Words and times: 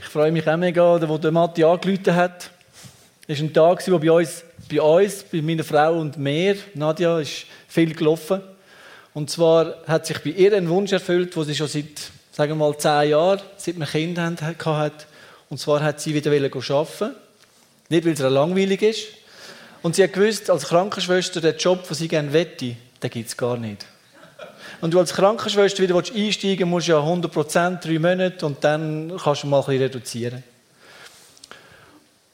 Ich 0.00 0.06
freue 0.06 0.30
mich 0.30 0.46
auch 0.46 0.56
mega, 0.56 1.08
wo 1.08 1.18
der 1.18 1.32
Matti 1.32 1.64
angerufen 1.64 2.14
hat. 2.14 2.50
Es 3.26 3.38
war 3.38 3.46
ein 3.46 3.52
Tag, 3.52 3.90
wo 3.90 3.98
bei 3.98 4.12
uns, 4.12 4.44
bei 4.70 4.80
uns, 4.80 5.24
bei 5.24 5.42
meiner 5.42 5.64
Frau 5.64 5.98
und 5.98 6.18
mir, 6.18 6.56
Nadja, 6.74 7.18
ist 7.18 7.46
viel 7.68 7.94
gelaufen. 7.94 8.42
Und 9.12 9.28
zwar 9.30 9.74
hat 9.88 10.06
sich 10.06 10.18
bei 10.18 10.30
ihr 10.30 10.56
ein 10.56 10.68
Wunsch 10.68 10.92
erfüllt, 10.92 11.34
den 11.34 11.44
sie 11.44 11.56
schon 11.56 11.66
seit, 11.66 12.10
sagen 12.32 12.52
wir 12.52 12.56
mal, 12.56 12.78
zehn 12.78 13.10
Jahren, 13.10 13.40
seit 13.56 13.76
wir 13.76 13.86
Kinder 13.86 14.22
hatten. 14.24 14.92
Und 15.48 15.58
zwar 15.58 15.82
hat 15.82 16.00
sie 16.00 16.14
wieder 16.14 16.30
arbeiten 16.30 17.16
Nicht, 17.88 18.04
weil 18.04 18.12
es 18.12 18.20
ihr 18.20 18.30
langweilig 18.30 18.82
ist. 18.82 19.06
Und 19.82 19.96
sie 19.96 20.04
hat 20.04 20.12
gewusst, 20.12 20.48
als 20.48 20.68
Krankenschwester, 20.68 21.40
der 21.40 21.56
Job, 21.56 21.86
den 21.88 21.94
sie 21.94 22.08
gerne 22.08 22.32
wette, 22.32 22.76
den 23.02 23.10
gibt 23.10 23.28
es 23.28 23.36
gar 23.36 23.56
nicht. 23.56 23.84
Und 24.80 24.94
du 24.94 24.98
als 24.98 25.12
Krankenschwester 25.12 25.82
wieder 25.82 25.96
einsteigen 25.96 26.68
musst 26.68 26.88
du 26.88 26.92
ja 26.92 27.00
100 27.00 27.30
Prozent, 27.30 27.84
drei 27.84 27.98
Monate, 27.98 28.46
und 28.46 28.64
dann 28.64 29.12
kannst 29.22 29.42
du 29.42 29.46
mal 29.46 29.58
ein 29.58 29.66
bisschen 29.66 29.82
reduzieren. 29.82 30.42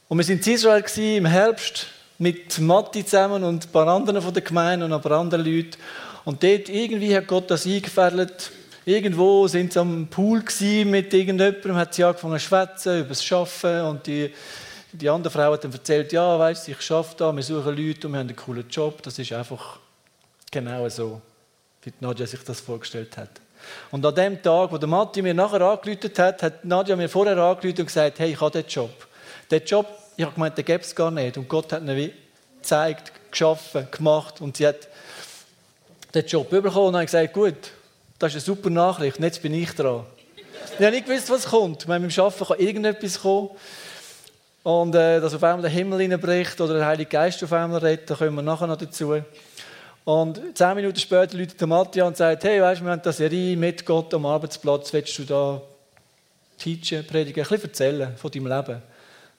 Und 0.09 0.19
wir 0.19 0.29
waren 0.29 0.41
in 0.41 0.53
Israel 0.53 0.84
im 1.17 1.27
Herbst 1.27 1.89
mit 2.19 2.59
Matti 2.61 3.05
zusammen 3.05 3.43
und 3.43 3.67
ein 3.67 3.73
paar 3.73 3.89
anderen 3.89 4.23
von 4.23 4.33
der 4.33 4.43
Gemeinde 4.43 4.87
und 4.87 4.93
ein 4.93 5.01
paar 5.01 5.19
anderen 5.19 5.45
Leuten. 5.45 5.77
Und 6.25 6.43
dort 6.43 6.69
irgendwie 6.69 7.17
hat 7.17 7.27
Gott 7.27 7.51
das 7.51 7.67
eingefädelt. 7.67 8.53
Irgendwo 8.84 9.48
sind 9.48 9.73
sie 9.73 9.81
am 9.81 10.06
Pool 10.06 10.45
mit 10.84 11.12
irgendjemandem, 11.12 11.75
hat 11.75 11.95
sie 11.95 12.05
angefangen 12.05 12.39
zu 12.39 12.47
schwätzen 12.47 13.01
über 13.01 13.09
das 13.09 13.33
Arbeiten 13.33 13.87
und 13.87 14.06
die, 14.06 14.33
die 14.92 15.11
andere 15.11 15.33
Frau 15.33 15.53
hat 15.53 15.65
dann 15.65 15.73
erzählt, 15.73 16.12
ja, 16.12 16.39
weißt 16.39 16.69
ich 16.69 16.91
arbeite 16.92 17.17
da, 17.17 17.34
wir 17.34 17.42
suchen 17.42 17.77
Leute 17.77 18.06
und 18.06 18.12
wir 18.12 18.20
haben 18.20 18.28
einen 18.28 18.37
coolen 18.37 18.69
Job. 18.70 19.03
Das 19.03 19.19
ist 19.19 19.33
einfach 19.33 19.81
genau 20.53 20.89
so 20.89 21.20
wie 21.87 21.93
Nadja 22.01 22.27
sich 22.27 22.43
das 22.43 22.61
vorgestellt 22.61 23.17
hat. 23.17 23.31
Und 23.91 24.05
an 24.05 24.15
dem 24.15 24.43
Tag, 24.43 24.73
wo 24.73 24.79
der 24.79 24.89
Matti 24.89 25.23
mir 25.23 25.35
nachher 25.35 25.61
angerufen 25.61 26.11
hat, 26.19 26.43
hat 26.43 26.65
Nadja 26.65 26.97
mir 26.97 27.09
vorher 27.09 27.37
angerufen 27.39 27.81
und 27.81 27.87
gesagt, 27.87 28.19
hey, 28.19 28.33
ich 28.33 28.41
habe 28.41 28.51
den 28.51 28.67
Job. 28.69 28.91
Den 29.51 29.65
Job, 29.65 29.87
ich 30.17 30.25
habe 30.25 30.34
gemeint, 30.34 30.59
den 30.59 30.65
gäbe 30.65 30.83
es 30.83 30.95
gar 30.95 31.11
nicht. 31.11 31.39
Und 31.39 31.48
Gott 31.48 31.73
hat 31.73 31.83
ihn 31.83 32.12
gezeigt, 32.61 33.12
geschaffen, 33.31 33.89
gemacht 33.91 34.41
und 34.41 34.56
sie 34.56 34.67
hat 34.67 34.89
den 36.15 36.27
Job 36.27 36.51
bekommen 36.51 36.89
und 36.89 36.97
hat 36.97 37.06
gesagt, 37.06 37.33
gut, 37.33 37.55
das 38.19 38.34
ist 38.34 38.48
eine 38.48 38.56
super 38.56 38.71
Nachricht, 38.71 39.21
jetzt 39.21 39.43
bin 39.43 39.55
ich 39.55 39.71
dran. 39.73 40.05
ich 40.78 40.84
habe 40.84 40.91
nicht 40.91 41.06
gewusst, 41.06 41.31
was 41.31 41.47
kommt. 41.47 41.87
Wenn 41.87 42.03
beim 42.03 42.25
Arbeiten 42.25 42.45
kann 42.45 42.59
irgendetwas 42.59 43.21
kommen. 43.21 43.50
Und 44.62 44.97
äh, 44.97 45.21
dass 45.21 45.33
auf 45.33 45.45
einmal 45.45 45.62
der 45.62 45.71
Himmel 45.71 46.00
hineinbricht 46.00 46.61
oder 46.61 46.75
der 46.75 46.87
Heilige 46.87 47.09
Geist 47.11 47.45
auf 47.45 47.53
einmal 47.53 47.78
redet, 47.78 48.11
da 48.11 48.17
kommen 48.17 48.34
wir 48.34 48.43
nachher 48.43 48.67
noch 48.67 48.77
dazu. 48.77 49.23
Und 50.07 50.41
zehn 50.57 50.77
Minuten 50.77 51.01
später 51.01 51.37
läutet 51.37 51.61
der 51.61 51.67
Matthias 51.67 52.07
und 52.07 52.17
sagt, 52.17 52.45
hey, 52.45 52.62
weißt 52.62 52.81
du, 52.81 52.85
wir 52.85 52.93
haben 52.93 53.01
eine 53.03 53.12
Serie 53.12 53.57
mit 53.57 53.85
Gott 53.85 54.15
am 54.15 54.25
Arbeitsplatz, 54.25 54.93
willst 54.93 55.19
du 55.19 55.25
da 55.25 55.61
teachen, 56.59 57.05
predigen, 57.05 57.43
ein 57.43 57.49
bisschen 57.49 57.69
erzählen 57.69 58.17
von 58.17 58.31
deinem 58.31 58.47
Leben? 58.47 58.83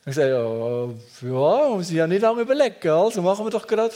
Ich 0.06 0.16
sage, 0.16 0.32
ja, 0.32 1.30
ja, 1.30 1.70
muss 1.70 1.90
ich 1.90 1.95
ja 1.95 2.06
nicht 2.06 2.22
lange 2.22 2.42
überlegen, 2.42 2.90
also 2.90 3.22
machen 3.22 3.45
wir 3.45 3.50
doch 3.50 3.66
gerade. 3.66 3.94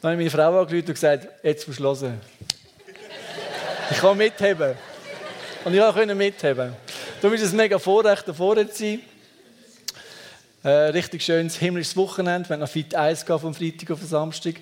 Dann 0.00 0.12
habe 0.12 0.22
ich 0.22 0.32
meine 0.32 0.44
Frau 0.44 0.60
angerufen 0.60 0.86
und 0.86 0.94
gesagt, 0.94 1.26
jetzt 1.42 1.66
musst 1.66 1.80
du 1.80 1.84
hören. 1.86 2.20
Ich 3.90 3.98
kann 3.98 4.16
mitheben. 4.16 4.76
Und 5.64 5.74
ich 5.74 5.80
konnte 5.80 6.14
mitheben. 6.14 6.72
Darum 7.20 7.34
ist 7.34 7.42
es 7.42 7.50
ein 7.50 7.56
mega 7.56 7.80
Vorrecht, 7.80 8.28
da 8.28 8.32
vorne 8.32 8.70
zu 8.70 8.78
sein. 8.78 9.00
Äh, 10.62 10.90
richtig 10.90 11.24
schönes 11.24 11.56
himmlisches 11.56 11.96
Wochenende. 11.96 12.48
Wir 12.48 12.54
haben 12.54 12.60
noch 12.60 12.68
Fit 12.68 12.94
1 12.94 13.24
vom 13.24 13.52
Freitag 13.52 13.90
auf 13.90 13.98
den 13.98 14.06
Samstag. 14.08 14.54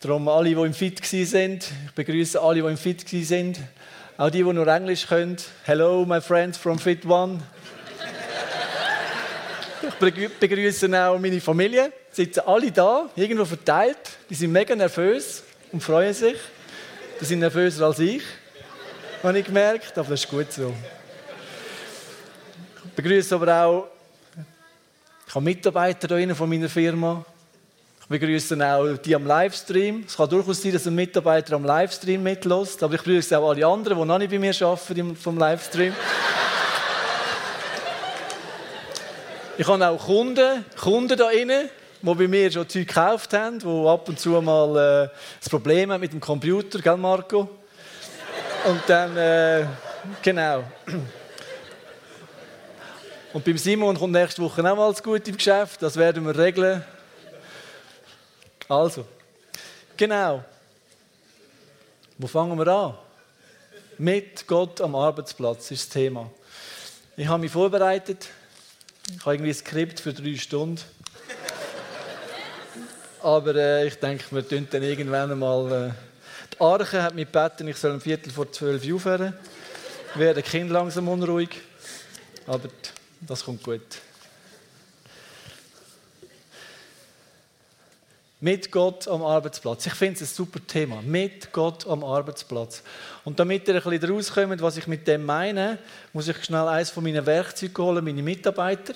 Darum 0.00 0.28
alle, 0.28 0.50
die 0.50 0.54
im 0.54 0.74
Fit 0.74 1.04
sind, 1.04 1.72
ich 1.86 1.92
begrüße 1.92 2.40
alle, 2.40 2.62
die 2.62 2.68
im 2.68 2.76
Fit 2.76 3.08
sind. 3.08 3.58
Auch 4.16 4.30
die, 4.30 4.44
die 4.44 4.52
nur 4.52 4.66
Englisch 4.68 5.04
können. 5.08 5.36
Hello, 5.64 6.04
my 6.06 6.20
friends 6.20 6.56
from 6.56 6.78
Fit 6.78 7.04
One. 7.04 7.40
Ich 9.82 9.94
begrüße 10.38 10.86
auch 10.86 11.18
meine 11.18 11.40
Familie. 11.40 11.92
Sie 12.12 12.24
sitzen 12.24 12.42
alle 12.46 12.70
da, 12.70 13.10
irgendwo 13.16 13.44
verteilt. 13.44 13.98
Die 14.30 14.36
sind 14.36 14.52
mega 14.52 14.76
nervös 14.76 15.42
und 15.72 15.82
freuen 15.82 16.14
sich. 16.14 16.36
Die 17.20 17.24
sind 17.24 17.40
nervöser 17.40 17.86
als 17.86 17.98
ich, 17.98 18.22
habe 19.24 19.36
ich 19.36 19.46
gemerkt, 19.46 19.98
aber 19.98 20.10
das 20.10 20.22
ist 20.22 20.30
gut 20.30 20.52
so. 20.52 20.72
Ich 22.84 22.92
begrüße 22.92 23.34
aber 23.34 23.64
auch 23.64 23.88
ich 25.26 25.34
habe 25.34 25.44
Mitarbeiter 25.44 26.34
von 26.36 26.48
meiner 26.48 26.68
Firma. 26.68 27.24
Wir 28.10 28.18
begrüßen 28.18 28.62
auch 28.62 28.96
die 28.96 29.14
am 29.14 29.26
Livestream. 29.26 30.04
Es 30.06 30.16
kann 30.16 30.30
durchaus 30.30 30.62
sein, 30.62 30.72
dass 30.72 30.86
ein 30.86 30.94
Mitarbeiter 30.94 31.56
am 31.56 31.64
Livestream 31.66 32.22
mitlässt, 32.22 32.82
aber 32.82 32.94
ich 32.94 33.02
begrüße 33.02 33.38
auch 33.38 33.50
alle 33.50 33.66
anderen, 33.66 33.98
die 33.98 34.04
noch 34.06 34.16
nicht 34.16 34.30
bei 34.30 34.38
mir 34.38 34.54
arbeiten 34.62 35.14
vom 35.14 35.36
Livestream. 35.36 35.92
ich 39.58 39.66
habe 39.66 39.86
auch 39.86 40.06
Kunden, 40.06 40.64
Kunden 40.80 41.18
da 41.18 41.28
drinnen, 41.28 41.68
die 42.00 42.14
bei 42.14 42.26
mir 42.26 42.50
schon 42.50 42.66
Zeug 42.66 42.88
gekauft 42.88 43.34
haben, 43.34 43.58
die 43.58 43.66
ab 43.86 44.08
und 44.08 44.18
zu 44.18 44.30
mal 44.40 45.04
äh, 45.04 45.08
das 45.38 45.50
Problem 45.50 45.92
haben 45.92 46.00
mit 46.00 46.14
dem 46.14 46.20
Computer, 46.20 46.78
gell 46.78 46.96
Marco? 46.96 47.40
Und 48.64 48.80
dann, 48.86 49.18
äh, 49.18 49.66
genau. 50.22 50.64
Und 53.34 53.44
beim 53.44 53.58
Simon 53.58 53.98
kommt 53.98 54.14
nächste 54.14 54.40
Woche 54.40 54.62
auch 54.62 54.76
mal 54.76 54.88
das 54.92 55.02
Gute 55.02 55.30
im 55.30 55.36
Geschäft, 55.36 55.82
das 55.82 55.94
werden 55.94 56.24
wir 56.24 56.38
regeln. 56.38 56.82
Also, 58.68 59.06
genau. 59.96 60.44
Wo 62.18 62.26
fangen 62.26 62.58
wir 62.58 62.66
an? 62.66 62.94
Mit 63.96 64.46
Gott 64.46 64.80
am 64.82 64.94
Arbeitsplatz 64.94 65.70
ist 65.70 65.86
das 65.86 65.88
Thema. 65.88 66.30
Ich 67.16 67.26
habe 67.26 67.40
mich 67.40 67.50
vorbereitet. 67.50 68.28
Ich 69.10 69.20
habe 69.20 69.36
irgendwie 69.36 69.52
ein 69.52 69.54
Skript 69.54 70.00
für 70.00 70.12
drei 70.12 70.36
Stunden. 70.36 70.82
Aber 73.22 73.54
äh, 73.54 73.86
ich 73.86 73.94
denke, 73.94 74.24
wir 74.30 74.46
tun 74.46 74.68
dann 74.70 74.82
irgendwann 74.82 75.32
einmal. 75.32 75.72
Äh, 75.88 75.90
die 76.54 76.60
Arche 76.60 77.02
hat 77.02 77.14
mich 77.14 77.32
gebeten, 77.32 77.68
ich 77.68 77.76
soll 77.78 77.92
um 77.92 78.00
Viertel 78.00 78.30
vor 78.30 78.52
zwölf 78.52 78.82
aufhören. 78.92 79.32
Werden 80.14 80.42
Kind 80.42 80.70
langsam 80.70 81.08
unruhig. 81.08 81.50
Aber 82.46 82.68
das 83.22 83.44
kommt 83.44 83.62
gut. 83.62 83.80
Mit 88.40 88.70
Gott 88.70 89.08
am 89.08 89.24
Arbeitsplatz. 89.24 89.86
Ich 89.86 89.94
finde 89.94 90.14
es 90.14 90.22
ein 90.22 90.26
super 90.26 90.60
Thema. 90.64 91.02
Mit 91.02 91.52
Gott 91.52 91.86
am 91.88 92.04
Arbeitsplatz. 92.04 92.84
Und 93.24 93.40
damit 93.40 93.66
ihr 93.66 93.74
ein 93.74 93.82
bisschen 93.82 94.14
rauskommt, 94.14 94.62
was 94.62 94.76
ich 94.76 94.86
mit 94.86 95.08
dem 95.08 95.26
meine, 95.26 95.78
muss 96.12 96.28
ich 96.28 96.44
schnell 96.44 96.68
eines 96.68 96.90
von 96.90 97.02
meinen 97.02 97.26
Werkzeugen 97.26 97.84
holen, 97.84 98.04
meine 98.04 98.22
Mitarbeiter. 98.22 98.94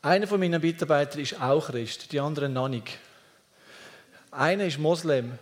Einer 0.00 0.26
von 0.26 0.40
meinen 0.40 0.60
Mitarbeitern 0.60 1.20
ist 1.20 1.38
auch 1.40 1.66
Christ, 1.66 2.12
die 2.12 2.20
anderen 2.20 2.54
noch 2.54 2.68
nicht. 2.68 2.98
Einer 4.30 4.64
ist 4.64 4.78
Moslem. 4.78 5.38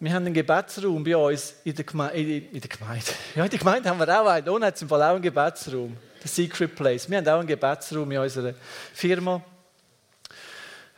Wir 0.00 0.12
haben 0.12 0.26
einen 0.26 0.34
Gebetsraum 0.34 1.02
bei 1.02 1.16
uns 1.16 1.54
in 1.64 1.74
der, 1.74 1.84
Geme 1.86 2.10
in 2.12 2.60
der 2.60 2.68
Gemeinde. 2.68 3.06
Ja, 3.34 3.44
in 3.44 3.50
der 3.50 3.58
Gemeinde 3.58 3.88
haben 3.88 3.98
wir 3.98 4.20
auch 4.20 4.26
einen. 4.26 4.48
Ohne 4.50 4.66
hat 4.66 4.74
es 4.74 4.82
im 4.82 4.88
Fall 4.88 5.02
auch 5.02 5.14
einen 5.14 5.22
Gebetsraum. 5.22 5.96
Der 6.22 6.28
Secret 6.28 6.74
Place. 6.74 7.08
Wir 7.08 7.16
haben 7.16 7.28
auch 7.28 7.38
einen 7.38 7.48
Gebetsraum 7.48 8.10
in 8.10 8.18
unserer 8.18 8.52
Firma. 8.92 9.42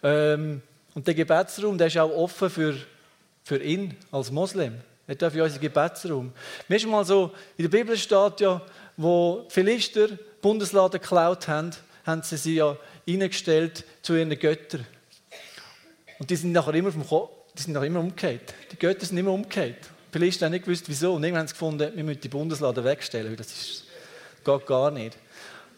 Ähm, 0.03 0.63
und 0.95 1.07
der 1.07 1.15
Gebetsraum 1.15 1.77
der 1.77 1.89
ist 1.89 1.99
auch 1.99 2.11
offen 2.11 2.51
für, 2.51 2.77
für 3.43 3.63
ihn 3.63 3.97
als 4.11 4.31
Moslem. 4.31 4.81
Er 5.07 5.15
darf 5.15 5.35
in 5.35 5.43
unseren 5.43 5.61
Gebetsraum. 5.61 6.33
Mir 6.69 6.77
ist 6.77 6.87
mal 6.87 7.05
so, 7.05 7.33
in 7.57 7.71
der 7.71 7.79
Bibel 7.79 7.97
steht 7.97 8.41
ja, 8.41 8.61
wo 8.97 9.47
Philister 9.49 10.09
Bundesladen 10.41 11.01
geklaut 11.01 11.49
haben, 11.49 11.71
haben 12.05 12.23
sie 12.23 12.37
sie 12.37 12.55
ja 12.57 12.77
eingestellt 13.09 13.85
zu 14.03 14.15
ihren 14.15 14.37
Göttern. 14.39 14.87
Und 16.19 16.31
die 16.31 16.37
sind 16.37 16.53
nachher 16.53 16.75
immer, 16.75 16.91
vom 16.91 17.03
die 17.57 17.63
sind 17.63 17.73
nachher 17.75 17.87
immer 17.87 18.01
umgekehrt. 18.01 18.55
Die 18.73 18.79
Götter 18.79 19.07
sind 19.07 19.19
immer 19.19 19.33
umgekehrt. 19.33 19.89
Philister 20.11 20.47
haben 20.47 20.53
nicht 20.53 20.65
gewusst, 20.65 20.89
wieso. 20.89 21.15
Und 21.15 21.25
irgendwann 21.25 21.41
haben 21.41 21.49
sie 21.49 21.55
gefunden, 21.55 21.93
wir 21.95 22.05
müssen 22.05 22.21
die 22.21 22.29
Bundesladen 22.29 22.85
wegstellen, 22.85 23.29
weil 23.29 23.37
das 23.37 23.49
ist, 23.49 23.85
geht 24.45 24.67
gar 24.67 24.91
nicht. 24.91 25.17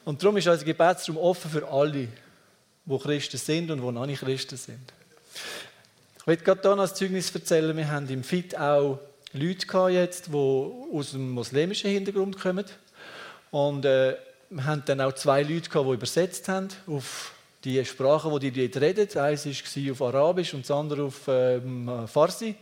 Und 0.05 0.23
darum 0.23 0.37
ist 0.37 0.47
unser 0.47 0.65
Gebetsraum 0.65 1.17
offen 1.17 1.51
für 1.51 1.69
alle 1.69 2.09
wo 2.89 2.99
Christen 2.99 3.37
sind 3.37 3.71
und 3.71 3.83
wo 3.83 3.91
noch 3.91 4.07
nicht 4.07 4.21
Christen 4.21 4.57
sind. 4.57 4.81
Ich 6.19 6.27
möchte 6.27 6.45
gerade 6.45 6.63
hier 6.63 6.75
noch 6.75 6.89
ein 6.89 6.95
Zeugnis 6.95 7.31
erzählen. 7.35 7.77
Wir 7.77 7.91
haben 7.91 8.09
im 8.09 8.25
FIT 8.25 8.59
auch 8.59 8.99
Leute 9.35 9.67
gehabt 9.67 9.93
jetzt, 9.93 10.29
die 10.29 10.33
aus 10.33 11.15
einem 11.15 11.31
muslimischen 11.31 11.91
Hintergrund 11.91 12.41
kommen. 12.41 12.65
Und 13.51 13.85
äh, 13.85 14.17
wir 14.49 14.65
haben 14.65 14.83
dann 14.87 15.03
auch 15.03 15.13
zwei 15.13 15.43
Leute 15.43 15.69
gehabt, 15.69 15.87
die 15.87 15.93
übersetzt 15.93 16.49
haben 16.49 16.69
auf 16.87 17.35
die 17.63 17.85
Sprache, 17.85 18.39
die 18.41 18.51
die 18.51 18.71
dort 18.71 18.83
reden. 18.83 19.19
Eins 19.19 19.45
war 19.45 19.93
auf 19.93 20.03
Arabisch 20.03 20.55
und 20.55 20.63
das 20.63 20.71
andere 20.71 21.03
auf 21.05 21.29
ähm, 21.29 22.07
Farsi. 22.07 22.55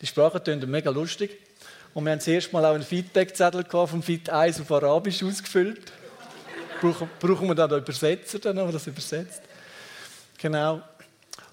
Die 0.00 0.06
Sprache 0.06 0.42
tönt 0.42 0.66
mega 0.66 0.90
lustig. 0.90 1.38
Und 1.92 2.04
wir 2.04 2.12
haben 2.12 2.20
zuerst 2.20 2.52
mal 2.54 2.64
auch 2.64 2.74
einen 2.74 2.84
Feedback-Zettel 2.84 3.66
vom 3.68 4.02
FIT 4.02 4.30
1 4.30 4.62
auf 4.62 4.72
Arabisch 4.72 5.22
ausgefüllt 5.22 5.92
brauchen, 6.80 7.08
brauchen 7.18 7.48
wir 7.48 7.54
dann 7.54 7.70
einen 7.70 7.82
Übersetzer, 7.82 8.38
dann, 8.38 8.56
der 8.56 8.66
das 8.72 8.86
übersetzt. 8.86 9.42
Genau. 10.38 10.82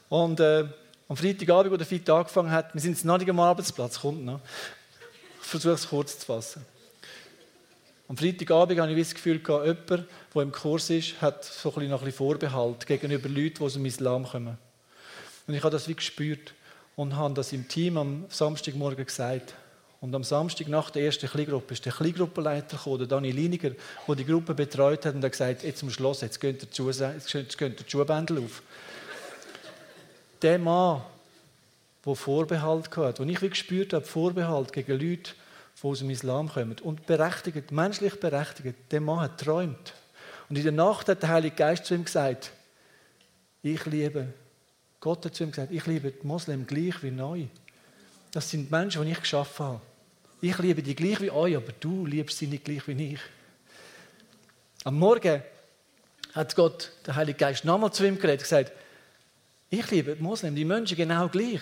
Und 0.09 0.39
äh, 0.39 0.65
am 1.07 1.17
Freitagabend, 1.17 1.71
wo 1.71 1.77
der 1.77 1.87
Fit 1.87 2.09
angefangen 2.09 2.51
hat, 2.51 2.73
wir 2.73 2.81
sind 2.81 2.91
jetzt 2.91 3.05
noch 3.05 3.17
nicht 3.17 3.29
am 3.29 3.39
Arbeitsplatz, 3.39 3.99
kommt 3.99 4.23
noch. 4.25 4.39
Ich 5.41 5.47
versuche 5.47 5.73
es 5.73 5.87
kurz 5.87 6.19
zu 6.19 6.25
fassen. 6.25 6.65
Am 8.07 8.17
Freitagabend 8.17 8.79
habe 8.79 8.91
ich 8.91 8.99
das 8.99 9.15
Gefühl, 9.15 9.37
jemand, 9.37 9.89
der 9.89 10.41
im 10.41 10.51
Kurs 10.51 10.89
ist, 10.89 11.21
hat 11.21 11.43
so 11.43 11.69
ein 11.69 11.75
bisschen 11.75 11.91
noch 11.91 12.03
ein 12.03 12.11
Vorbehalt 12.11 12.85
gegenüber 12.85 13.29
Leuten, 13.29 13.55
die 13.55 13.61
aus 13.61 13.73
dem 13.73 13.85
Islam 13.85 14.25
kommen. 14.25 14.57
Und 15.47 15.53
ich 15.53 15.63
habe 15.63 15.71
das 15.71 15.87
wie 15.87 15.95
gespürt 15.95 16.53
und 16.95 17.15
habe 17.15 17.33
das 17.33 17.53
im 17.53 17.67
Team 17.67 17.97
am 17.97 18.25
Samstagmorgen 18.29 19.05
gesagt. 19.05 19.55
Und 20.03 20.13
am 20.13 20.23
Samstag 20.25 20.67
nach 20.67 20.89
der 20.89 21.03
ersten 21.03 21.29
Kleingruppe 21.29 21.75
ist 21.75 21.85
der 21.85 21.93
Kleingruppenleiter 21.93 22.75
gekommen, 22.75 22.97
der 22.97 23.07
Dani 23.07 23.31
Liniger, 23.31 23.71
der 24.05 24.15
die 24.15 24.25
Gruppe 24.25 24.53
betreut 24.53 25.05
hat 25.05 25.15
und 25.15 25.23
hat 25.23 25.31
gesagt, 25.31 25.63
jetzt 25.63 25.79
zum 25.79 25.89
Schluss, 25.89 26.19
jetzt 26.19 26.41
gehen 26.41 26.57
die 26.59 27.89
Schuhbändel 27.89 28.39
auf. 28.39 28.63
Der 30.41 30.59
Mann, 30.59 31.03
der 32.05 32.15
Vorbehalt 32.15 32.97
hatte, 32.97 33.21
und 33.21 33.29
ich 33.29 33.41
wie 33.41 33.47
gespürt 33.47 33.93
habe, 33.93 34.03
Vorbehalt 34.03 34.73
gegen 34.73 34.91
Leute, 34.91 35.31
die 35.81 35.87
aus 35.87 35.99
dem 35.99 36.09
Islam 36.09 36.49
kommen 36.49 36.75
und 36.83 37.05
berechtigt, 37.05 37.71
menschlich 37.71 38.19
berechtigt, 38.19 38.75
der 38.91 38.99
Mann 38.99 39.21
hat 39.21 39.39
träumt. 39.39 39.93
Und 40.49 40.57
in 40.57 40.63
der 40.63 40.73
Nacht 40.73 41.07
hat 41.07 41.21
der 41.21 41.29
Heilige 41.29 41.55
Geist 41.55 41.85
zu 41.85 41.95
ihm 41.95 42.03
gesagt, 42.03 42.51
ich 43.61 43.85
liebe, 43.85 44.33
Gott 44.99 45.23
hat 45.23 45.33
zu 45.33 45.45
ihm 45.45 45.51
gesagt, 45.51 45.71
ich 45.71 45.85
liebe 45.85 46.11
die 46.11 46.27
Moslem 46.27 46.67
gleich 46.67 47.01
wie 47.03 47.11
neu. 47.11 47.45
Das 48.31 48.49
sind 48.49 48.69
Menschen, 48.69 49.05
die 49.05 49.11
ich 49.11 49.21
geschaffen 49.21 49.65
habe. 49.65 49.81
Ich 50.43 50.57
liebe 50.57 50.83
die 50.83 50.93
gleich 50.93 51.21
wie 51.21 51.31
euch, 51.31 51.55
aber 51.55 51.71
du 51.79 52.05
liebst 52.05 52.37
sie 52.37 52.47
nicht 52.47 52.65
gleich 52.65 52.85
wie 52.85 53.13
ich. 53.13 53.19
Am 54.83 54.99
Morgen 54.99 55.41
hat 56.33 56.55
Gott, 56.57 56.91
der 57.05 57.15
Heilige 57.15 57.37
Geist, 57.37 57.63
nochmal 57.63 57.93
zu 57.93 58.05
ihm 58.05 58.17
geredet 58.17 58.41
und 58.41 58.43
gesagt, 58.43 58.73
ich 59.69 59.89
liebe 59.89 60.17
die 60.17 60.21
Moslem, 60.21 60.53
die 60.53 60.65
Menschen 60.65 60.97
genau 60.97 61.29
gleich. 61.29 61.61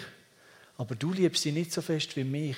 Aber 0.79 0.95
du 0.95 1.13
liebst 1.13 1.43
sie 1.43 1.51
nicht 1.51 1.71
so 1.71 1.83
fest 1.83 2.15
wie 2.15 2.23
mich 2.23 2.57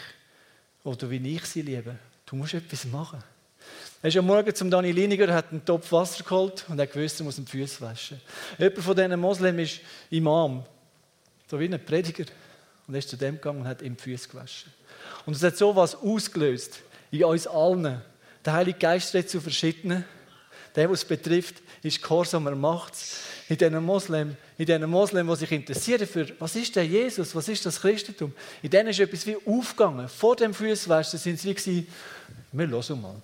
oder 0.86 1.10
wie 1.10 1.36
ich 1.36 1.44
sie 1.44 1.62
liebe. 1.62 1.98
Du 2.26 2.38
musst 2.38 2.54
etwas 2.54 2.86
machen. 2.86 3.22
Er 4.02 4.08
ist 4.08 4.16
am 4.16 4.26
Morgen 4.26 4.56
zum 4.56 4.72
Dani 4.72 4.94
Liniger, 4.94 5.34
hat 5.34 5.52
einen 5.52 5.66
Topf 5.66 5.92
Wasser 5.92 6.24
geholt 6.24 6.64
und 6.70 6.80
hat 6.80 6.94
gewusst, 6.94 7.20
er 7.20 7.26
muss 7.26 7.36
die 7.36 7.46
Füße 7.46 7.82
waschen. 7.82 8.22
Jemand 8.58 8.80
von 8.80 8.96
diesen 8.96 9.20
Moslem 9.20 9.60
ist 9.60 9.82
Imam, 10.10 10.64
so 11.50 11.60
wie 11.60 11.66
ein 11.66 11.84
Prediger. 11.84 12.32
Und 12.88 12.96
er 12.96 13.00
ist 13.00 13.10
zu 13.10 13.18
dem 13.18 13.36
gegangen 13.36 13.60
und 13.60 13.68
hat 13.68 13.82
ihm 13.82 13.98
die 13.98 14.02
Füße 14.02 14.30
gewaschen. 14.30 14.72
Und 15.26 15.36
es 15.36 15.44
hat 15.44 15.58
so 15.58 15.72
etwas 15.72 15.96
ausgelöst 15.96 16.82
in 17.12 17.24
uns 17.24 17.48
allen. 17.48 18.02
Der 18.44 18.54
Heilige 18.54 18.80
Geist 18.80 19.14
redet 19.14 19.30
zu 19.30 19.40
verschiedenen. 19.40 20.04
Der, 20.76 20.90
was 20.90 21.00
es 21.00 21.06
betrifft, 21.06 21.62
ist 21.84 22.02
Gehorsam, 22.02 22.48
er 22.48 22.56
macht 22.56 22.94
In 23.48 23.58
diesen 23.58 23.84
Moslem, 23.84 24.36
in 24.58 24.66
diesen 24.66 24.90
Moslem, 24.90 25.28
die 25.28 25.36
sich 25.36 25.52
interessieren 25.52 26.08
für, 26.08 26.28
was 26.40 26.56
ist 26.56 26.76
der 26.76 26.86
Jesus, 26.86 27.36
was 27.36 27.48
ist 27.48 27.66
das 27.66 27.80
Christentum, 27.80 28.34
in 28.62 28.70
denen 28.70 28.90
ist 28.90 29.00
etwas 29.00 29.28
wie 29.28 29.38
aufgegangen. 29.46 30.08
Vor 30.08 30.36
dem 30.36 30.54
Fußwaschen 30.54 31.20
sind 31.20 31.40
sie 31.40 31.56
wie 31.66 31.88
wir 32.52 32.68
hören 32.68 33.02
mal. 33.02 33.16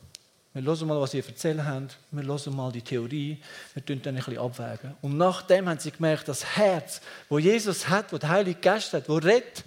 Wir 0.54 0.64
hören 0.64 0.88
mal, 0.88 1.00
was 1.00 1.12
sie 1.12 1.20
erzählen 1.20 1.64
haben. 1.64 1.88
Wir 2.12 2.24
hören 2.24 2.56
mal 2.56 2.72
die 2.72 2.82
Theorie. 2.82 3.38
Wir 3.74 3.86
tun 3.86 4.02
dann 4.02 4.16
ein 4.16 4.24
bisschen 4.24 4.40
abwägen. 4.40 4.96
Und 5.02 5.18
nachdem 5.18 5.70
haben 5.70 5.80
sie 5.80 5.92
gemerkt, 5.92 6.28
das 6.28 6.44
Herz, 6.58 7.02
wo 7.30 7.38
Jesus 7.38 7.88
hat, 7.88 8.12
wo 8.12 8.18
der 8.18 8.30
Heilige 8.30 8.60
Geist 8.60 8.92
hat, 8.94 9.08
wo 9.08 9.16
redet, 9.18 9.64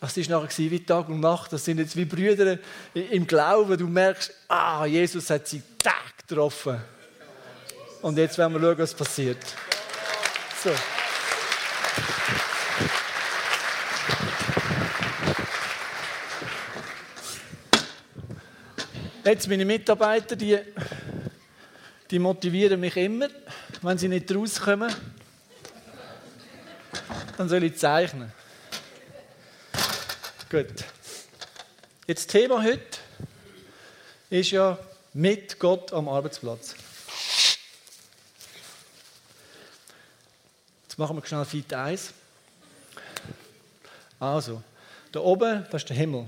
das 0.00 0.16
war 0.16 0.42
nachher 0.42 0.70
wie 0.70 0.84
Tag 0.84 1.08
und 1.08 1.20
Nacht. 1.20 1.52
Das 1.52 1.64
sind 1.64 1.78
jetzt 1.78 1.96
wie 1.96 2.04
Brüder 2.04 2.58
im 2.94 3.26
Glauben. 3.26 3.76
Du 3.76 3.88
merkst, 3.88 4.32
ah, 4.46 4.86
Jesus 4.86 5.28
hat 5.30 5.48
sie 5.48 5.62
Tag 5.82 6.18
getroffen. 6.26 6.80
Und 8.02 8.16
jetzt 8.16 8.38
werden 8.38 8.52
wir 8.52 8.60
schauen, 8.60 8.78
was 8.78 8.94
passiert. 8.94 9.38
So. 10.62 10.70
Jetzt 19.24 19.48
meine 19.48 19.64
Mitarbeiter, 19.64 20.36
die, 20.36 20.58
die 22.10 22.18
motivieren 22.18 22.80
mich 22.80 22.96
immer, 22.96 23.28
wenn 23.82 23.98
sie 23.98 24.08
nicht 24.08 24.32
rauskommen, 24.34 24.94
dann 27.36 27.48
soll 27.48 27.64
ich 27.64 27.76
zeichnen. 27.76 28.32
Gut. 30.50 30.82
Jetzt 32.06 32.24
das 32.24 32.26
Thema 32.26 32.62
heute 32.62 33.00
ist 34.30 34.50
ja 34.50 34.78
mit 35.12 35.58
Gott 35.58 35.92
am 35.92 36.08
Arbeitsplatz. 36.08 36.74
Jetzt 40.84 40.98
machen 40.98 41.16
wir 41.18 41.26
schnell 41.26 41.44
Fit 41.44 41.70
1. 41.74 42.14
Also, 44.18 44.62
da 45.12 45.20
oben, 45.20 45.66
das 45.70 45.82
ist 45.82 45.90
der 45.90 45.98
Himmel. 45.98 46.26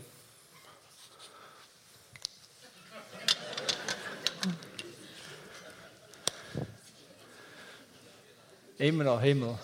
Immer 8.77 9.05
noch 9.05 9.23
Himmel. 9.23 9.59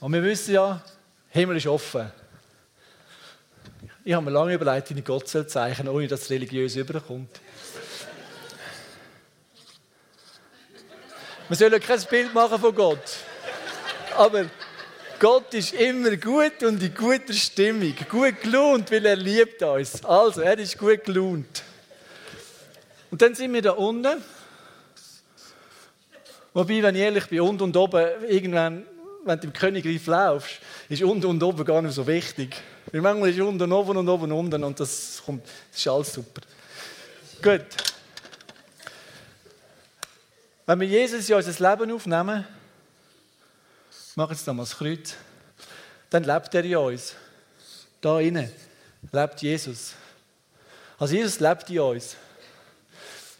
Und 0.00 0.12
wir 0.12 0.24
wissen 0.24 0.54
ja, 0.54 0.82
Himmel 1.30 1.58
ist 1.58 1.68
offen. 1.68 2.10
Ich 4.06 4.12
habe 4.12 4.26
mir 4.26 4.32
lange 4.32 4.52
überlegt, 4.52 4.94
wie 4.94 4.98
ich 4.98 5.04
Gott 5.04 5.26
soll 5.28 5.46
zeichnen 5.46 5.88
ohne 5.88 6.06
dass 6.06 6.22
es 6.22 6.30
religiös 6.30 6.76
überkommt. 6.76 7.40
Wir 11.48 11.56
sollen 11.56 11.80
kein 11.80 12.02
Bild 12.10 12.34
machen 12.34 12.58
von 12.58 12.74
Gott. 12.74 13.16
Aber 14.14 14.44
Gott 15.18 15.54
ist 15.54 15.72
immer 15.72 16.16
gut 16.16 16.62
und 16.62 16.82
in 16.82 16.94
guter 16.94 17.32
Stimmung. 17.32 17.94
Gut 18.10 18.42
gelohnt, 18.42 18.92
weil 18.92 19.06
er 19.06 19.16
liebt 19.16 19.62
uns. 19.62 20.04
Also, 20.04 20.42
er 20.42 20.58
ist 20.58 20.76
gut 20.76 21.02
gelohnt. 21.04 21.62
Und 23.10 23.22
dann 23.22 23.34
sind 23.34 23.54
wir 23.54 23.62
da 23.62 23.70
unten. 23.70 24.22
Wobei, 26.52 26.82
wenn 26.82 26.94
ich 26.94 27.00
ehrlich 27.00 27.26
bin, 27.26 27.40
unten 27.40 27.62
und 27.62 27.76
oben, 27.76 28.06
irgendwann, 28.28 28.84
wenn 29.24 29.40
du 29.40 29.46
im 29.46 29.52
Königreich 29.54 30.04
laufst, 30.06 30.60
ist 30.90 31.02
unten 31.02 31.26
und 31.26 31.42
oben 31.42 31.64
gar 31.64 31.80
nicht 31.80 31.94
so 31.94 32.06
wichtig. 32.06 32.54
Weil 32.94 33.00
manchmal 33.00 33.30
ist 33.30 33.40
unten 33.40 33.72
oben 33.72 33.96
und 33.96 34.08
oben 34.08 34.30
unten 34.30 34.62
und 34.62 34.78
das, 34.78 35.20
kommt, 35.26 35.44
das 35.44 35.80
ist 35.80 35.88
alles 35.88 36.12
super. 36.12 36.42
Gut. 37.42 37.66
Wenn 40.64 40.78
wir 40.78 40.86
Jesus 40.86 41.28
in 41.28 41.34
unser 41.34 41.70
Leben 41.70 41.90
aufnehmen, 41.90 42.46
machen 44.14 44.30
jetzt 44.30 44.46
nochmal 44.46 44.64
das 44.64 44.76
Kreuz, 44.76 45.14
dann 46.08 46.22
lebt 46.22 46.54
er 46.54 46.64
in 46.64 46.76
uns. 46.76 47.16
Da 48.00 48.20
innen 48.20 48.48
lebt 49.10 49.42
Jesus. 49.42 49.94
Also 50.96 51.16
Jesus 51.16 51.40
lebt 51.40 51.68
in 51.70 51.80
uns. 51.80 52.14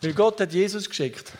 Weil 0.02 0.14
Gott 0.14 0.40
hat 0.40 0.52
Jesus 0.52 0.88
geschickt. 0.88 1.30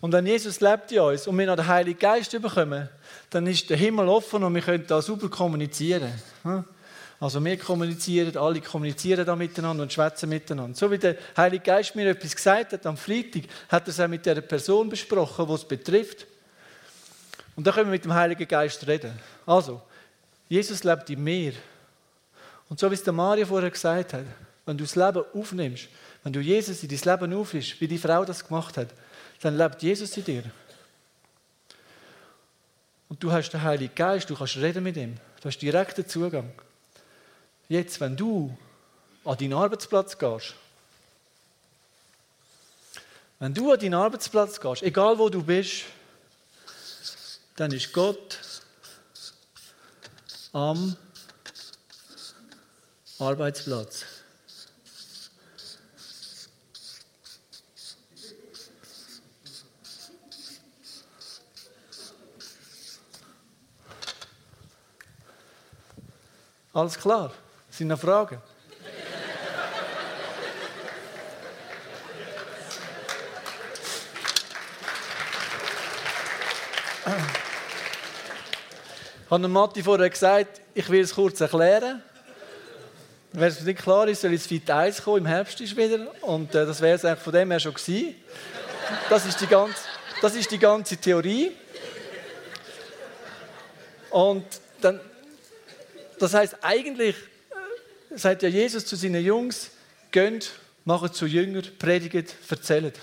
Und 0.00 0.12
wenn 0.12 0.24
Jesus 0.24 0.60
lebt 0.60 0.92
in 0.92 1.00
uns 1.00 1.26
und 1.26 1.36
wir 1.36 1.46
noch 1.46 1.56
den 1.56 1.66
Heiligen 1.66 1.98
Geist 1.98 2.30
bekommen, 2.30 2.88
dann 3.28 3.48
ist 3.48 3.68
der 3.68 3.76
Himmel 3.76 4.06
offen 4.06 4.44
und 4.44 4.54
wir 4.54 4.62
können 4.62 4.86
da 4.86 5.02
super 5.02 5.28
kommunizieren. 5.28 6.12
Also 7.22 7.44
wir 7.44 7.56
kommunizieren, 7.56 8.36
alle 8.36 8.60
kommunizieren 8.60 9.24
da 9.24 9.36
miteinander 9.36 9.84
und 9.84 9.92
schwätzen 9.92 10.28
miteinander. 10.28 10.76
So 10.76 10.90
wie 10.90 10.98
der 10.98 11.16
Heilige 11.36 11.62
Geist 11.62 11.94
mir 11.94 12.10
etwas 12.10 12.34
gesagt 12.34 12.72
hat 12.72 12.84
am 12.84 12.96
Freitag, 12.96 13.44
hat 13.68 13.86
er 13.86 13.90
es 13.90 14.00
auch 14.00 14.08
mit 14.08 14.26
der 14.26 14.40
Person 14.40 14.88
besprochen, 14.88 15.46
die 15.46 15.52
es 15.52 15.64
betrifft. 15.64 16.26
Und 17.54 17.64
dann 17.64 17.74
können 17.74 17.86
wir 17.86 17.92
mit 17.92 18.04
dem 18.04 18.12
Heiligen 18.12 18.48
Geist 18.48 18.84
reden. 18.88 19.12
Also, 19.46 19.80
Jesus 20.48 20.82
lebt 20.82 21.10
in 21.10 21.22
mir. 21.22 21.52
Und 22.68 22.80
so 22.80 22.90
wie 22.90 22.94
es 22.94 23.04
der 23.04 23.12
Maria 23.12 23.46
vorher 23.46 23.70
gesagt 23.70 24.14
hat, 24.14 24.24
wenn 24.66 24.76
du 24.76 24.82
das 24.82 24.96
Leben 24.96 25.22
aufnimmst, 25.32 25.90
wenn 26.24 26.32
du 26.32 26.40
Jesus 26.40 26.82
in 26.82 26.88
dein 26.88 27.20
Leben 27.20 27.34
aufnimmst, 27.34 27.80
wie 27.80 27.86
die 27.86 27.98
Frau 27.98 28.24
das 28.24 28.44
gemacht 28.44 28.76
hat, 28.76 28.88
dann 29.42 29.56
lebt 29.56 29.80
Jesus 29.80 30.16
in 30.16 30.24
dir. 30.24 30.42
Und 33.08 33.22
du 33.22 33.30
hast 33.30 33.50
den 33.50 33.62
Heiligen 33.62 33.94
Geist, 33.94 34.28
du 34.28 34.34
kannst 34.34 34.56
reden 34.56 34.82
mit 34.82 34.96
ihm. 34.96 35.14
Du 35.40 35.46
hast 35.46 35.58
direkten 35.58 36.04
Zugang. 36.08 36.50
Jetzt, 37.72 38.00
wenn 38.00 38.14
du 38.14 38.54
an 39.24 39.38
deinen 39.38 39.54
Arbeitsplatz 39.54 40.18
gehst, 40.18 40.52
wenn 43.38 43.54
du 43.54 43.72
an 43.72 43.80
deinen 43.80 43.94
Arbeitsplatz 43.94 44.60
gehst, 44.60 44.82
egal 44.82 45.18
wo 45.18 45.30
du 45.30 45.42
bist, 45.42 45.84
dann 47.56 47.72
ist 47.72 47.90
Gott 47.94 48.38
am 50.52 50.98
Arbeitsplatz. 53.18 54.04
Alles 66.74 66.98
klar? 66.98 67.32
Sind 67.72 67.88
noch 67.88 67.98
Fragen? 67.98 68.38
Habe 79.30 79.48
Matti 79.48 79.82
vorher 79.82 80.10
gesagt, 80.10 80.60
ich 80.74 80.86
will 80.90 81.00
es 81.00 81.14
kurz 81.14 81.40
erklären. 81.40 82.02
Wenn 83.32 83.48
es 83.48 83.62
nicht 83.62 83.80
klar 83.80 84.06
ist, 84.06 84.20
soll 84.20 84.34
ins 84.34 84.46
Fit 84.46 84.70
1 84.70 85.02
kommen, 85.02 85.20
im 85.20 85.26
Herbst 85.26 85.58
ist 85.62 85.74
wieder. 85.74 86.08
Und 86.20 86.54
äh, 86.54 86.66
das 86.66 86.82
wäre 86.82 86.96
es 86.96 87.06
eigentlich 87.06 87.24
von 87.24 87.32
dem 87.32 87.50
her 87.50 87.58
schon 87.58 87.72
gewesen. 87.72 88.14
Das 89.08 89.24
ist 89.24 89.40
die 89.40 89.46
ganze, 89.46 89.78
das 90.20 90.34
ist 90.34 90.50
die 90.50 90.58
ganze 90.58 90.98
Theorie. 90.98 91.52
Und 94.10 94.44
dann, 94.82 95.00
das 96.18 96.34
heißt 96.34 96.56
eigentlich, 96.60 97.16
sagt 98.16 98.42
ja 98.42 98.48
Jesus 98.48 98.86
zu 98.86 98.96
seinen 98.96 99.24
Jungs, 99.24 99.70
gönnt, 100.10 100.52
macht 100.84 101.14
zu 101.14 101.26
Jünger, 101.26 101.62
predigt, 101.78 102.34
erzählt. 102.48 102.98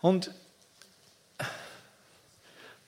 Und 0.00 0.30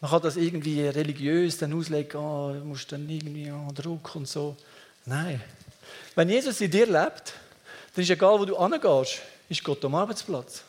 man 0.01 0.11
kann 0.11 0.23
das 0.23 0.37
irgendwie 0.37 0.87
religiös 0.87 1.59
dann 1.59 1.75
auslegen, 1.75 2.19
oh, 2.19 2.53
du 2.53 2.65
musst 2.65 2.91
dann 2.91 3.09
irgendwie 3.09 3.51
oh, 3.53 3.71
Druck 3.73 4.15
und 4.17 4.27
so. 4.27 4.57
Nein. 5.05 5.41
Wenn 6.15 6.29
Jesus 6.29 6.61
in 6.61 6.71
dir 6.71 6.87
lebt, 6.87 7.35
dann 7.95 8.03
ist 8.03 8.11
egal, 8.11 8.39
wo 8.39 8.45
du 8.45 8.59
hingehst, 8.59 9.21
ist 9.49 9.65
Gott 9.65 9.85
am 9.85 9.95
Arbeitsplatz. 9.95 10.63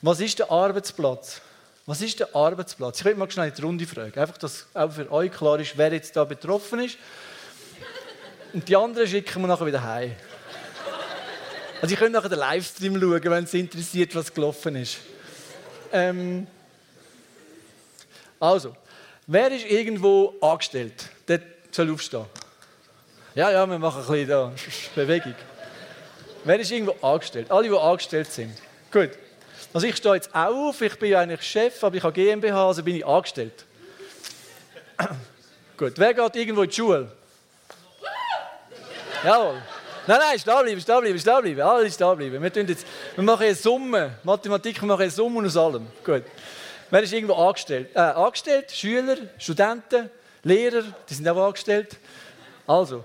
Was 0.00 0.20
ist 0.20 0.38
der 0.38 0.50
Arbeitsplatz? 0.50 1.40
Was 1.84 2.00
ist 2.00 2.20
der 2.20 2.34
Arbeitsplatz? 2.34 3.00
Ich 3.00 3.04
will 3.04 3.14
mal 3.16 3.30
schnell 3.30 3.50
die 3.50 3.62
Runde 3.62 3.86
fragen. 3.86 4.18
Einfach, 4.18 4.38
dass 4.38 4.66
auch 4.74 4.92
für 4.92 5.10
euch 5.10 5.32
klar 5.32 5.58
ist, 5.58 5.76
wer 5.76 5.92
jetzt 5.92 6.14
da 6.16 6.24
betroffen 6.24 6.80
ist. 6.80 6.96
Und 8.52 8.68
die 8.68 8.76
anderen 8.76 9.06
schicken 9.06 9.42
wir 9.42 9.48
nachher 9.48 9.66
wieder 9.66 9.82
heim. 9.82 10.12
Also, 11.80 11.94
ihr 11.94 11.98
könnt 11.98 12.12
nachher 12.12 12.28
den 12.28 12.38
Livestream 12.38 13.00
schauen, 13.00 13.22
wenn 13.22 13.44
es 13.44 13.54
interessiert, 13.54 14.14
was 14.14 14.32
gelaufen 14.32 14.76
ist. 14.76 14.98
Ähm, 15.92 16.46
also, 18.40 18.74
wer 19.26 19.50
ist 19.52 19.66
irgendwo 19.66 20.34
angestellt? 20.40 21.08
Der 21.26 21.40
soll 21.70 21.92
aufstehen. 21.92 22.24
Ja, 23.34 23.50
ja, 23.50 23.66
wir 23.66 23.78
machen 23.78 24.02
ein 24.02 24.06
bisschen 24.06 24.28
da 24.28 24.52
Bewegung. 24.94 25.34
Wer 26.44 26.60
ist 26.60 26.70
irgendwo 26.70 26.96
angestellt? 27.06 27.50
Alle, 27.50 27.68
die 27.68 27.76
angestellt 27.76 28.32
sind. 28.32 28.54
Gut. 28.90 29.10
Also 29.72 29.86
ich 29.86 29.96
stehe 29.96 30.14
jetzt 30.14 30.34
auch 30.34 30.68
auf, 30.68 30.80
ich 30.80 30.98
bin 30.98 31.10
ja 31.10 31.20
eigentlich 31.20 31.42
Chef, 31.42 31.82
aber 31.84 31.96
ich 31.96 32.02
habe 32.02 32.12
GmbH, 32.12 32.68
also 32.68 32.82
bin 32.82 32.96
ich 32.96 33.06
angestellt. 33.06 33.64
Gut, 35.76 35.92
wer 35.96 36.14
geht 36.14 36.36
irgendwo 36.36 36.62
in 36.62 36.70
die 36.70 36.74
Schule? 36.74 37.12
Jawohl. 39.24 39.62
Nein, 40.06 40.18
nein, 40.20 40.38
stehen 40.38 40.54
bleiben, 40.62 40.80
stehen 40.80 41.00
bleiben, 41.00 41.18
stehen 41.18 41.42
bleiben. 41.42 41.60
Alle 41.60 41.90
stehen 41.90 42.16
bleiben. 42.16 42.42
Wir, 42.42 42.62
jetzt, 42.62 42.86
wir 43.14 43.24
machen 43.24 43.42
eine 43.42 43.54
Summe. 43.54 44.18
Mathematik, 44.22 44.80
wir 44.80 44.86
machen 44.86 45.02
eine 45.02 45.10
Summe 45.10 45.46
aus 45.46 45.56
allem. 45.56 45.86
Gut. 46.04 46.22
Wer 46.90 47.02
ist 47.02 47.12
irgendwo 47.12 47.34
angestellt? 47.34 47.90
Äh, 47.94 47.98
angestellt? 47.98 48.70
Schüler, 48.70 49.16
Studenten, 49.36 50.08
Lehrer, 50.42 50.84
die 51.08 51.14
sind 51.14 51.28
auch 51.28 51.46
angestellt. 51.46 51.98
Also, 52.66 53.04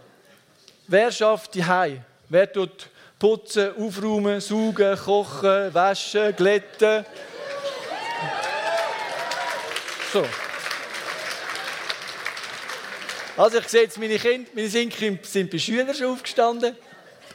wer 0.88 1.12
schafft 1.12 1.54
die 1.56 1.66
Hause? 1.66 2.00
Wer 2.30 2.52
tut 2.52 2.88
putzen, 3.20 3.72
aufräumen, 3.78 4.40
saugen, 4.40 4.98
kochen, 4.98 5.74
waschen, 5.74 6.36
glätten? 6.36 7.06
So. 10.14 10.24
Also 13.36 13.58
ich 13.58 13.68
sehe 13.68 13.82
jetzt, 13.82 13.98
meine 13.98 14.20
Kinder, 14.20 14.50
meine 14.54 14.70
Kinder 14.70 15.24
sind 15.24 15.50
bei 15.50 15.58
Schülern 15.58 15.94
schon 15.96 16.08
aufgestanden 16.08 16.76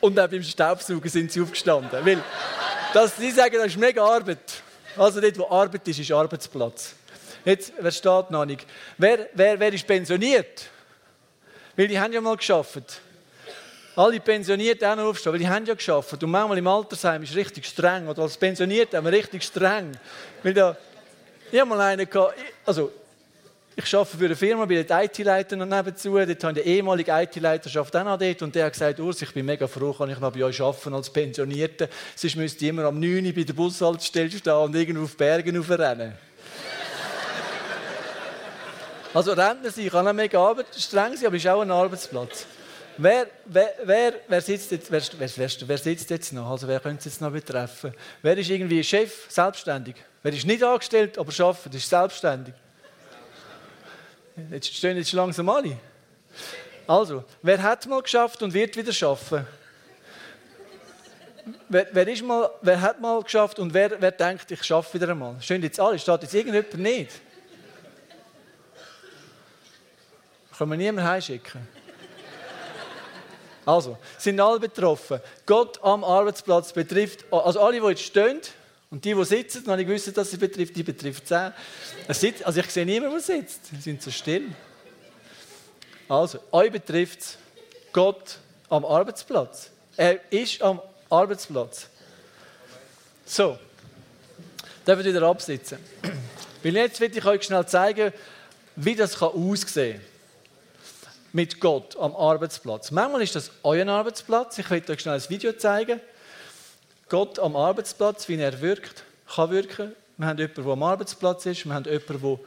und 0.01 0.19
auch 0.19 0.29
beim 0.29 0.43
Staubsaugen 0.45 1.11
sind 1.11 1.33
sie 1.33 1.41
aufgestanden. 1.41 2.05
Weil 2.05 2.23
das, 2.95 3.17
sie 3.17 3.33
sagen, 3.33 3.57
das 3.57 3.67
ist 3.67 3.77
mega 3.77 4.05
Arbeit. 4.05 4.63
Also 4.97 5.21
dort, 5.21 5.37
wo 5.39 5.49
Arbeit 5.49 5.87
ist, 5.89 5.99
ist 5.99 6.13
Arbeitsplatz. 6.13 6.95
Jetzt, 7.45 7.73
wer 7.81 7.91
steht 7.91 8.31
noch 8.31 8.45
nicht? 8.45 8.65
Wer, 8.97 9.29
wer, 9.35 9.59
wer 9.59 9.73
ist 9.73 9.87
pensioniert? 9.87 10.67
Weil 11.75 11.89
die 11.89 11.99
haben 11.99 12.13
ja 12.13 12.21
mal 12.21 12.37
geschafft. 12.37 13.01
Alle 13.97 14.21
pensioniert 14.21 14.85
auch 14.85 14.95
noch 14.95 15.07
aufstehen, 15.07 15.33
weil 15.33 15.41
die 15.41 15.49
haben 15.49 15.67
ja 15.67 15.75
geschafft. 15.75 16.23
Und 16.23 16.31
manchmal 16.31 16.59
im 16.59 16.67
Altersheim 16.69 17.25
ist 17.25 17.31
es 17.31 17.37
richtig 17.37 17.67
streng. 17.67 18.07
Oder 18.07 18.23
als 18.23 18.37
Pensioniert 18.37 18.95
haben 18.95 19.05
wir 19.05 19.13
richtig 19.13 19.43
streng. 19.43 19.99
Weil 20.45 20.55
da, 20.55 20.77
ich 21.51 21.59
habe 21.59 21.69
mal 21.69 21.81
einen 21.81 22.09
gehabt, 22.09 22.35
also 22.65 22.93
ich 23.85 23.95
arbeite 23.95 24.17
für 24.17 24.25
eine 24.25 24.35
Firma, 24.35 24.65
bin 24.65 24.85
der 24.85 25.05
IT-Leiter 25.05 25.55
noch 25.55 25.65
nebenzu. 25.65 26.19
Dort 26.19 26.45
habe 26.45 26.61
ich 26.61 26.83
den 26.83 26.89
IT-Leiter 26.89 27.81
auch 27.81 27.93
noch 27.93 28.19
dort. 28.19 28.43
Und 28.43 28.55
der 28.55 28.67
hat 28.67 28.73
gesagt, 28.73 28.99
Urs, 28.99 29.23
ich 29.23 29.33
bin 29.33 29.47
mega 29.47 29.69
froh, 29.69 29.93
kann 29.93 30.11
ich 30.11 30.19
noch 30.19 30.33
bei 30.33 30.43
euch 30.43 30.61
arbeiten 30.61 30.95
als 30.95 31.11
Pensionierter. 31.11 31.87
Sonst 32.17 32.35
müsste 32.35 32.65
ich 32.65 32.71
immer 32.71 32.83
am 32.85 32.99
9 32.99 33.27
Uhr 33.27 33.33
bei 33.33 33.45
der 33.45 33.53
Bushaltestelle 33.53 34.33
stehen 34.33 34.53
und 34.53 34.75
irgendwo 34.75 35.05
auf 35.05 35.17
Bergen 35.17 35.57
raufrennen. 35.57 36.13
also 39.15 39.33
Rentner 39.33 39.71
sein 39.71 39.91
kann 39.91 40.09
auch 40.09 40.13
mega 40.13 40.57
streng 40.77 41.17
sein, 41.17 41.27
aber 41.27 41.37
ist 41.37 41.47
auch 41.47 41.61
ein 41.61 41.71
Arbeitsplatz. 41.71 42.47
Wer, 42.97 43.29
wer, 43.45 44.15
wer, 44.27 44.41
sitzt 44.41 44.73
jetzt, 44.73 44.91
wer, 44.91 45.03
wer, 45.69 45.79
sitzt 45.79 46.11
jetzt 46.11 46.33
noch? 46.33 46.51
Also 46.51 46.67
wer 46.67 46.81
könnte 46.81 46.99
es 46.99 47.05
jetzt 47.05 47.21
noch 47.21 47.31
betreffen? 47.31 47.95
Wer 48.23 48.37
ist 48.37 48.51
irgendwie 48.51 48.83
Chef, 48.83 49.27
selbstständig? 49.29 49.95
Wer 50.21 50.33
ist 50.33 50.45
nicht 50.45 50.65
angestellt, 50.65 51.17
aber 51.17 51.45
arbeitet, 51.45 51.77
ist 51.77 51.89
selbstständig? 51.89 52.55
Jetzt 54.51 54.75
stehen 54.75 54.97
jetzt 54.97 55.13
langsam 55.13 55.49
alle. 55.49 55.77
Also, 56.87 57.25
wer 57.43 57.63
hat 57.63 57.87
mal 57.87 58.03
geschafft 58.03 58.43
und 58.43 58.55
wird 58.55 58.77
wieder 58.77 58.93
schaffen? 58.93 59.47
Wer, 61.69 61.89
wer, 61.93 62.09
ist 62.09 62.23
mal, 62.23 62.51
wer 62.63 62.81
hat 62.81 63.01
mal 63.01 63.23
geschafft 63.23 63.59
und 63.59 63.75
wer, 63.75 64.01
wer 64.01 64.13
denkt, 64.13 64.51
ich 64.51 64.63
schaffe 64.63 64.95
wieder 64.95 65.11
einmal? 65.11 65.37
Stehen 65.41 65.63
jetzt 65.63 65.81
alle? 65.81 65.99
Steht 65.99 66.23
jetzt 66.23 66.35
irgendjemand 66.35 66.75
nicht? 66.79 67.11
Können 70.57 70.71
wir 70.71 70.77
niemanden 70.77 71.09
heimschicken? 71.09 71.69
Also, 73.65 73.99
sind 74.17 74.41
alle 74.41 74.59
betroffen. 74.59 75.21
Gott 75.45 75.83
am 75.83 76.05
Arbeitsplatz 76.05 76.73
betrifft, 76.73 77.25
also 77.31 77.61
alle, 77.61 77.81
die 77.81 77.87
jetzt 77.87 78.03
stehen, 78.03 78.41
und 78.91 79.05
die, 79.05 79.15
die 79.15 79.25
sitzen, 79.25 79.65
noch 79.67 79.77
nicht 79.77 79.89
wissen, 79.89 80.15
dass 80.15 80.31
sie 80.31 80.39
betrifft, 80.39 80.75
die 80.75 80.83
betrifft 80.83 81.25
es 81.25 81.33
Also 82.45 82.61
ich 82.61 82.71
sehe 82.71 82.87
niemanden, 82.87 83.17
der 83.17 83.21
sitzt. 83.21 83.67
Sie 83.67 83.81
sind 83.81 84.03
so 84.03 84.11
still. 84.11 84.51
Also, 86.09 86.39
euch 86.53 86.73
betrifft 86.73 87.21
es 87.21 87.39
Gott 87.93 88.39
am 88.71 88.87
Arbeitsplatz. 88.87 89.71
Er 89.97 90.33
ist 90.33 90.63
am 90.63 90.81
Arbeitsplatz. 91.11 91.89
So, 93.27 93.59
dürfen 94.87 95.05
wieder 95.05 95.23
absitzen. 95.23 95.79
Weil 96.63 96.77
jetzt 96.77 96.99
will 97.01 97.15
ich 97.15 97.25
euch 97.27 97.43
schnell 97.43 97.67
zeigen, 97.67 98.13
wie 98.75 98.95
das 98.95 99.21
aussehen 99.21 100.01
kann. 100.01 101.13
Mit 101.35 101.61
Gott 101.61 101.95
am 101.99 102.17
Arbeitsplatz. 102.17 102.91
Manchmal 102.91 103.21
ist 103.21 103.35
das 103.35 103.51
euer 103.63 103.87
Arbeitsplatz. 103.87 104.57
Ich 104.57 104.71
will 104.71 104.83
euch 104.89 105.01
schnell 105.01 105.17
ein 105.17 105.29
Video 105.29 105.53
zeigen. 105.53 106.01
Gott 107.09 107.39
am 107.39 107.57
Arbeitsplatz, 107.57 108.29
wie 108.29 108.37
er 108.37 108.61
wirkt, 108.61 109.05
kann 109.35 109.51
wirken. 109.51 109.93
Wir 110.17 110.27
haben 110.27 110.39
jemanden, 110.39 110.65
der 110.65 110.73
am 110.73 110.83
Arbeitsplatz 110.83 111.47
ist. 111.47 111.65
Wir 111.65 111.75
haben 111.75 111.85
jemanden, 111.85 112.21
der 112.21 112.39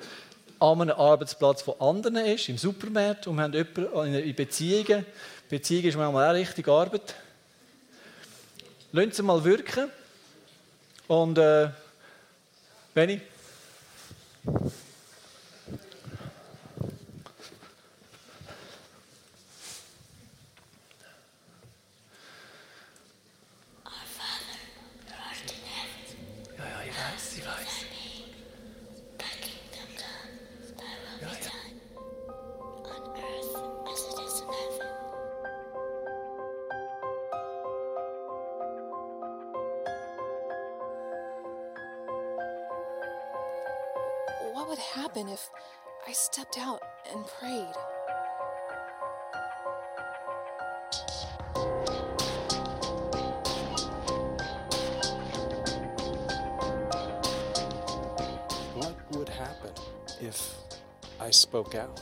an 0.59 0.81
einem 0.81 0.91
Arbeitsplatz 0.91 1.63
von 1.63 1.79
anderen 1.79 2.17
ist, 2.17 2.47
im 2.49 2.57
Supermarkt. 2.57 3.25
Und 3.25 3.37
wir 3.37 3.43
haben 3.43 3.53
jemanden 3.53 4.13
in 4.13 4.35
Beziehungen. 4.35 5.05
Beziehung 5.49 5.85
ist 5.85 5.97
manchmal 5.97 6.29
auch 6.29 6.33
richtig 6.39 6.67
Arbeit. 6.67 7.15
Lassen 8.91 9.11
Sie 9.11 9.23
mal 9.23 9.43
wirken. 9.43 9.89
Und 11.07 11.37
äh, 11.37 11.69
if 60.21 60.55
I 61.19 61.31
spoke 61.31 61.75
out. 61.75 61.99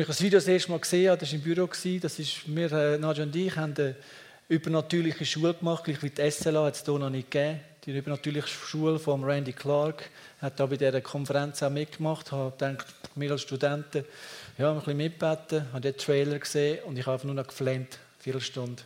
Als 0.00 0.08
ich 0.08 0.16
das 0.16 0.22
Video 0.22 0.38
das 0.38 0.48
erste 0.48 0.70
Mal 0.70 0.80
gesehen 0.80 1.10
habe, 1.10 1.20
das 1.20 1.28
war 1.28 1.34
im 1.34 1.42
Büro, 1.42 1.66
das 1.66 2.18
ist, 2.18 2.56
wir, 2.56 2.72
äh, 2.72 2.96
Nadja 2.96 3.22
und 3.22 3.36
ich, 3.36 3.54
haben 3.54 3.74
eine 3.76 3.94
übernatürliche 4.48 5.26
Schule 5.26 5.52
gemacht, 5.52 5.84
gleich 5.84 6.02
wie 6.02 6.08
die 6.08 6.30
SLA 6.30 6.64
hat 6.64 6.74
es 6.74 6.84
hier 6.86 6.98
noch 6.98 7.10
nicht 7.10 7.30
gegeben. 7.30 7.60
Die 7.84 7.98
übernatürliche 7.98 8.48
Schule 8.48 8.98
von 8.98 9.22
Randy 9.22 9.52
Clark 9.52 10.08
hat 10.40 10.58
da 10.58 10.64
bei 10.64 10.78
dieser 10.78 11.02
Konferenz 11.02 11.62
auch 11.62 11.68
mitgemacht. 11.68 12.28
Ich 12.28 12.32
habe 12.32 12.50
gedacht, 12.52 12.86
wir 13.14 13.30
als 13.30 13.42
Studenten, 13.42 14.06
ja, 14.56 14.70
ein 14.70 14.78
bisschen 14.78 14.96
mitbeten, 14.96 15.70
habe 15.70 15.82
den 15.82 15.96
Trailer 15.98 16.38
gesehen 16.38 16.78
und 16.86 16.98
ich 16.98 17.04
habe 17.04 17.14
einfach 17.14 17.26
nur 17.26 17.34
noch 17.34 17.46
geflennt, 17.46 17.98
viele 18.20 18.40
Stunden. 18.40 18.80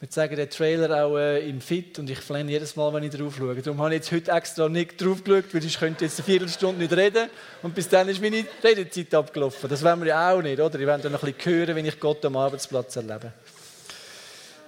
Wir 0.00 0.10
zeigen 0.10 0.36
den 0.36 0.50
Trailer 0.50 1.04
auch 1.04 1.16
äh, 1.16 1.48
im 1.48 1.60
Fit 1.60 1.98
und 1.98 2.10
ich 2.10 2.18
flenne 2.18 2.50
jedes 2.50 2.76
Mal, 2.76 2.92
wenn 2.92 3.04
ich 3.04 3.14
drauf 3.14 3.36
schaue. 3.38 3.54
Darum 3.54 3.80
habe 3.80 3.94
ich 3.94 4.00
jetzt 4.00 4.12
heute 4.12 4.32
extra 4.32 4.68
nicht 4.68 5.00
drauf 5.00 5.22
geschaut, 5.24 5.54
weil 5.54 5.64
ich 5.64 5.78
könnte 5.78 6.04
jetzt 6.04 6.18
eine 6.18 6.26
Viertelstunde 6.26 6.82
nicht 6.82 6.92
reden 6.92 7.30
und 7.62 7.74
bis 7.74 7.88
dann 7.88 8.08
ist 8.08 8.20
meine 8.20 8.44
Redezeit 8.62 9.14
abgelaufen. 9.14 9.70
Das 9.70 9.82
wollen 9.82 10.00
wir 10.00 10.08
ja 10.08 10.32
auch 10.32 10.42
nicht, 10.42 10.60
oder? 10.60 10.78
Ich 10.78 10.86
werde 10.86 11.04
dann 11.04 11.12
noch 11.12 11.22
ein 11.22 11.32
bisschen 11.32 11.52
hören, 11.52 11.76
wenn 11.76 11.86
ich 11.86 11.98
Gott 11.98 12.24
am 12.24 12.36
Arbeitsplatz 12.36 12.96
erlebe. 12.96 13.32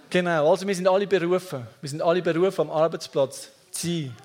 Genau, 0.09 0.51
also 0.51 0.67
wir 0.67 0.75
sind 0.75 0.89
alle 0.89 1.07
berufen. 1.07 1.67
Wir 1.81 1.91
sind 1.91 2.01
alle 2.01 2.23
berufen, 2.23 2.61
am 2.63 2.71
Arbeitsplatz 2.71 3.51
zu 3.73 3.87
sein. 3.87 4.17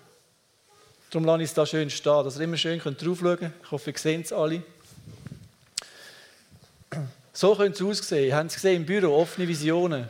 Darum 1.09 1.25
lasse 1.25 1.43
ich 1.43 1.49
es 1.49 1.53
da 1.53 1.65
schön 1.65 1.89
stehen, 1.89 2.23
dass 2.23 2.37
ihr 2.37 2.43
immer 2.43 2.55
schön 2.55 2.79
drauf 2.79 3.19
schauen 3.19 3.37
könnt. 3.37 3.53
Ich 3.63 3.71
hoffe, 3.71 3.91
ihr 3.91 3.97
seht 3.97 4.25
es 4.25 4.31
alle. 4.31 4.61
So 7.33 7.55
könnte 7.55 7.83
es 7.83 7.99
aussehen. 7.99 8.27
Ihr 8.27 8.35
habt 8.35 8.49
es 8.49 8.55
gesehen 8.55 8.77
im 8.77 8.85
Büro, 8.85 9.13
offene 9.15 9.47
Visionen. 9.47 10.07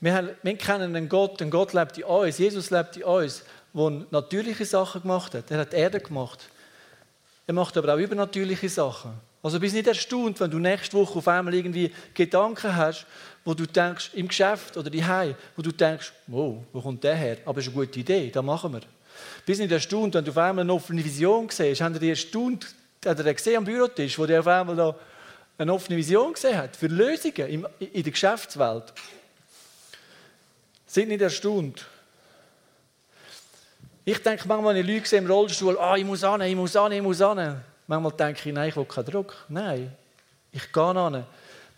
Wir, 0.00 0.36
wir 0.42 0.56
kennen 0.56 0.96
einen 0.96 1.08
Gott, 1.08 1.42
ein 1.42 1.50
Gott 1.50 1.72
lebt 1.74 1.98
in 1.98 2.04
uns, 2.04 2.38
Jesus 2.38 2.70
lebt 2.70 2.96
in 2.96 3.04
uns, 3.04 3.44
der 3.74 4.02
natürliche 4.10 4.64
Sachen 4.64 5.02
gemacht 5.02 5.34
hat. 5.34 5.50
Er 5.50 5.58
hat 5.58 5.74
Erde 5.74 6.00
gemacht. 6.00 6.48
Er 7.46 7.54
macht 7.54 7.76
aber 7.76 7.94
auch 7.94 7.98
übernatürliche 7.98 8.68
Sachen. 8.68 9.12
Also 9.42 9.58
bist 9.58 9.74
nicht 9.74 9.86
erstaunt, 9.86 10.38
wenn 10.40 10.50
du 10.50 10.58
nächste 10.58 10.96
Woche 10.96 11.18
auf 11.18 11.28
einmal 11.28 11.54
irgendwie 11.54 11.90
Gedanken 12.14 12.74
hast, 12.74 13.06
wo 13.44 13.54
du 13.54 13.66
denkst, 13.66 14.10
im 14.14 14.28
Geschäft 14.28 14.76
oder 14.76 14.90
die 14.90 15.02
wo 15.56 15.62
du 15.62 15.72
denkst, 15.72 16.12
wow, 16.26 16.58
wo 16.72 16.80
kommt 16.80 17.02
der 17.04 17.14
her? 17.14 17.38
Aber 17.46 17.58
es 17.58 17.66
ist 17.66 17.74
eine 17.74 17.86
gute 17.86 18.00
Idee, 18.00 18.30
das 18.30 18.44
machen 18.44 18.72
wir. 18.72 18.82
Bist 19.46 19.60
nicht 19.60 19.72
erstaunt, 19.72 20.14
wenn 20.14 20.24
du 20.24 20.30
auf 20.30 20.38
einmal 20.38 20.62
eine 20.62 20.72
offene 20.72 21.04
Vision 21.04 21.48
siehst. 21.48 21.80
Haben 21.80 21.98
die 21.98 22.10
erstaunt, 22.10 22.66
hat 23.04 23.18
er 23.18 23.34
gesehen 23.34 23.58
am 23.58 23.64
Bürotisch, 23.64 24.18
wo 24.18 24.26
der 24.26 24.40
auf 24.40 24.46
einmal 24.46 24.76
da 24.76 24.94
eine 25.58 25.72
offene 25.72 25.96
Vision 25.96 26.32
gesehen 26.32 26.56
hat 26.56 26.76
für 26.76 26.86
Lösungen 26.86 27.66
in 27.78 28.02
der 28.02 28.12
Geschäftswelt. 28.12 28.92
Sind 30.90 31.10
nicht 31.10 31.22
erstaunt. 31.22 31.86
Ich 34.04 34.20
denke 34.20 34.48
manchmal, 34.48 34.74
wenn 34.74 34.84
ich 34.84 34.92
Leute 34.92 35.08
sehe 35.08 35.20
im 35.20 35.30
Rollstuhl, 35.30 35.78
ah, 35.78 35.96
ich 35.96 36.04
muss 36.04 36.24
an, 36.24 36.40
ich 36.40 36.56
muss 36.56 36.74
an, 36.74 36.90
ich 36.90 37.00
muss 37.00 37.22
an. 37.22 37.62
Manchmal 37.86 38.10
denke 38.10 38.48
ich, 38.48 38.52
nein, 38.52 38.70
ich 38.70 38.76
will 38.76 38.86
keinen 38.86 39.04
Druck. 39.04 39.36
Nein, 39.48 39.92
ich 40.50 40.72
gehe 40.72 40.82
an. 40.82 41.24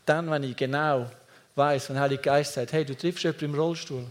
Dann, 0.06 0.30
wenn 0.30 0.42
ich 0.44 0.56
genau 0.56 1.10
weiß, 1.54 1.90
wenn 1.90 1.96
der 1.96 2.04
Heilige 2.04 2.22
Geist 2.22 2.54
sagt, 2.54 2.72
hey, 2.72 2.86
du 2.86 2.96
triffst 2.96 3.22
jemanden 3.22 3.44
im 3.44 3.54
Rollstuhl. 3.54 4.06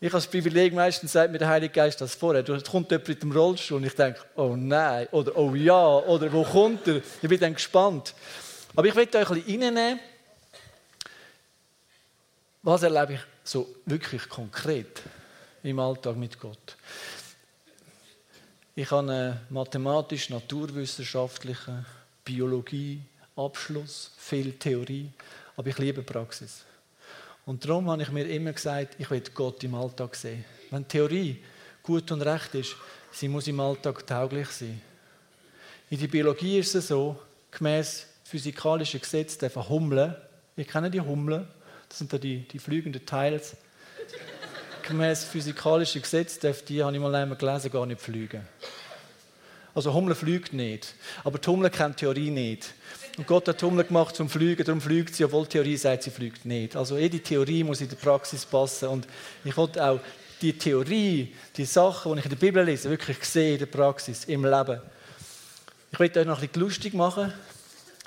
Ich 0.00 0.06
habe 0.06 0.18
das 0.18 0.28
Privileg, 0.28 0.72
meistens 0.74 1.10
sagt 1.10 1.32
mir 1.32 1.38
der 1.38 1.48
Heilige 1.48 1.74
Geist 1.74 2.00
das 2.00 2.14
vorher. 2.14 2.44
Da 2.44 2.56
kommt 2.60 2.92
jemand 2.92 3.08
mit 3.08 3.20
dem 3.20 3.32
Rollstuhl 3.32 3.78
und 3.78 3.84
ich 3.84 3.96
denke, 3.96 4.20
oh 4.36 4.54
nein, 4.56 5.08
oder 5.10 5.36
oh 5.36 5.56
ja, 5.56 5.86
oder 5.96 6.32
wo 6.32 6.44
kommt 6.44 6.86
er? 6.86 6.98
Ich 7.20 7.28
bin 7.28 7.40
dann 7.40 7.54
gespannt. 7.54 8.14
Aber 8.76 8.86
ich 8.86 8.94
will 8.94 9.08
euch 9.08 9.28
ein 9.28 9.42
bisschen 9.42 9.62
reinnehmen. 9.64 9.98
Was 12.62 12.84
erlebe 12.84 13.14
ich 13.14 13.20
so 13.50 13.74
wirklich 13.86 14.28
konkret 14.28 15.02
im 15.62 15.78
Alltag 15.78 16.16
mit 16.16 16.38
Gott. 16.38 16.76
Ich 18.74 18.90
habe 18.90 19.10
einen 19.10 19.40
mathematisch-naturwissenschaftlichen 19.48 21.86
Biologie, 22.24 23.00
Abschluss, 23.36 24.10
viel 24.18 24.52
Theorie, 24.52 25.08
aber 25.56 25.68
ich 25.68 25.78
liebe 25.78 26.02
Praxis. 26.02 26.66
Und 27.46 27.64
darum 27.64 27.88
habe 27.90 28.02
ich 28.02 28.10
mir 28.10 28.28
immer 28.28 28.52
gesagt, 28.52 28.96
ich 28.98 29.10
will 29.10 29.22
Gott 29.34 29.64
im 29.64 29.74
Alltag 29.74 30.14
sehen. 30.14 30.44
Wenn 30.70 30.86
Theorie 30.86 31.42
gut 31.82 32.12
und 32.12 32.20
recht 32.22 32.54
ist, 32.54 32.76
sie 33.10 33.28
muss 33.28 33.48
im 33.48 33.58
Alltag 33.60 34.06
tauglich 34.06 34.48
sein. 34.48 34.82
In 35.88 35.98
der 35.98 36.08
Biologie 36.08 36.58
ist 36.58 36.74
es 36.74 36.88
so, 36.88 37.18
gemäß 37.50 38.06
physikalischen 38.24 39.00
Gesetzen 39.00 39.38
darf 39.40 39.56
Hummeln, 39.70 40.14
wir 40.54 40.66
kennen 40.66 40.92
die 40.92 41.00
Hummeln, 41.00 41.48
das 41.88 41.98
sind 41.98 42.12
da 42.12 42.18
die, 42.18 42.46
die 42.48 42.58
fliegenden 42.58 43.04
Teils. 43.04 43.56
Gemäß 44.82 45.24
physikalischen 45.24 46.02
Gesetz 46.02 46.38
darf 46.38 46.62
die, 46.62 46.82
habe 46.82 46.94
ich 46.94 47.00
mal 47.00 47.14
einmal 47.14 47.36
gelesen, 47.36 47.70
gar 47.70 47.86
nicht 47.86 48.00
fliegen. 48.00 48.46
Also 49.74 49.92
Hummel 49.92 50.14
fliegt 50.14 50.52
nicht. 50.52 50.94
Aber 51.24 51.38
die 51.38 51.48
Hummel 51.48 51.70
kennt 51.70 51.98
Theorie 51.98 52.30
nicht. 52.30 52.74
Und 53.16 53.26
Gott 53.26 53.48
hat 53.48 53.60
die 53.60 53.64
Hummel 53.64 53.84
gemacht 53.84 54.16
zum 54.16 54.28
Fliegen, 54.28 54.64
darum 54.64 54.80
fliegt 54.80 55.14
sie, 55.14 55.24
obwohl 55.24 55.44
die 55.44 55.50
Theorie 55.50 55.76
sagt, 55.76 56.04
sie 56.04 56.10
fliegt 56.10 56.44
nicht. 56.44 56.76
Also 56.76 56.96
jede 56.96 57.20
Theorie 57.20 57.64
muss 57.64 57.80
in 57.80 57.88
der 57.88 57.96
Praxis 57.96 58.46
passen. 58.46 58.88
Und 58.88 59.06
ich 59.44 59.56
wollte 59.56 59.84
auch 59.84 60.00
die 60.40 60.56
Theorie, 60.56 61.34
die 61.56 61.64
Sachen, 61.64 62.12
die 62.12 62.18
ich 62.20 62.24
in 62.24 62.30
der 62.30 62.36
Bibel 62.38 62.64
lese, 62.64 62.90
wirklich 62.90 63.22
sehen 63.24 63.54
in 63.54 63.58
der 63.58 63.66
Praxis, 63.66 64.24
im 64.24 64.44
Leben. 64.44 64.80
Ich 65.90 65.98
möchte 65.98 66.20
euch 66.20 66.26
noch 66.26 66.40
ein 66.40 66.48
bisschen 66.48 66.62
lustig 66.62 66.94
machen. 66.94 67.32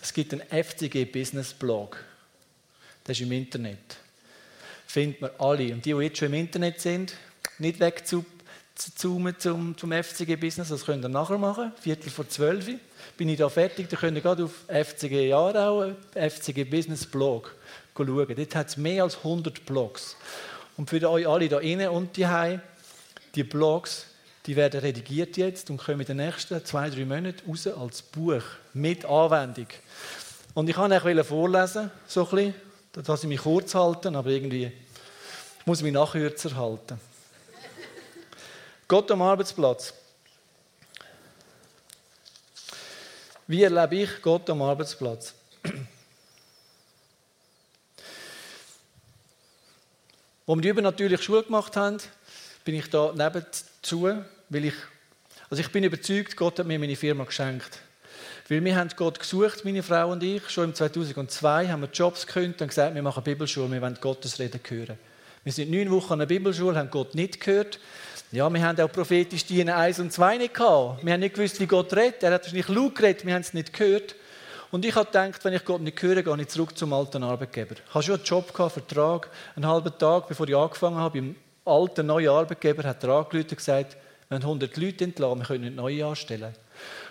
Es 0.01 0.13
gibt 0.13 0.33
einen 0.33 0.43
FCG-Business-Blog. 0.49 1.97
Das 3.11 3.19
ist 3.19 3.25
im 3.25 3.33
Internet. 3.33 3.97
Findet 4.87 5.19
man 5.19 5.31
alle. 5.37 5.73
Und 5.73 5.83
die, 5.83 5.93
die 5.93 5.99
jetzt 5.99 6.17
schon 6.17 6.29
im 6.29 6.35
Internet 6.35 6.79
sind, 6.79 7.13
nicht 7.59 7.81
wegzoomen 7.81 9.35
zum, 9.37 9.77
zum 9.77 9.91
FCG-Business, 9.91 10.69
das 10.69 10.85
könnt 10.85 11.03
ihr 11.03 11.09
nachher 11.09 11.37
machen, 11.37 11.73
Viertel 11.81 12.09
vor 12.09 12.29
zwölf. 12.29 12.69
bin 13.17 13.27
ich 13.27 13.37
da 13.37 13.49
fertig. 13.49 13.89
Da 13.89 13.97
könnt 13.97 14.15
ihr 14.15 14.21
gerade 14.21 14.45
auf 14.45 14.63
FCG 14.69 15.27
Jahrau, 15.27 15.91
FCG 16.13 16.63
Business 16.63 17.05
Blog 17.05 17.53
schauen. 17.97 18.33
Dort 18.33 18.55
hat 18.55 18.69
es 18.69 18.77
mehr 18.77 19.03
als 19.03 19.17
100 19.17 19.65
Blogs. 19.65 20.15
Und 20.77 20.89
für 20.89 21.09
euch 21.09 21.27
alle 21.27 21.49
da 21.49 21.59
innen 21.59 21.89
und 21.89 22.15
die 22.15 22.59
die 23.35 23.43
Blogs, 23.43 24.05
die 24.45 24.55
werden 24.55 24.79
redigiert 24.79 25.35
jetzt 25.35 25.69
und 25.69 25.83
kommen 25.83 25.99
in 25.99 26.07
den 26.07 26.17
nächsten 26.25 26.63
zwei, 26.63 26.89
drei 26.89 27.03
Monaten 27.03 27.41
raus 27.45 27.67
als 27.67 28.03
Buch 28.03 28.43
mit 28.73 29.03
Anwendung. 29.03 29.67
Und 30.53 30.69
ich 30.69 30.75
kann 30.77 30.93
euch 30.93 31.25
vorlesen, 31.25 31.91
so 32.07 32.23
ein 32.23 32.29
bisschen, 32.29 32.70
dass 32.93 33.23
ich 33.23 33.29
mich 33.29 33.41
kurz 33.41 33.73
halten, 33.73 34.15
aber 34.15 34.29
irgendwie 34.29 34.71
muss 35.65 35.79
ich 35.79 35.83
mich 35.83 35.93
nachkürzer 35.93 36.55
halten. 36.55 36.99
Gott 38.87 39.09
am 39.11 39.21
Arbeitsplatz. 39.21 39.93
Wie 43.47 43.63
erlebe 43.63 43.95
ich 43.95 44.21
Gott 44.21 44.49
am 44.49 44.61
Arbeitsplatz? 44.61 45.33
Als 50.47 50.57
wir 50.57 50.61
die 50.61 50.67
übernatürliche 50.69 51.23
Schule 51.23 51.43
gemacht 51.43 51.77
haben, 51.77 51.97
bin 52.65 52.75
ich 52.75 52.89
da 52.89 53.13
nebenzu, 53.13 54.23
weil 54.49 54.65
ich, 54.65 54.73
also 55.49 55.61
ich 55.61 55.71
bin 55.71 55.85
überzeugt, 55.85 56.35
Gott 56.35 56.59
hat 56.59 56.67
mir 56.67 56.77
meine 56.77 56.95
Firma 56.97 57.23
geschenkt. 57.23 57.79
Weil 58.51 58.65
wir 58.65 58.75
haben 58.75 58.89
Gott 58.97 59.17
gesucht, 59.17 59.63
meine 59.63 59.81
Frau 59.81 60.11
und 60.11 60.21
ich, 60.23 60.49
schon 60.49 60.65
im 60.65 60.75
2002 60.75 61.69
haben 61.69 61.83
wir 61.83 61.87
Jobs 61.87 62.27
gekündigt 62.27 62.61
und 62.61 62.67
gesagt, 62.67 62.93
wir 62.93 63.01
machen 63.01 63.23
Bibelschule, 63.23 63.71
wir 63.71 63.81
wollen 63.81 63.97
Gottes 64.01 64.39
Reden 64.39 64.59
hören. 64.67 64.99
Wir 65.45 65.53
sind 65.53 65.71
neun 65.71 65.89
Wochen 65.89 66.11
an 66.11 66.19
der 66.19 66.25
Bibelschule, 66.25 66.77
haben 66.77 66.89
Gott 66.89 67.15
nicht 67.15 67.39
gehört. 67.39 67.79
Ja, 68.33 68.49
wir 68.53 68.61
haben 68.61 68.77
auch 68.81 68.91
prophetisch 68.91 69.45
Dienen 69.45 69.69
1 69.69 69.99
und 69.99 70.11
2 70.11 70.37
nicht 70.37 70.53
gehabt. 70.53 71.05
Wir 71.05 71.13
haben 71.13 71.21
nicht 71.21 71.35
gewusst, 71.35 71.61
wie 71.61 71.65
Gott 71.65 71.93
redet. 71.93 72.23
Er 72.23 72.33
hat 72.33 72.41
wahrscheinlich 72.41 72.67
laut 72.67 72.93
geredet, 72.93 73.25
wir 73.25 73.33
haben 73.33 73.39
es 73.39 73.53
nicht 73.53 73.71
gehört. 73.71 74.15
Und 74.69 74.83
ich 74.83 74.95
habe 74.95 75.05
gedacht, 75.05 75.45
wenn 75.45 75.53
ich 75.53 75.63
Gott 75.63 75.79
nicht 75.79 76.01
höre, 76.01 76.21
gehe 76.21 76.41
ich 76.41 76.47
zurück 76.49 76.77
zum 76.77 76.91
alten 76.91 77.23
Arbeitgeber. 77.23 77.75
Ich 77.75 77.93
hatte 77.93 78.05
schon 78.05 78.15
einen 78.15 78.25
Job, 78.25 78.53
gehabt, 78.53 78.73
Vertrag, 78.73 79.29
einen 79.55 79.65
halben 79.65 79.97
Tag, 79.97 80.27
bevor 80.27 80.45
ich 80.49 80.57
angefangen 80.57 80.97
habe, 80.97 81.21
beim 81.21 81.35
alten 81.63 82.05
neuen 82.05 82.27
Arbeitgeber 82.27 82.83
hat 82.83 83.01
er 83.01 83.11
angerufen 83.11 83.47
und 83.49 83.55
gesagt, 83.55 83.95
wir 84.31 84.35
haben 84.35 84.43
100 84.43 84.77
Leute 84.77 85.03
entlassen, 85.03 85.39
wir 85.39 85.45
können 85.45 85.63
nicht 85.65 85.75
neue 85.75 86.05
anstellen. 86.05 86.55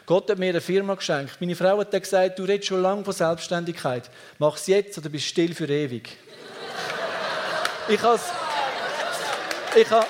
Gott 0.06 0.30
hat 0.30 0.38
mir 0.38 0.48
eine 0.48 0.62
Firma 0.62 0.94
geschenkt. 0.94 1.38
Meine 1.38 1.54
Frau 1.54 1.78
hat 1.78 1.90
gesagt, 1.90 2.38
du 2.38 2.44
redest 2.44 2.68
schon 2.68 2.80
lange 2.80 3.04
von 3.04 3.12
Selbstständigkeit. 3.12 4.10
Mach 4.38 4.56
es 4.56 4.66
jetzt 4.66 4.96
oder 4.96 5.10
bist 5.10 5.26
still 5.26 5.54
für 5.54 5.68
ewig. 5.68 6.16
ich 7.88 8.02
habe 8.02 8.18
ich 9.76 9.90
habe 9.90 10.06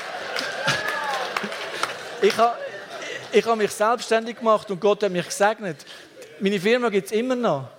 ich 2.22 2.34
ich 3.32 3.44
habe 3.44 3.56
mich 3.56 3.72
selbstständig 3.72 4.38
gemacht 4.38 4.70
und 4.70 4.80
Gott 4.80 5.02
hat 5.02 5.10
mich 5.10 5.26
gesegnet. 5.26 5.84
Meine 6.38 6.60
Firma 6.60 6.90
gibt 6.90 7.06
es 7.06 7.12
immer 7.12 7.34
noch. 7.34 7.70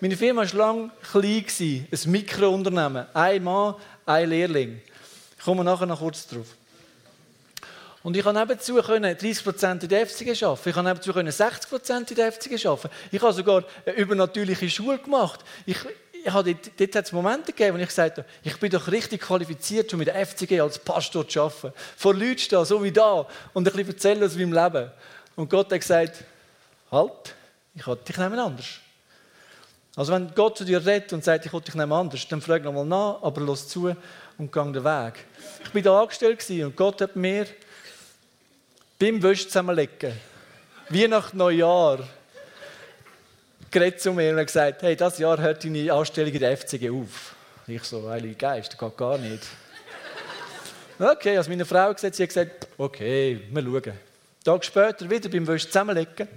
Meine 0.00 0.16
Firma 0.16 0.42
war 0.42 0.52
lange 0.52 0.90
klein, 1.12 1.44
ein 1.60 2.10
Mikrounternehmen. 2.10 3.06
Ein 3.14 3.44
Mann, 3.44 3.76
ein 4.04 4.28
Lehrling. 4.28 4.82
Ich 5.38 5.44
komme 5.44 5.62
nachher 5.62 5.86
noch 5.86 6.00
kurz 6.00 6.26
drauf. 6.26 6.56
Und 8.02 8.16
ich 8.16 8.22
konnte 8.22 8.40
nebenzu 8.40 8.80
30% 8.80 9.82
in 9.82 9.88
der 9.88 10.06
FCG 10.06 10.44
arbeiten. 10.44 10.68
Ich 10.68 10.74
konnte 10.74 10.90
nebenzu 10.90 11.12
60% 11.12 12.10
in 12.10 12.16
der 12.16 12.32
FCG 12.32 12.66
arbeiten. 12.66 12.88
Ich 13.10 13.20
habe 13.20 13.32
sogar 13.32 13.64
eine 13.84 13.94
übernatürliche 13.94 14.70
Schule 14.70 14.98
gemacht. 14.98 15.40
Ich, 15.66 15.76
ich 16.24 16.32
habe 16.32 16.54
dort, 16.54 16.80
dort 16.80 16.96
hat 16.96 17.04
es 17.04 17.12
Momente 17.12 17.52
gegeben, 17.52 17.76
wo 17.76 17.80
ich 17.82 17.88
gesagt 17.88 18.18
habe, 18.18 18.28
ich 18.42 18.56
bin 18.58 18.70
doch 18.70 18.90
richtig 18.90 19.20
qualifiziert, 19.20 19.92
um 19.92 19.98
mit 19.98 20.08
der 20.08 20.26
FCG 20.26 20.60
als 20.60 20.78
Pastor 20.78 21.28
zu 21.28 21.42
arbeiten. 21.42 21.72
Vor 21.96 22.14
Leuten 22.14 22.38
stehen, 22.38 22.64
so 22.64 22.82
wie 22.82 22.92
da, 22.92 23.26
und 23.52 23.68
ein 23.68 23.72
bisschen 23.72 23.88
erzählen 23.88 24.24
aus 24.24 24.34
meinem 24.34 24.52
Leben. 24.52 24.90
Und 25.36 25.50
Gott 25.50 25.70
hat 25.70 25.80
gesagt, 25.80 26.24
halt, 26.90 27.34
ich 27.74 27.86
will 27.86 27.96
dich 27.96 28.16
nehmen 28.16 28.38
anders. 28.38 28.66
Also 29.96 30.12
wenn 30.12 30.32
Gott 30.34 30.56
zu 30.56 30.64
dir 30.64 30.84
redet 30.84 31.12
und 31.12 31.22
sagt, 31.22 31.44
ich 31.44 31.52
will 31.52 31.60
dich 31.60 31.74
nehmen 31.74 31.92
anders, 31.92 32.26
dann 32.28 32.40
frag 32.40 32.62
nochmal 32.62 32.86
nach, 32.86 33.22
aber 33.22 33.40
los 33.42 33.68
zu 33.68 33.94
und 34.38 34.50
gang 34.50 34.72
den 34.72 34.84
Weg. 34.84 35.24
Ich 35.64 35.74
war 35.74 35.82
da 35.82 36.00
angestellt 36.00 36.48
und 36.48 36.76
Gott 36.76 37.02
hat 37.02 37.16
mir 37.16 37.46
beim 39.00 39.22
Wäsch 39.22 39.46
zusammenlegen, 39.46 40.12
Weihnachten, 40.90 41.38
Neujahr, 41.38 42.06
geredet 43.70 44.00
zu 44.00 44.12
mir 44.12 44.36
und 44.36 44.44
gesagt, 44.44 44.82
hey, 44.82 44.94
das 44.94 45.18
Jahr 45.18 45.38
hört 45.38 45.64
deine 45.64 45.90
Anstellung 45.90 46.32
in 46.32 46.38
der 46.38 46.56
FCG 46.56 46.90
auf. 46.90 47.34
Ich 47.66 47.82
so, 47.84 48.10
Heilige 48.10 48.34
Geist, 48.34 48.72
das 48.72 48.78
geht 48.78 48.96
gar 48.98 49.16
nicht. 49.16 49.42
Okay, 50.98 51.38
als 51.38 51.48
meine 51.48 51.64
Frau 51.64 51.94
gesagt, 51.94 52.14
sie 52.14 52.22
hat 52.24 52.28
gesagt, 52.28 52.68
okay, 52.76 53.40
wir 53.50 53.62
schauen. 53.62 53.98
Tag 54.44 54.64
später 54.64 55.08
wieder 55.08 55.30
beim 55.30 55.46
Wäsch 55.46 55.66
zusammenlegen 55.66 56.28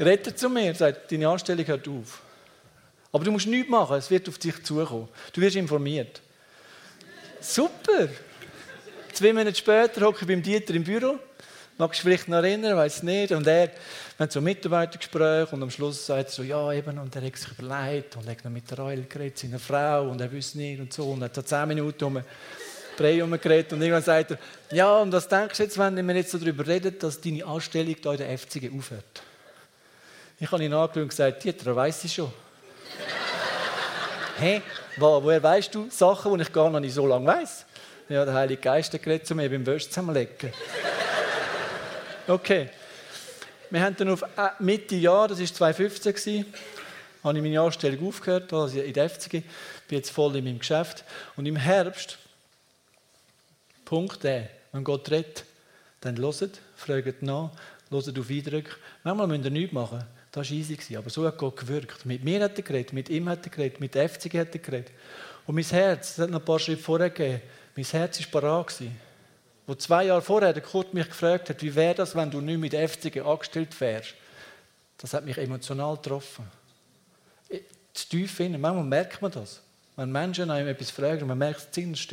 redet 0.00 0.28
er 0.28 0.36
zu 0.36 0.48
mir 0.48 0.70
und 0.70 0.78
sagt, 0.78 1.12
deine 1.12 1.28
Anstellung 1.28 1.66
hört 1.66 1.88
auf. 1.88 2.22
Aber 3.12 3.24
du 3.24 3.32
musst 3.32 3.46
nichts 3.46 3.70
machen, 3.70 3.96
es 3.96 4.10
wird 4.10 4.28
auf 4.28 4.38
dich 4.38 4.62
zukommen. 4.62 5.08
Du 5.32 5.40
wirst 5.42 5.56
informiert. 5.56 6.22
Super! 7.40 8.08
Zwei 9.12 9.32
Monate 9.32 9.56
später 9.56 10.06
hocke 10.06 10.20
ich 10.22 10.26
beim 10.26 10.42
Dieter 10.42 10.74
im 10.74 10.84
Büro. 10.84 11.18
Magst 11.78 12.00
du 12.00 12.04
vielleicht 12.04 12.28
noch 12.28 12.38
erinnern, 12.38 12.76
weiß 12.76 13.02
nicht. 13.02 13.32
Und 13.32 13.46
er, 13.46 13.70
haben 14.18 14.30
so 14.30 14.40
Mitarbeitergespräch 14.40 15.52
und 15.52 15.62
am 15.62 15.70
Schluss 15.70 16.06
sagt 16.06 16.30
er 16.30 16.32
so, 16.32 16.42
ja 16.42 16.72
eben, 16.72 16.98
und 16.98 17.14
er 17.14 17.22
hat 17.22 17.36
sich 17.36 17.50
überlegt 17.58 18.16
und 18.16 18.26
hat 18.26 18.44
noch 18.44 18.50
mit 18.50 18.70
der 18.70 18.78
Reul 18.78 19.04
geredet, 19.06 19.38
seiner 19.38 19.58
Frau, 19.58 20.08
und 20.08 20.20
er 20.20 20.32
wüsste 20.32 20.56
nicht 20.56 20.80
und 20.80 20.92
so. 20.92 21.10
Und 21.10 21.20
er 21.20 21.26
hat 21.26 21.34
so 21.34 21.42
zehn 21.42 21.68
Minuten 21.68 22.04
um 22.04 22.22
Brei 22.96 23.18
geredet 23.18 23.74
und 23.74 23.82
irgendwann 23.82 24.02
sagt 24.02 24.30
er, 24.30 24.38
ja, 24.70 24.96
und 24.96 25.12
was 25.12 25.28
denkst 25.28 25.58
du 25.58 25.62
jetzt, 25.64 25.76
wenn 25.76 26.08
wir 26.08 26.14
jetzt 26.14 26.30
so 26.30 26.38
darüber 26.38 26.66
reden, 26.66 26.98
dass 26.98 27.20
deine 27.20 27.44
Anstellung 27.44 27.94
hier 28.00 28.12
in 28.12 28.18
der 28.18 28.38
FCG 28.38 28.70
aufhört? 28.74 29.22
Ich 30.40 30.50
habe 30.50 30.64
ihn 30.64 30.72
angeschaut 30.72 31.02
und 31.02 31.08
gesagt, 31.08 31.44
Dieter, 31.44 31.76
weiss 31.76 32.04
ich 32.04 32.14
schon. 32.14 32.32
Hä? 34.38 34.62
Wo, 34.96 35.22
woher 35.22 35.42
weißt 35.42 35.74
du 35.74 35.88
Sachen, 35.90 36.38
die 36.38 36.42
ich 36.42 36.52
gar 36.52 36.70
noch 36.70 36.80
nicht 36.80 36.94
so 36.94 37.06
lange 37.06 37.26
weiss? 37.26 37.66
Ja, 38.08 38.24
der 38.24 38.32
Heilige 38.32 38.62
Geist 38.62 38.94
hat 38.94 39.02
geredet 39.02 39.26
zu 39.26 39.34
mir 39.34 39.50
beim 39.50 39.66
Wäsch 39.66 39.88
zusammenlegen. 39.88 40.52
Okay. 42.28 42.68
Wir 43.70 43.82
haben 43.82 43.96
dann 43.96 44.08
auf 44.08 44.22
äh, 44.22 44.50
Mitte 44.58 44.96
Jahr, 44.96 45.28
das 45.28 45.38
war 45.38 45.46
2015, 45.46 46.44
habe 47.22 47.36
ich 47.38 47.42
meine 47.42 47.60
Anstellung 47.60 48.08
aufgehört, 48.08 48.52
also 48.52 48.80
in 48.80 48.92
der 48.92 49.08
FCG, 49.08 49.42
bin 49.86 49.98
jetzt 49.98 50.10
voll 50.10 50.34
in 50.36 50.44
meinem 50.44 50.58
Geschäft. 50.58 51.04
Und 51.36 51.46
im 51.46 51.56
Herbst, 51.56 52.18
Punkt 53.84 54.24
der, 54.24 54.50
wenn 54.72 54.82
Gott 54.82 55.08
redet, 55.10 55.44
dann 56.00 56.16
loset, 56.16 56.60
fragt 56.74 57.22
nach, 57.22 57.50
loset 57.90 58.18
auf 58.18 58.28
Eindrücke. 58.28 58.72
Manchmal 59.04 59.28
müsst 59.28 59.44
ihr 59.44 59.50
nichts 59.50 59.72
machen. 59.72 60.04
Das 60.32 60.50
war 60.50 60.56
easy. 60.56 60.96
Aber 60.96 61.10
so 61.10 61.24
hat 61.26 61.38
Gott 61.38 61.56
gewirkt. 61.56 62.04
Mit 62.06 62.24
mir 62.24 62.42
hat 62.42 62.56
er 62.56 62.62
geredet, 62.62 62.92
mit 62.92 63.08
ihm 63.08 63.28
hat 63.28 63.46
er 63.46 63.50
geredet, 63.50 63.80
mit 63.80 63.94
der 63.94 64.08
FCG 64.08 64.40
hat 64.40 64.54
er 64.54 64.60
geredet. 64.60 64.92
Und 65.46 65.54
mein 65.54 65.64
Herz, 65.64 66.16
das 66.16 66.24
hat 66.24 66.30
noch 66.30 66.40
ein 66.40 66.44
paar 66.44 66.58
Schritte 66.58 66.82
vorher 66.82 67.10
gegeben, 67.10 67.40
mein 67.76 67.84
Herz 67.84 68.20
war 68.20 68.40
parat. 68.40 68.74
Wo 69.66 69.74
zwei 69.74 70.04
Jahre 70.04 70.22
vorher 70.22 70.52
der 70.52 70.62
Kurt 70.62 70.94
mich 70.94 71.08
gefragt 71.08 71.50
hat, 71.50 71.60
wie 71.62 71.74
wäre 71.74 71.94
das, 71.94 72.14
wenn 72.14 72.30
du 72.30 72.40
nicht 72.40 72.58
mit 72.58 72.72
der 72.72 72.88
FCG 72.88 73.20
angestellt 73.20 73.78
wärst, 73.80 74.14
das 74.98 75.12
hat 75.12 75.24
mich 75.24 75.36
emotional 75.38 75.96
getroffen. 75.96 76.46
Zu 77.92 78.08
tief 78.08 78.34
finden. 78.34 78.60
Manchmal 78.60 78.84
merkt 78.84 79.20
man 79.22 79.32
das. 79.32 79.60
Wenn 79.96 80.12
Menschen 80.12 80.50
einem 80.50 80.68
etwas 80.68 80.90
fragen, 80.90 81.26
man 81.26 81.38
merkt 81.38 81.68
es 81.70 81.76
innerst 81.76 82.12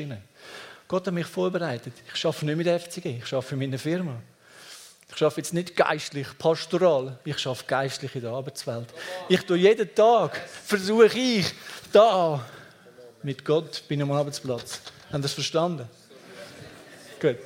Gott 0.88 1.08
hat 1.08 1.13
mich 1.13 1.26
vorbereitet. 1.26 1.94
Ich 2.13 2.26
arbeite 2.26 2.46
nicht 2.46 2.58
mit 2.58 2.68
der 2.68 2.80
FCG, 2.80 3.18
ich 3.18 3.34
arbeite 3.34 3.48
für 3.48 3.56
meine 3.56 3.78
Firma. 3.78 4.22
Ich 5.16 5.22
arbeite 5.22 5.42
jetzt 5.42 5.54
nicht 5.54 5.76
geistlich, 5.76 6.28
pastoral. 6.38 7.20
Ich 7.24 7.46
arbeite 7.46 7.66
geistlich 7.66 8.16
in 8.16 8.22
der 8.22 8.32
Arbeitswelt. 8.32 8.88
Ich 9.30 9.42
tue 9.42 9.58
jeden 9.58 9.94
Tag, 9.94 10.38
versuche 10.38 11.18
ich, 11.18 11.52
da 11.92 12.46
mit 13.22 13.46
Gott 13.46 13.84
bin 13.88 14.02
am 14.02 14.12
Arbeitsplatz. 14.12 14.82
Haben 15.12 15.22
Sie 15.22 15.24
das 15.24 15.34
verstanden? 15.34 15.88
Gut. 17.24 17.38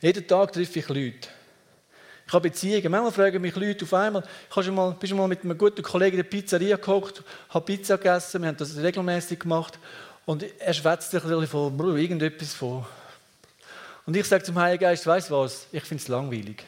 Jeden 0.00 0.28
Tag 0.28 0.52
treffe 0.52 0.78
ich 0.78 0.88
Leute. 0.88 1.28
Ich 2.28 2.32
habe 2.32 2.48
Beziehungen. 2.48 2.92
Manchmal 2.92 3.10
fragen 3.10 3.42
mich 3.42 3.56
Leute 3.56 3.84
auf 3.84 3.92
einmal, 3.92 4.22
habe 4.50 4.62
schon 4.62 4.76
mal, 4.76 4.92
bin 4.92 5.08
schon 5.08 5.18
mal 5.18 5.26
mit 5.26 5.42
einem 5.42 5.58
guten 5.58 5.82
Kollegen 5.82 6.16
in 6.16 6.22
der 6.22 6.30
Pizzeria 6.30 6.76
gekocht, 6.76 7.24
habe 7.48 7.64
Pizza 7.64 7.96
gegessen, 7.96 8.42
wir 8.42 8.50
haben 8.50 8.56
das 8.56 8.76
regelmäßig 8.76 9.40
gemacht. 9.40 9.80
Und 10.24 10.44
er 10.60 10.72
schwätzt 10.72 11.12
ein 11.12 11.20
bisschen 11.20 11.48
von 11.48 11.98
irgendetwas 11.98 12.54
von 12.54 12.86
und 14.06 14.16
ich 14.16 14.26
sage 14.26 14.44
zum 14.44 14.56
Heiligen 14.56 14.82
Geist, 14.82 15.04
weißt 15.04 15.28
du 15.28 15.34
was, 15.34 15.66
ich 15.72 15.82
finde 15.82 16.02
es 16.02 16.06
langweilig. 16.08 16.62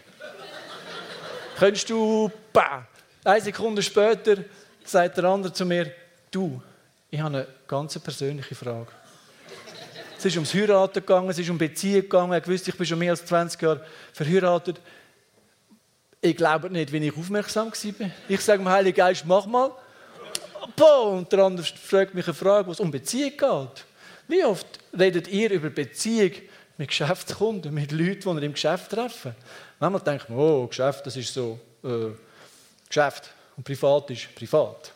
Könntest 1.60 1.88
du, 1.88 2.28
bah, 2.52 2.88
eine 3.22 3.40
Sekunde 3.40 3.84
später 3.84 4.38
sagt 4.84 5.16
der 5.16 5.24
andere 5.26 5.52
zu 5.52 5.64
mir, 5.64 5.92
du, 6.32 6.60
ich 7.08 7.20
habe 7.20 7.36
eine 7.36 7.46
ganz 7.68 7.96
persönliche 8.00 8.56
Frage. 8.56 8.88
Es 10.22 10.26
ist 10.26 10.36
ums 10.36 10.54
Heiraten 10.54 11.00
gegangen, 11.00 11.28
es 11.30 11.38
ist 11.40 11.50
um 11.50 11.58
Beziehung 11.58 12.02
gegangen. 12.02 12.32
Er 12.32 12.46
wusste, 12.46 12.70
ich 12.70 12.76
bin 12.76 12.86
schon 12.86 13.00
mehr 13.00 13.10
als 13.10 13.26
20 13.26 13.60
Jahre 13.60 13.84
verheiratet. 14.12 14.80
Ich 16.20 16.36
glaube 16.36 16.70
nicht, 16.70 16.92
wenn 16.92 17.02
ich 17.02 17.16
aufmerksam 17.16 17.72
war. 17.72 18.10
Ich 18.28 18.40
sage 18.40 18.62
dem 18.62 18.68
Heiligen 18.68 18.96
Geist, 18.96 19.24
mach 19.26 19.46
mal. 19.46 19.72
Und 20.78 21.32
der 21.32 21.40
andere 21.40 21.66
fragt 21.66 22.14
mich 22.14 22.24
eine 22.24 22.34
Frage, 22.34 22.68
wo 22.68 22.70
es 22.70 22.78
um 22.78 22.92
Beziehung 22.92 23.30
geht. 23.30 23.84
Wie 24.28 24.44
oft 24.44 24.66
redet 24.96 25.26
ihr 25.26 25.50
über 25.50 25.70
Beziehung 25.70 26.30
mit 26.78 26.90
Geschäftskunden, 26.90 27.74
mit 27.74 27.90
Leuten, 27.90 28.20
die 28.20 28.42
er 28.42 28.42
im 28.44 28.52
Geschäft 28.52 28.92
treffen. 28.92 29.34
Manchmal 29.80 30.02
denkt 30.02 30.30
man, 30.30 30.38
oh, 30.38 30.68
Geschäft, 30.68 31.04
das 31.04 31.16
ist 31.16 31.34
so 31.34 31.58
äh, 31.82 32.12
Geschäft 32.86 33.28
und 33.56 33.64
privat 33.64 34.08
ist 34.12 34.32
privat. 34.36 34.92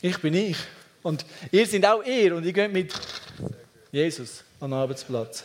Ich 0.00 0.18
bin 0.22 0.32
ich 0.32 0.56
und 1.02 1.24
ihr 1.50 1.66
seid 1.66 1.84
auch 1.84 2.04
ihr 2.04 2.34
und 2.36 2.44
ihr 2.44 2.52
geht 2.52 2.72
mit 2.72 2.92
Jesus 3.90 4.44
an 4.60 4.70
den 4.70 4.78
Arbeitsplatz. 4.78 5.44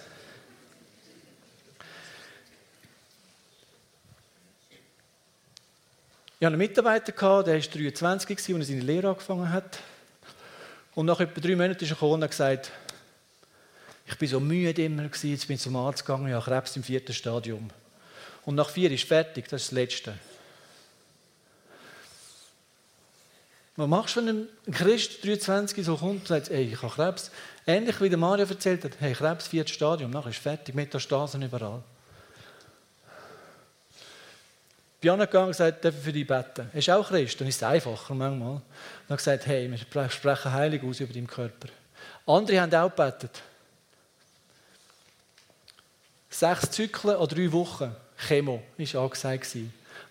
Ich 6.40 6.46
hatte 6.46 6.54
einen 6.54 6.58
Mitarbeiter, 6.58 7.12
der 7.12 7.22
war 7.22 7.44
23, 7.44 8.30
als 8.38 8.50
er 8.50 8.64
seine 8.64 8.82
Lehre 8.82 9.10
angefangen 9.10 9.52
hat. 9.52 9.80
Und 10.94 11.08
nach 11.08 11.20
etwa 11.20 11.42
drei 11.42 11.56
Monaten 11.56 11.84
ist 11.84 11.92
er 11.92 12.04
und 12.04 12.24
hat 12.24 12.30
gesagt, 12.30 12.72
ich 14.06 14.16
bin 14.18 14.30
so 14.30 14.40
müde 14.40 14.86
immer, 14.86 15.04
jetzt 15.04 15.48
bin 15.48 15.56
ich 15.56 15.62
zum 15.62 15.76
Arzt 15.76 16.06
gegangen, 16.06 16.28
ich 16.28 16.34
habe 16.34 16.46
Krebs 16.46 16.76
im 16.76 16.84
vierten 16.84 17.14
Stadium. 17.14 17.70
Und 18.46 18.56
nach 18.56 18.70
vier 18.70 18.92
ist 18.92 19.04
fertig, 19.06 19.48
das 19.50 19.64
ist 19.64 19.72
das 19.72 19.76
Letzte. 19.76 20.14
Was 23.78 23.88
machst 23.88 24.16
du, 24.16 24.26
wenn 24.26 24.48
ein 24.68 24.74
Christ 24.74 25.24
23 25.24 25.86
so 25.86 25.96
kommt 25.96 26.22
und 26.22 26.28
sagt, 26.28 26.50
ey, 26.50 26.74
ich 26.74 26.82
habe 26.82 26.94
Krebs? 26.94 27.32
Ähnlich 27.66 28.02
wie 28.02 28.10
der 28.10 28.18
Mario 28.18 28.46
erzählt 28.46 28.84
hat, 28.84 28.94
hey, 29.00 29.14
Krebs, 29.14 29.48
viertes 29.48 29.76
Stadium, 29.76 30.12
nachher 30.12 30.32
ist 30.32 30.40
fertig, 30.40 30.74
Metastasen 30.74 31.44
überall. 31.44 31.84
bin 35.00 35.20
gegangen 35.20 35.46
und 35.46 35.52
gesagt, 35.52 35.86
darf 35.86 35.96
ich 35.96 36.04
für 36.04 36.12
dich 36.12 36.28
beten? 36.28 36.70
Er 36.74 36.80
ist 36.80 36.90
auch 36.90 37.08
Christ, 37.08 37.40
dann 37.40 37.48
ist 37.48 37.58
es 37.58 37.64
einfacher 37.64 38.14
manchmal. 38.14 38.54
Und 38.54 38.64
hat 39.10 39.18
gesagt, 39.18 39.46
hey, 39.46 39.70
wir 39.70 40.10
sprechen 40.10 40.52
heilig 40.52 40.84
aus 40.84 41.00
über 41.00 41.14
deinen 41.14 41.28
Körper. 41.28 41.70
Andere 42.26 42.62
haben 42.62 42.74
auch 42.74 42.90
gebetet. 42.90 43.42
Sechs 46.30 46.72
Zyklen 46.72 47.16
oder 47.16 47.36
drei 47.36 47.52
Wochen 47.52 47.96
Chemo 48.28 48.64
war 48.78 49.04
angesagt. 49.04 49.56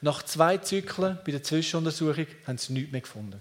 Nach 0.00 0.22
zwei 0.22 0.58
Zyklen 0.58 1.18
bei 1.24 1.32
der 1.32 1.42
Zwischenuntersuchung 1.42 2.26
haben 2.46 2.58
sie 2.58 2.72
nichts 2.72 2.92
mehr 2.92 3.00
gefunden. 3.00 3.40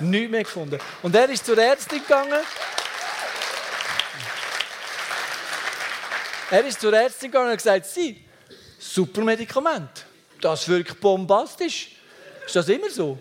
Nichts 0.00 0.30
mehr 0.30 0.42
gefunden. 0.42 0.78
Und 1.02 1.14
er 1.14 1.28
ist 1.28 1.44
zur 1.44 1.58
Ärztin 1.58 2.00
gegangen. 2.00 2.42
Er 6.50 6.64
ist 6.64 6.80
zur 6.80 6.92
Ärztin 6.92 7.30
gegangen 7.30 7.46
und 7.46 7.52
hat 7.52 7.58
gesagt, 7.58 7.86
sie, 7.86 8.24
super 8.78 9.22
Medikament 9.22 10.06
das 10.40 10.68
wirkt 10.68 11.00
bombastisch. 11.00 11.90
Ist 12.46 12.56
das 12.56 12.68
immer 12.68 12.90
so? 12.90 13.18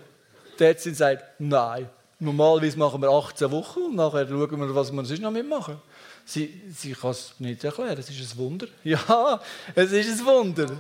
Die 0.60 0.64
Ärztin 0.64 0.96
sagt, 0.96 1.24
nein. 1.40 1.90
Normalerweise 2.20 2.78
machen 2.78 3.02
wir 3.02 3.10
18 3.10 3.52
Wochen 3.52 3.80
und 3.82 3.96
nachher 3.96 4.28
schauen 4.28 4.60
wir, 4.60 4.76
was 4.76 4.92
wir 4.92 5.06
sonst 5.06 5.22
noch 5.22 5.32
mitmachen. 5.32 5.78
Sie, 6.24 6.62
sie 6.74 6.94
kann 6.94 7.12
es 7.12 7.34
nicht 7.40 7.64
erklären, 7.64 7.98
es 8.00 8.10
ist 8.10 8.34
ein 8.34 8.38
Wunder. 8.38 8.68
Ja, 8.84 9.42
es 9.76 9.92
ist 9.92 10.22
ein 10.22 10.26
Wunder. 10.26 10.80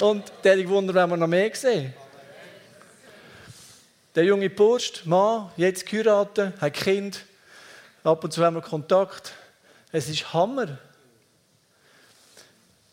Und 0.00 0.32
diese 0.42 0.68
Wunder 0.68 0.94
werden 0.94 1.10
wir 1.10 1.16
noch 1.16 1.26
mehr 1.26 1.54
sehen. 1.54 1.92
Der 4.14 4.22
junge 4.22 4.48
Bursch, 4.48 5.04
Mann, 5.06 5.50
jetzt 5.56 5.86
geheiratet, 5.86 6.54
hat 6.60 6.74
Kind, 6.74 7.24
ab 8.04 8.22
und 8.22 8.32
zu 8.32 8.44
haben 8.44 8.54
wir 8.54 8.62
Kontakt. 8.62 9.32
Es 9.90 10.08
ist 10.08 10.32
Hammer. 10.32 10.78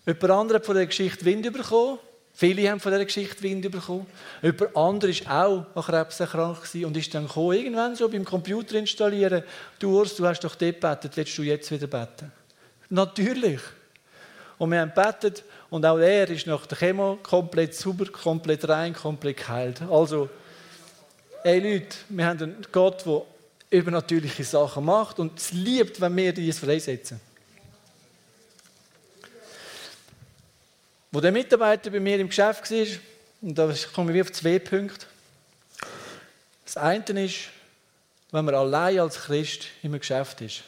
Jemand 0.08 0.32
anderes 0.32 0.62
hat 0.62 0.66
von 0.66 0.76
der 0.76 0.88
Geschichte 0.88 1.24
Wind 1.24 1.54
bekommen. 1.54 2.00
Viele 2.34 2.68
haben 2.72 2.80
von 2.80 2.92
dieser 2.92 3.06
Geschichte 3.06 3.44
Wind 3.44 3.70
bekommen. 3.70 4.08
Jemand 4.42 4.76
anderes 4.76 5.24
war 5.28 5.46
auch 5.46 5.66
an 5.76 5.84
Krebs 5.84 6.20
erkrankt 6.20 6.74
und 6.74 6.98
ist 6.98 7.14
dann 7.14 7.28
gekommen, 7.28 7.56
irgendwann 7.56 7.96
so 7.96 8.10
beim 8.10 8.26
Computer 8.26 8.74
installieren. 8.80 9.44
Du 9.78 9.96
Urs, 10.00 10.16
du 10.16 10.26
hast 10.26 10.40
doch 10.40 10.56
dort 10.56 10.82
gebetet, 10.82 11.12
willst 11.14 11.38
du 11.38 11.44
jetzt 11.44 11.70
wieder 11.70 11.86
beten? 11.86 12.32
Natürlich. 12.90 13.62
Und 14.58 14.72
wir 14.72 14.82
haben 14.82 14.92
gebetet 14.96 15.44
und 15.70 15.86
auch 15.86 16.00
er 16.00 16.28
ist 16.32 16.48
nach 16.48 16.66
der 16.66 16.80
Chemo 16.80 17.20
komplett 17.22 17.76
sauber, 17.76 18.06
komplett 18.06 18.68
rein, 18.68 18.96
komplett 18.96 19.38
geheilt. 19.38 19.84
Also, 19.84 20.28
ey 21.44 21.60
Leute, 21.60 21.98
wir 22.10 22.26
haben 22.26 22.42
einen 22.42 22.68
Gott, 22.72 23.06
der 23.06 23.22
übernatürliche 23.70 24.44
Sachen 24.44 24.86
macht 24.86 25.20
und 25.20 25.40
es 25.40 25.52
liebt, 25.52 26.00
wenn 26.02 26.16
wir 26.16 26.34
dies 26.34 26.60
freisetzen. 26.60 27.20
Wo 31.12 31.20
der 31.20 31.32
Mitarbeiter 31.32 31.90
bei 31.90 32.00
mir 32.00 32.20
im 32.20 32.28
Geschäft 32.28 32.72
war, 32.72 32.88
und 33.42 33.58
da 33.58 33.74
kommen 33.94 34.14
wir 34.14 34.22
auf 34.22 34.32
zwei 34.32 34.60
Punkte. 34.60 35.06
Das 36.64 36.78
eine 36.78 37.26
ist, 37.26 37.50
wenn 38.32 38.46
man 38.46 38.56
allein 38.56 39.00
als 39.00 39.18
Christ 39.18 39.66
im 39.84 39.92
Geschäft 39.94 40.42
ist, 40.42 40.64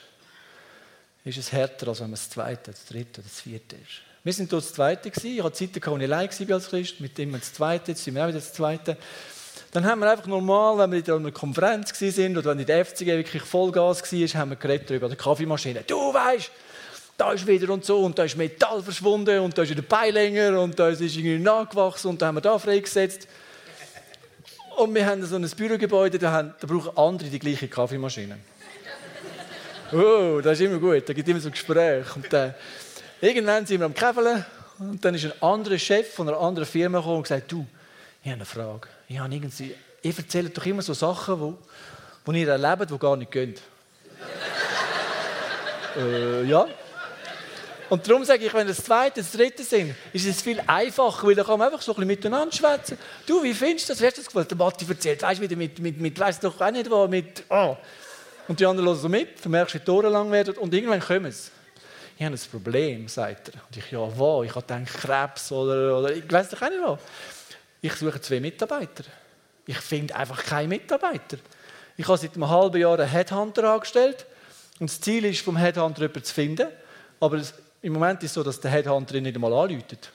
ist 1.23 1.37
es 1.37 1.51
härter, 1.51 1.87
als 1.87 1.99
wenn 1.99 2.07
man 2.07 2.19
das 2.19 2.29
zweite, 2.29 2.71
das 2.71 2.85
dritte 2.85 3.21
oder 3.21 3.29
das 3.29 3.41
vierte 3.41 3.75
ist. 3.77 4.01
Wir 4.23 4.33
sind 4.33 4.51
dort 4.51 4.63
das 4.63 4.73
zweite. 4.73 5.09
Ich 5.09 5.43
hatte 5.43 5.53
Zeiten, 5.53 5.85
wo 5.85 5.97
ich 5.97 6.03
allein 6.03 6.29
war 6.29 6.55
als 6.55 6.69
Christ, 6.69 6.99
mit 6.99 7.17
dem 7.17 7.33
das 7.33 7.53
zweite, 7.53 7.91
jetzt 7.91 8.03
sind 8.03 8.15
wir 8.15 8.23
auch 8.23 8.27
wieder 8.27 8.39
das 8.39 8.53
zweite. 8.53 8.97
Dann 9.73 9.85
haben 9.85 10.01
wir 10.01 10.11
einfach 10.11 10.27
normal, 10.27 10.77
wenn 10.77 10.91
wir 10.91 11.15
in 11.15 11.21
einer 11.21 11.31
Konferenz 11.31 11.99
waren 11.99 12.37
oder 12.37 12.51
wenn 12.51 12.59
in 12.59 12.65
der 12.67 12.85
FCG 12.85 13.07
wirklich 13.07 13.41
Vollgas 13.41 14.03
war, 14.03 14.39
haben 14.39 14.51
wir 14.51 14.55
geredet 14.55 14.87
darüber, 14.87 15.09
die 15.09 15.15
Kaffeemaschine. 15.15 15.83
Du 15.87 16.13
weißt, 16.13 16.51
da 17.17 17.31
ist 17.31 17.47
wieder 17.47 17.73
und 17.73 17.83
so 17.83 18.01
und 18.01 18.19
da 18.19 18.23
ist 18.23 18.37
Metall 18.37 18.83
verschwunden 18.83 19.39
und 19.39 19.57
da 19.57 19.63
ist 19.63 19.71
wieder 19.71 19.81
Beilänger 19.81 20.61
und 20.61 20.77
da 20.77 20.89
ist 20.89 21.01
irgendwie 21.01 21.39
nachgewachsen 21.39 22.09
und 22.09 22.21
da 22.21 22.27
haben 22.27 22.35
wir 22.35 22.41
da 22.41 22.59
freigesetzt. 22.59 23.27
Und 24.77 24.93
wir 24.93 25.07
haben 25.07 25.25
so 25.25 25.37
ein 25.37 25.49
Bürogebäude, 25.49 26.19
da, 26.19 26.31
haben, 26.31 26.53
da 26.59 26.67
brauchen 26.67 26.95
andere 26.95 27.29
die 27.29 27.39
gleiche 27.39 27.67
Kaffeemaschine. 27.67 28.37
Oh, 29.91 30.41
das 30.41 30.59
ist 30.59 30.65
immer 30.65 30.79
gut, 30.79 31.07
da 31.07 31.13
gibt 31.13 31.27
es 31.27 31.31
immer 31.31 31.39
so 31.39 31.51
Gespräche. 31.51 32.05
Und 32.15 32.33
äh, 32.33 32.53
irgendwann 33.21 33.63
sind 33.65 33.79
wir 33.79 33.85
am 33.85 33.93
Käfeln 33.93 34.43
und 34.79 35.05
dann 35.05 35.13
ist 35.13 35.25
ein 35.25 35.33
anderer 35.39 35.77
Chef 35.77 36.15
von 36.15 36.27
einer 36.27 36.39
anderen 36.39 36.67
Firma 36.67 36.97
gekommen 36.97 37.17
und 37.17 37.23
gesagt, 37.23 37.51
du, 37.51 37.63
ich 38.23 38.29
habe 38.29 38.37
eine 38.37 38.45
Frage. 38.45 38.87
Ich 39.09 39.19
habe 39.19 39.33
irgendwie, 39.33 39.75
ihr 40.01 40.17
erzählt 40.17 40.57
doch 40.57 40.65
immer 40.65 40.81
so 40.81 40.93
Sachen, 40.93 41.39
wo, 41.39 41.57
wo 42.23 42.31
ihr 42.31 42.47
erlebt, 42.47 42.89
die 42.89 42.97
gar 42.97 43.17
nicht 43.17 43.31
gehen. 43.31 43.55
äh, 45.97 46.43
ja. 46.45 46.65
Und 47.89 48.07
darum 48.07 48.23
sage 48.23 48.45
ich, 48.45 48.53
wenn 48.53 48.65
das 48.65 48.77
zweite, 48.77 49.19
das 49.19 49.33
dritte 49.33 49.63
sind, 49.63 49.93
ist 50.13 50.25
es 50.25 50.41
viel 50.41 50.61
einfacher, 50.65 51.27
weil 51.27 51.35
da 51.35 51.43
kann 51.43 51.59
man 51.59 51.67
einfach 51.67 51.81
so 51.81 51.91
ein 51.91 51.95
bisschen 51.95 52.07
miteinander 52.07 52.55
schwätzen. 52.55 52.97
Du, 53.25 53.43
wie 53.43 53.53
findest 53.53 53.89
du 53.89 53.93
das? 53.93 54.01
Wie 54.01 54.05
hast 54.05 54.17
du 54.17 54.21
das 54.21 54.27
gefühlt? 54.27 54.49
Der 54.49 54.57
Matti 54.57 54.85
erzählt, 54.87 55.21
weißt 55.21 55.39
du, 55.39 55.43
wieder 55.43 55.57
mit, 55.57 55.79
mit, 55.79 55.99
mit 55.99 56.17
weiss 56.17 56.39
doch 56.39 56.59
auch 56.59 56.71
nicht 56.71 56.89
was, 56.89 57.09
mit, 57.09 57.43
oh. 57.49 57.75
Und 58.47 58.59
die 58.59 58.65
anderen 58.65 58.87
hören 58.87 58.99
so 58.99 59.09
mit, 59.09 59.43
du 59.43 59.49
merkst, 59.49 59.75
wie 59.75 59.79
die 59.79 59.91
Ohren 59.91 60.13
lang 60.13 60.31
werden 60.31 60.55
und 60.55 60.73
irgendwann 60.73 61.01
kommen 61.01 61.31
sie. 61.31 61.51
Ich 62.17 62.23
habe 62.23 62.35
ein 62.35 62.41
Problem, 62.51 63.07
sagt 63.07 63.49
er. 63.49 63.55
Und 63.55 63.77
ich, 63.77 63.91
ja, 63.91 64.17
wo? 64.17 64.43
Ich 64.43 64.55
habe 64.55 64.65
gedacht, 64.65 65.01
Krebs 65.01 65.51
oder, 65.51 65.99
oder 65.99 66.15
ich 66.15 66.31
weiß 66.31 66.49
doch 66.49 66.61
auch 66.61 66.69
nicht 66.69 66.81
was. 66.83 66.99
Ich 67.83 67.95
suche 67.95 68.21
zwei 68.21 68.39
Mitarbeiter. 68.39 69.03
Ich 69.65 69.77
finde 69.77 70.15
einfach 70.15 70.41
keinen 70.41 70.69
Mitarbeiter. 70.69 71.37
Ich 71.97 72.07
habe 72.07 72.17
seit 72.17 72.33
einem 72.35 72.47
halben 72.47 72.79
Jahr 72.79 72.97
einen 72.97 73.09
Headhunter 73.09 73.73
angestellt 73.73 74.25
und 74.79 74.89
das 74.89 75.01
Ziel 75.01 75.25
ist, 75.25 75.41
vom 75.41 75.57
Headhunter 75.57 76.03
jemanden 76.03 76.23
zu 76.23 76.33
finden. 76.33 76.67
Aber 77.19 77.41
im 77.81 77.91
Moment 77.91 78.23
ist 78.23 78.29
es 78.29 78.35
so, 78.35 78.43
dass 78.43 78.61
der 78.61 78.71
Headhunter 78.71 79.15
ihn 79.15 79.23
nicht 79.23 79.35
einmal 79.35 79.51
anläutet. 79.51 80.11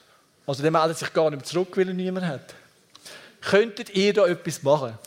Also 0.47 0.63
der 0.63 0.71
meldet 0.71 0.97
sich 0.97 1.13
gar 1.13 1.29
nicht 1.29 1.41
mehr 1.41 1.45
zurück, 1.45 1.77
weil 1.77 1.89
er 1.89 1.95
niemand 1.95 2.27
hat. 2.27 2.55
Könntet 3.43 3.91
ihr 3.91 4.15
da 4.15 4.27
etwas 4.27 4.63
machen? 4.63 4.99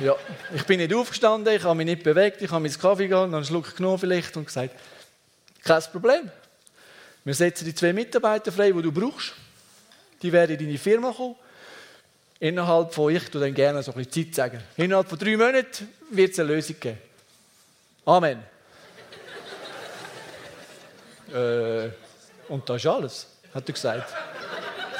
ja, 0.00 0.16
ich 0.54 0.64
bin 0.64 0.78
nicht 0.80 0.94
aufgestanden, 0.94 1.54
ich 1.54 1.62
habe 1.64 1.74
mich 1.74 1.84
nicht 1.84 2.02
bewegt, 2.02 2.40
ich 2.40 2.50
habe 2.50 2.62
meinen 2.62 2.78
Kaffee 2.78 3.08
gegangen, 3.08 3.34
einen 3.34 3.44
Schluck 3.44 3.76
genommen 3.76 3.98
vielleicht 3.98 4.34
und 4.38 4.46
gesagt, 4.46 4.74
kein 5.62 5.82
Problem. 5.92 6.30
Wir 7.24 7.34
setzen 7.34 7.66
die 7.66 7.74
zwei 7.74 7.92
Mitarbeiter 7.92 8.50
frei, 8.50 8.72
die 8.72 8.80
du 8.80 8.90
brauchst. 8.90 9.34
Die 10.22 10.32
werden 10.32 10.58
in 10.58 10.66
deine 10.66 10.78
Firma 10.78 11.12
kommen. 11.12 11.36
Innerhalb 12.38 12.92
von, 12.92 13.14
ich 13.14 13.28
tue 13.28 13.40
dann 13.40 13.54
gerne 13.54 13.82
so 13.82 13.92
ein 13.92 13.98
bisschen 13.98 14.26
Zeit 14.26 14.34
sagen, 14.34 14.62
innerhalb 14.76 15.08
von 15.08 15.18
drei 15.18 15.36
Monaten 15.36 15.88
wird 16.10 16.32
es 16.32 16.40
eine 16.40 16.54
Lösung 16.54 16.76
geben. 16.80 16.98
Amen. 18.04 18.42
Äh, 21.32 21.88
und 22.46 22.68
das 22.68 22.76
ist 22.76 22.86
alles, 22.86 23.26
hat 23.54 23.66
er 23.66 23.72
gesagt. 23.72 24.14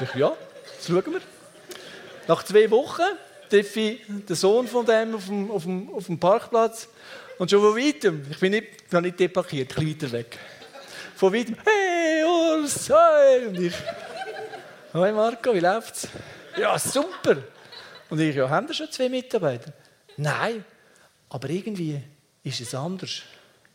Ich 0.01 0.15
ja, 0.15 0.33
das 0.79 0.87
schauen 0.87 1.13
wir. 1.13 1.21
Nach 2.27 2.43
zwei 2.43 2.71
Wochen 2.71 3.03
treffe 3.51 3.81
ich 3.81 4.01
den 4.07 4.35
Sohn 4.35 4.67
von 4.67 4.87
dem 4.87 5.15
auf 5.15 5.27
dem, 5.27 5.51
auf 5.51 5.65
dem, 5.65 5.95
auf 5.95 6.07
dem 6.07 6.19
Parkplatz 6.19 6.89
und 7.39 7.51
schon 7.51 7.61
von 7.61 7.77
weitem, 7.77 8.25
ich 8.31 8.39
bin 8.39 8.53
nicht, 8.53 8.69
ich 8.89 8.95
habe 8.95 9.03
nicht 9.03 9.21
deparkiert, 9.21 9.77
ein 9.77 9.85
bisschen 9.85 10.01
weiter 10.01 10.13
weg. 10.13 10.39
Von 11.17 11.35
weitem, 11.35 11.57
hey 11.65 12.25
Urs, 12.25 12.89
hey! 12.89 13.47
Und 13.47 13.61
ich, 13.61 13.75
hey 14.93 15.13
Marco, 15.13 15.55
wie 15.55 15.61
läuft's? 15.61 16.09
Ja, 16.57 16.79
super! 16.79 17.39
Und 18.11 18.21
ich, 18.21 18.37
ja, 18.37 18.49
haben 18.49 18.69
wir 18.69 18.75
schon 18.75 18.91
zwei 18.91 19.09
Mitarbeiter? 19.09 19.73
Nein, 20.19 20.65
aber 21.31 21.49
irgendwie 21.49 21.99
ist 22.45 22.61
es 22.61 22.75
anders. 22.75 23.23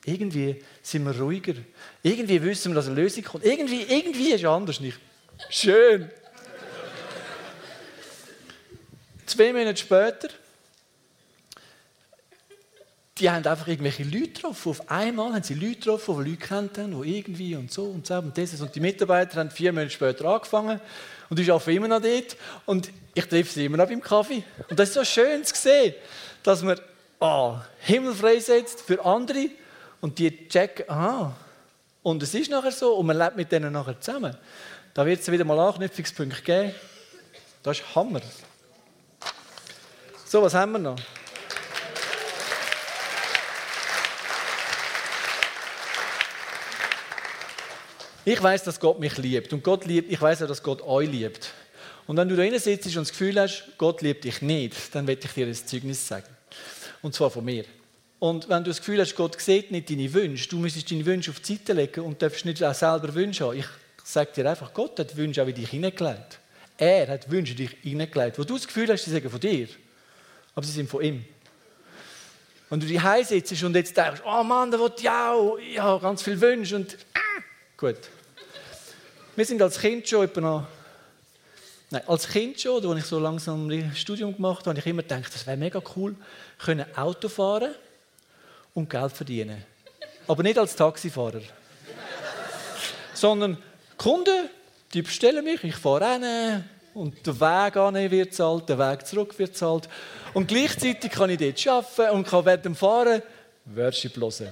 Irgendwie 0.05 0.63
sind 0.81 1.05
wir 1.05 1.19
ruhiger. 1.19 1.55
Irgendwie 2.03 2.41
wissen 2.43 2.71
wir, 2.71 2.75
dass 2.75 2.85
eine 2.85 3.01
Lösung 3.01 3.23
kommt. 3.23 3.43
Irgendwie, 3.43 3.81
irgendwie 3.81 4.29
ist 4.29 4.41
es 4.41 4.45
anders 4.45 4.79
nicht. 4.79 4.99
Schön. 5.49 6.09
Zwei 9.25 9.51
Monate 9.51 9.77
später 9.77 10.29
die 13.19 13.29
haben 13.29 13.45
einfach 13.45 13.67
irgendwelche 13.67 14.03
Leute 14.03 14.29
getroffen. 14.29 14.69
Auf 14.69 14.89
einmal 14.89 15.33
haben 15.33 15.43
sie 15.43 15.53
Leute 15.53 15.75
getroffen, 15.75 16.23
die 16.23 16.31
Leute 16.31 16.45
kennt 16.45 16.77
haben, 16.77 17.01
die 17.01 17.17
irgendwie 17.17 17.55
und 17.55 17.71
so 17.71 17.85
und 17.85 18.05
so 18.05 18.15
und 18.15 18.35
dieses. 18.35 18.61
Und 18.61 18.73
die 18.75 18.79
Mitarbeiter 18.79 19.39
haben 19.39 19.49
vier 19.49 19.73
Monate 19.73 19.89
später 19.89 20.25
angefangen 20.25 20.79
und 21.29 21.39
ich 21.39 21.51
arbeite 21.51 21.71
immer 21.71 21.87
noch 21.87 22.01
dort. 22.01 22.37
Und 22.65 22.91
ich 23.13 23.25
treffe 23.25 23.51
sie 23.51 23.65
immer 23.65 23.77
noch 23.77 23.87
beim 23.87 24.01
Kaffee. 24.01 24.43
Und 24.69 24.79
das 24.79 24.89
ist 24.89 24.95
so 24.95 25.03
schön 25.03 25.43
zu 25.43 25.55
sehen, 25.55 25.95
dass 26.43 26.61
man 26.61 26.79
ah, 27.19 27.61
Himmel 27.79 28.13
freisetzt 28.13 28.81
für 28.81 29.03
andere 29.03 29.49
und 30.01 30.19
die 30.19 30.47
checken, 30.47 30.89
aha, 30.89 31.35
und 32.03 32.23
es 32.23 32.33
ist 32.33 32.49
nachher 32.49 32.71
so 32.71 32.95
und 32.95 33.07
man 33.07 33.17
lebt 33.17 33.35
mit 33.35 33.51
denen 33.51 33.73
nachher 33.73 33.99
zusammen. 33.99 34.37
Da 34.93 35.05
wird 35.05 35.19
es 35.19 35.31
wieder 35.31 35.43
mal 35.43 35.59
Anknüpfungspunkte 35.59 36.41
geben. 36.41 36.73
Das 37.63 37.79
ist 37.79 37.95
Hammer. 37.95 38.21
So, 40.25 40.41
was 40.41 40.53
haben 40.53 40.71
wir 40.73 40.79
noch? 40.79 40.95
Ich 48.27 48.43
weiß, 48.43 48.65
dass 48.65 48.81
Gott 48.81 48.99
mich 48.99 49.17
liebt. 49.17 49.53
Und 49.53 49.63
Gott 49.63 49.85
liebt, 49.85 50.11
ich 50.11 50.19
weiß 50.19 50.41
auch, 50.41 50.49
dass 50.49 50.61
Gott 50.61 50.81
euch 50.81 51.09
liebt. 51.09 51.53
Und 52.07 52.17
wenn 52.17 52.27
du 52.27 52.35
da 52.35 52.59
sitzt 52.59 52.85
und 52.87 52.95
das 52.95 53.11
Gefühl 53.11 53.39
hast, 53.39 53.63
Gott 53.77 54.01
liebt 54.01 54.25
dich 54.25 54.41
nicht, 54.41 54.93
dann 54.93 55.07
werde 55.07 55.21
ich 55.23 55.31
dir 55.31 55.47
ein 55.47 55.55
Zeugnis 55.55 56.05
sagen. 56.05 56.27
Und 57.01 57.15
zwar 57.15 57.31
von 57.31 57.45
mir. 57.45 57.63
Und 58.19 58.49
wenn 58.49 58.65
du 58.65 58.69
das 58.69 58.79
Gefühl 58.79 58.99
hast, 58.99 59.15
Gott 59.15 59.39
sieht 59.39 59.71
nicht 59.71 59.89
deine 59.89 60.13
Wünsche, 60.13 60.49
du 60.49 60.57
müsstest 60.57 60.91
deine 60.91 61.05
Wünsche 61.05 61.31
auf 61.31 61.39
die 61.39 61.53
Seite 61.53 61.71
legen 61.71 62.01
und 62.01 62.21
darfst 62.21 62.43
nicht 62.43 62.61
auch 62.61 62.73
selber 62.73 63.15
Wünsche 63.15 63.45
haben. 63.45 63.59
Ich 63.59 63.65
sage 64.03 64.31
dir 64.35 64.49
einfach, 64.49 64.73
Gott 64.73 64.99
hat 64.99 65.15
Wünsche 65.15 65.41
auch 65.41 65.47
in 65.47 65.55
dich 65.55 65.69
hineingelegt. 65.69 66.39
Er 66.77 67.07
hat 67.07 67.31
Wünsche 67.31 67.53
in 67.53 67.59
dich 67.59 67.77
hineingelegt. 67.81 68.37
Wo 68.37 68.43
du 68.43 68.55
das 68.55 68.67
Gefühl 68.67 68.89
hast, 68.91 69.05
sie 69.05 69.11
sagen 69.11 69.29
von 69.29 69.39
dir, 69.39 69.69
aber 70.53 70.65
sie 70.65 70.73
sind 70.73 70.89
von 70.89 71.01
ihm. 71.01 71.23
Wenn 72.69 72.81
du 72.81 72.87
die 72.87 72.99
sitzt 73.23 73.63
und 73.63 73.73
jetzt 73.73 73.95
denkst, 73.95 74.21
oh 74.25 74.43
Mann, 74.43 74.69
der 74.69 74.81
will 74.81 74.91
ja 74.99 75.31
auch, 75.31 75.57
ich 75.59 75.79
habe 75.79 76.01
ganz 76.01 76.21
viele 76.21 76.41
Wünsche 76.41 76.75
und 76.75 76.97
ah, 77.13 77.41
gut. 77.77 77.95
Wir 79.37 79.45
sind 79.45 79.61
als 79.61 79.77
Kind 79.77 80.09
schon 80.09 80.25
etwa 80.25 80.41
noch, 80.41 80.67
nein, 81.91 82.01
als 82.07 82.27
Kind 82.27 82.59
schon, 82.59 82.83
als 82.83 82.99
ich 82.99 83.05
so 83.05 83.19
langsam 83.19 83.69
ein 83.69 83.95
Studium 83.95 84.35
gemacht 84.35 84.61
habe, 84.61 84.71
habe 84.71 84.79
ich 84.79 84.85
immer 84.87 85.03
gedacht, 85.03 85.31
das 85.31 85.45
wäre 85.45 85.55
mega 85.55 85.79
cool, 85.95 86.15
können 86.57 86.87
Auto 86.97 87.29
fahren 87.29 87.75
und 88.73 88.89
Geld 88.89 89.11
verdienen. 89.11 89.63
Aber 90.27 90.41
nicht 90.41 90.57
als 90.57 90.75
Taxifahrer. 90.75 91.41
Sondern 93.13 93.57
Kunden, 93.95 94.49
die 94.95 95.03
bestellen 95.03 95.43
mich, 95.43 95.63
ich 95.63 95.75
fahre 95.75 96.13
hin 96.13 96.63
und 96.95 97.27
der 97.27 97.39
Weg 97.39 97.77
an 97.77 97.93
wird 97.93 98.33
zahlt, 98.33 98.67
der 98.67 98.79
Weg 98.79 99.05
zurück 99.05 99.37
wird 99.37 99.55
zahlt. 99.55 99.87
Und 100.33 100.47
gleichzeitig 100.47 101.11
kann 101.11 101.29
ich 101.29 101.37
dort 101.37 101.67
arbeiten 101.67 102.15
und 102.15 102.27
kann 102.27 102.43
während 102.43 102.65
dem 102.65 102.75
Fahren 102.75 103.21
Worship 103.65 104.17
hören. 104.17 104.51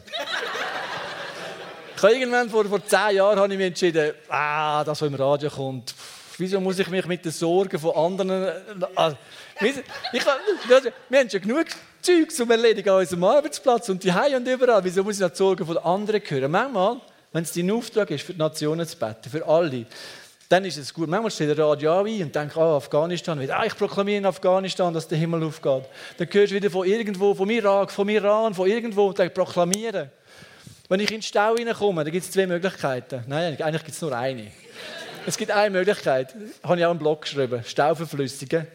Irgendwann 2.02 2.50
vor, 2.50 2.66
vor 2.66 2.86
zehn 2.86 3.16
Jahren 3.16 3.40
habe 3.40 3.52
ich 3.54 3.58
mich 3.58 3.68
entschieden, 3.68 4.14
ah, 4.30 4.84
das, 4.84 5.02
was 5.02 5.08
im 5.08 5.16
Radio 5.16 5.50
kommt, 5.50 5.96
wieso 6.38 6.60
muss 6.60 6.78
ich 6.80 6.88
mich 6.90 7.06
mit 7.06 7.24
den 7.26 7.32
Sorgen 7.32 7.80
von 7.80 7.96
anderen... 7.96 8.52
Ah, 8.96 9.14
ich, 9.62 9.76
wir 10.12 11.20
haben 11.20 11.30
schon 11.30 11.42
genug 11.42 11.66
Zeug 12.02 12.32
zum 12.32 12.52
Erledigen 12.52 12.90
an 12.90 13.00
unserem 13.00 13.24
Arbeitsplatz 13.24 13.90
und 13.90 14.04
Hause 14.14 14.38
und 14.38 14.48
überall. 14.48 14.84
Wieso 14.84 15.04
muss 15.04 15.20
ich 15.20 15.28
die 15.28 15.36
Sorgen 15.36 15.66
von 15.66 15.78
anderen 15.78 16.22
hören? 16.24 16.52
Manchmal, 16.52 16.98
wenn 17.32 17.44
es 17.44 17.54
dein 17.54 17.72
Auftrag 17.72 18.12
ist, 18.12 18.26
für 18.26 18.34
die 18.34 18.40
Nationen 18.40 18.86
zu 18.86 18.98
beten, 18.98 19.30
für 19.30 19.48
alle, 19.48 19.86
dann 20.50 20.66
ist 20.66 20.78
es 20.78 20.94
gut. 20.94 21.10
Manchmal 21.10 21.32
steht 21.32 21.50
der 21.50 21.66
Radio 21.66 22.00
ein 22.00 22.22
und 22.22 22.36
denkt, 22.36 22.58
ah, 22.58 22.78
Afghanistan, 22.78 23.40
wieder, 23.40 23.58
ah, 23.58 23.66
ich 23.66 23.76
proklamiere 23.76 24.18
in 24.18 24.26
Afghanistan, 24.26 24.94
dass 24.94 25.08
der 25.08 25.18
Himmel 25.18 25.44
aufgeht. 25.44 25.86
Dann 26.18 26.28
hörst 26.30 26.52
du 26.52 26.56
wieder 26.56 26.70
von 26.70 26.86
irgendwo, 26.86 27.34
vom 27.34 27.50
Irak, 27.50 27.92
vom 27.92 28.10
Iran, 28.10 28.54
von 28.54 28.70
irgendwo, 28.70 29.08
und 29.08 29.34
proklamieren. 29.34 30.12
Wenn 30.88 31.00
ich 31.00 31.10
in 31.10 31.18
den 31.18 31.24
Stau 31.24 31.54
reinkomme, 31.54 32.04
dann 32.04 32.14
gibt 32.14 32.26
es 32.26 32.32
zwei 32.32 32.46
Möglichkeiten. 32.46 33.24
Nein, 33.28 33.60
eigentlich 33.60 33.84
gibt 33.84 33.96
es 33.96 34.02
nur 34.02 34.16
eine. 34.16 34.52
Es 35.26 35.36
gibt 35.36 35.50
eine 35.50 35.72
Möglichkeit, 35.72 36.36
habe 36.62 36.78
ich 36.78 36.86
auch 36.86 36.92
im 36.92 37.00
Blog 37.00 37.24
geschrieben, 37.24 37.64
Stau 37.66 37.96
verflüssigen. 37.96 38.68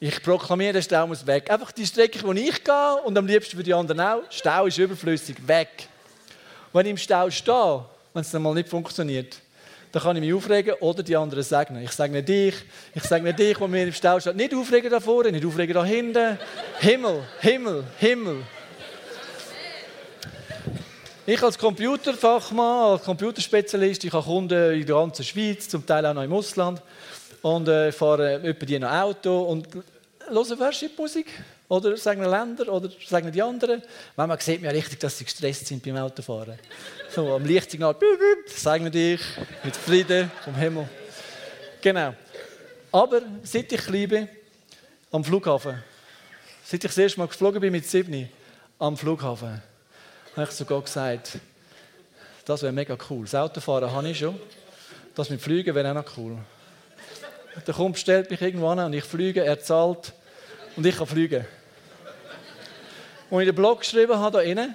Ich 0.00 0.22
proklamiere, 0.22 0.74
der 0.74 0.82
Stau 0.82 1.06
muss 1.06 1.26
weg. 1.26 1.50
Einfach 1.50 1.72
die 1.72 1.84
Strecke, 1.84 2.22
wo 2.22 2.32
ich 2.32 2.64
gehe 2.64 2.96
und 3.04 3.16
am 3.18 3.26
liebsten 3.26 3.58
für 3.58 3.62
die 3.62 3.74
anderen 3.74 4.00
auch, 4.00 4.22
Stau 4.30 4.64
ist 4.66 4.78
überflüssig, 4.78 5.36
weg. 5.46 5.88
wenn 6.72 6.86
ich 6.86 6.90
im 6.92 6.96
Stau 6.96 7.28
stehe, 7.28 7.84
wenn 8.14 8.22
es 8.22 8.30
dann 8.30 8.40
mal 8.40 8.54
nicht 8.54 8.68
funktioniert, 8.68 9.36
dann 9.92 10.02
kann 10.02 10.16
ich 10.16 10.22
mich 10.22 10.32
aufregen 10.32 10.74
oder 10.80 11.02
die 11.02 11.16
anderen 11.16 11.42
segnen. 11.42 11.82
Ich 11.82 11.92
segne 11.92 12.22
dich, 12.22 12.54
ich 12.94 13.02
segne 13.02 13.34
dich, 13.34 13.60
wo 13.60 13.68
mir 13.68 13.84
im 13.84 13.92
Stau 13.92 14.18
steht. 14.18 14.36
Nicht 14.36 14.54
aufregen 14.54 14.90
da 14.90 15.00
vorne, 15.00 15.32
nicht 15.32 15.44
aufregen 15.44 15.74
da 15.74 15.84
hinten. 15.84 16.38
Himmel, 16.80 17.22
Himmel, 17.40 17.84
Himmel. 17.98 18.42
Ich 21.28 21.42
als 21.42 21.58
Computerfachmann, 21.58 22.92
als 22.92 23.02
Computerspezialist, 23.02 24.04
ich 24.04 24.12
habe 24.12 24.24
Kunden 24.24 24.74
in 24.74 24.86
der 24.86 24.94
ganzen 24.94 25.24
Schweiz, 25.24 25.68
zum 25.68 25.84
Teil 25.84 26.06
auch 26.06 26.14
noch 26.14 26.22
im 26.22 26.32
Ausland. 26.32 26.80
Und 27.42 27.66
äh, 27.66 27.90
fahre 27.90 28.34
etwa 28.44 28.64
die 28.64 28.78
noch 28.78 28.92
Auto 28.92 29.42
und 29.42 29.66
höre 30.28 30.58
Worship-Musik. 30.60 31.26
Oder 31.68 31.96
sagen 31.96 32.22
Länder 32.22 32.72
oder 32.72 32.90
sagen 33.04 33.32
die 33.32 33.42
anderen. 33.42 33.82
Manchmal 34.14 34.40
sieht 34.40 34.62
man 34.62 34.70
ja 34.70 34.76
richtig, 34.76 35.00
dass 35.00 35.18
sie 35.18 35.24
gestresst 35.24 35.66
sind 35.66 35.82
beim 35.82 35.96
Autofahren. 35.96 36.60
So, 37.12 37.34
am 37.34 37.44
Lichtsignal, 37.44 37.96
sagen 38.46 38.88
dich 38.92 39.20
mit 39.64 39.74
Frieden 39.74 40.30
vom 40.44 40.54
Himmel. 40.54 40.88
Genau. 41.82 42.14
Aber 42.92 43.22
seit 43.42 43.72
ich 43.72 43.88
liebe, 43.88 44.28
am 45.10 45.24
Flughafen, 45.24 45.82
seit 46.64 46.84
ich 46.84 46.90
das 46.90 46.98
erste 46.98 47.18
Mal 47.18 47.26
geflogen 47.26 47.60
bin 47.60 47.72
mit 47.72 47.84
Sydney, 47.84 48.28
am 48.78 48.96
Flughafen, 48.96 49.60
habe 50.36 50.48
ich 50.48 50.50
sogar 50.50 50.82
gesagt, 50.82 51.38
das 52.44 52.62
wäre 52.62 52.72
mega 52.72 52.96
cool. 53.08 53.24
Das 53.24 53.34
Autofahren 53.34 53.90
habe 53.90 54.08
ich 54.10 54.18
schon. 54.18 54.38
Das 55.14 55.30
mit 55.30 55.40
Fliegen 55.40 55.74
wäre 55.74 55.90
auch 55.90 55.94
noch 55.94 56.16
cool. 56.18 56.36
Der 57.66 57.72
Kumpel 57.72 57.98
stellt 57.98 58.30
mich 58.30 58.40
irgendwo 58.42 58.68
an 58.68 58.80
und 58.80 58.92
ich 58.92 59.04
fliege, 59.04 59.42
er 59.42 59.58
zahlt 59.58 60.12
und 60.76 60.84
ich 60.84 60.96
kann 60.96 61.06
fliegen. 61.06 61.46
Und 63.30 63.40
ich 63.40 63.46
den 63.46 63.54
Blog 63.54 63.80
geschrieben 63.80 64.14
habe, 64.14 64.38
da 64.38 64.42
innen, 64.42 64.74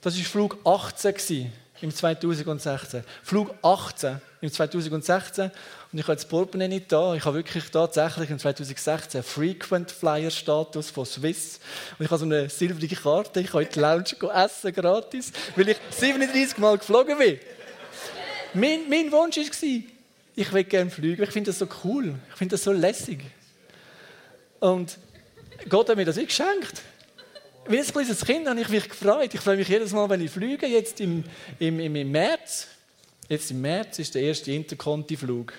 das 0.00 0.18
war 0.18 0.24
Flug 0.24 0.58
18 0.64 1.52
im 1.82 1.94
2016. 1.94 3.04
Flug 3.22 3.54
18 3.62 4.20
im 4.40 4.50
2016 4.50 5.52
und 5.96 6.00
ich 6.00 6.08
habe 6.08 6.12
jetzt 6.12 6.28
Portemonnaie 6.28 6.68
nicht 6.68 6.92
da. 6.92 7.14
Ich 7.14 7.24
habe 7.24 7.38
wirklich 7.38 7.70
tatsächlich 7.70 8.28
im 8.28 8.38
2016 8.38 9.22
Frequent 9.22 9.90
Flyer 9.90 10.30
Status 10.30 10.90
von 10.90 11.06
Swiss. 11.06 11.58
Und 11.98 12.04
ich 12.04 12.10
habe 12.10 12.18
so 12.18 12.26
eine 12.26 12.50
silbrige 12.50 12.96
Karte. 12.96 13.40
Ich 13.40 13.50
kann 13.50 13.62
in 13.62 13.68
die 13.74 13.80
Lounge 13.80 14.14
essen, 14.34 14.74
gratis, 14.74 15.32
weil 15.54 15.70
ich 15.70 15.78
37 15.88 16.58
Mal 16.58 16.76
geflogen 16.76 17.16
bin. 17.16 17.40
Mein, 18.52 18.90
mein 18.90 19.10
Wunsch 19.10 19.38
war, 19.38 19.82
ich 20.34 20.52
will 20.52 20.64
gerne 20.64 20.90
fliegen. 20.90 21.22
Ich 21.22 21.30
finde 21.30 21.48
das 21.48 21.60
so 21.60 21.68
cool. 21.82 22.14
Ich 22.28 22.36
finde 22.36 22.56
das 22.56 22.64
so 22.64 22.72
lässig. 22.72 23.20
Und 24.60 24.98
Gott 25.66 25.88
hat 25.88 25.96
mir 25.96 26.04
das 26.04 26.16
geschenkt. 26.16 26.82
Wie 27.68 27.78
ein 27.78 27.86
kleines 27.86 28.22
Kind 28.22 28.46
habe 28.46 28.60
ich 28.60 28.68
mich 28.68 28.86
gefreut. 28.86 29.32
Ich 29.32 29.40
freue 29.40 29.56
mich 29.56 29.68
jedes 29.68 29.92
Mal, 29.92 30.10
wenn 30.10 30.20
ich 30.20 30.30
fliege. 30.30 30.66
Jetzt 30.66 31.00
im, 31.00 31.24
im, 31.58 31.80
im, 31.80 31.96
im 31.96 32.10
März. 32.10 32.66
Jetzt 33.30 33.50
im 33.50 33.62
März 33.62 33.98
ist 33.98 34.14
der 34.14 34.20
erste 34.20 34.52
Interconti-Flug. 34.52 35.54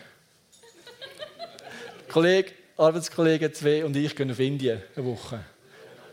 Kollege, 2.10 2.52
Arbeitskollege 2.78 3.52
zwei 3.52 3.84
und 3.84 3.96
ich 3.96 4.16
gehen 4.16 4.32
auf 4.32 4.40
Indien 4.40 4.82
eine 4.96 5.06
Woche. 5.06 5.40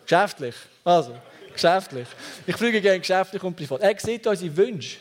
Geschäftlich. 0.03 0.55
Also, 0.85 1.17
geschäftlich. 1.53 2.09
Ich 2.47 2.57
fliege 2.57 2.81
gerne 2.81 3.01
geschäftlich 3.01 3.43
und 3.43 3.57
privat. 3.57 3.81
Er 3.81 3.99
sieht 3.99 4.27
unsere 4.27 4.57
Wünsche. 4.57 4.99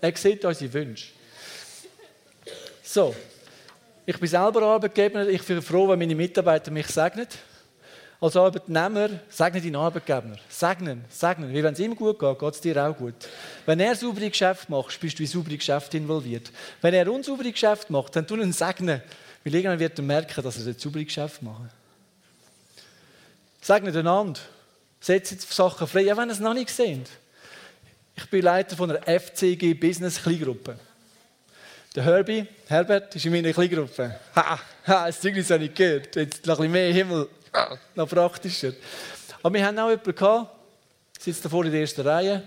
Er 0.00 0.16
sieht 0.16 0.44
unsere 0.44 0.72
Wünsche. 0.72 1.08
So. 2.82 3.14
Ich 4.06 4.18
bin 4.18 4.28
selber 4.28 4.62
Arbeitgeber. 4.62 5.28
Ich 5.28 5.42
bin 5.44 5.62
froh, 5.62 5.88
wenn 5.88 5.98
meine 5.98 6.14
Mitarbeiter 6.14 6.70
mich 6.70 6.88
segnen. 6.88 7.28
Als 8.20 8.36
Arbeitnehmer, 8.36 9.08
segne 9.28 9.60
deinen 9.60 9.76
Arbeitgeber. 9.76 10.36
Segnen, 10.48 11.04
segnen. 11.08 11.54
Weil 11.54 11.62
wenn 11.62 11.72
es 11.74 11.80
ihm 11.80 11.94
gut 11.94 12.18
geht, 12.18 12.38
geht 12.38 12.54
es 12.54 12.60
dir 12.60 12.76
auch 12.84 12.96
gut. 12.96 13.14
Wenn 13.64 13.80
er 13.80 13.94
saubere 13.94 14.28
Geschäfte 14.28 14.70
macht, 14.70 15.00
bist 15.00 15.18
du 15.18 15.22
in 15.22 15.28
saubere 15.28 15.56
Geschäfte 15.56 15.96
involviert. 15.96 16.50
Wenn 16.82 16.92
er 16.92 17.10
unsaubere 17.10 17.50
Geschäfte 17.50 17.92
macht, 17.92 18.16
dann 18.16 18.26
tun 18.26 18.42
ihn 18.42 18.52
segnen. 18.52 19.00
Weil 19.44 19.54
irgendwann 19.54 19.78
wird 19.78 19.98
er 19.98 20.04
merken, 20.04 20.42
dass 20.42 20.58
er 20.58 20.66
ein 20.66 20.78
sauberes 20.78 21.06
Geschäft 21.06 21.42
macht. 21.42 21.70
Segnet 23.60 23.96
einander. 23.96 24.40
Setzt 25.00 25.50
Sachen 25.52 25.86
frei, 25.86 26.12
auch 26.12 26.16
wenn 26.18 26.28
ihr 26.28 26.32
es 26.32 26.40
noch 26.40 26.54
nicht 26.54 26.70
seht. 26.70 27.08
Ich 28.16 28.28
bin 28.28 28.42
Leiter 28.42 28.76
von 28.76 28.90
einer 28.90 29.20
FCG 29.20 29.74
Business 29.74 30.22
Kleingruppe. 30.22 30.78
Der 31.94 32.04
Herbie, 32.04 32.46
Herbert, 32.68 33.16
ist 33.16 33.24
in 33.24 33.32
meiner 33.32 33.52
Kleingruppe. 33.52 34.20
Ha, 34.36 34.60
ha, 34.86 35.06
das 35.06 35.20
Zeugnis 35.20 35.50
habe 35.50 35.64
ich 35.64 35.74
gehört. 35.74 36.14
Jetzt 36.16 36.46
noch 36.46 36.60
ein 36.60 36.70
bisschen 36.70 36.72
mehr 36.72 36.92
Himmel 36.92 37.28
noch 37.94 38.08
praktischer. 38.08 38.72
Aber 39.42 39.54
wir 39.54 39.66
haben 39.66 39.78
auch 39.78 39.88
jemanden 39.88 40.14
gehabt, 40.14 40.56
sitzt 41.18 41.44
da 41.44 41.48
vorne 41.48 41.68
in 41.68 41.72
der 41.72 41.80
ersten 41.80 42.02
Reihe, 42.02 42.42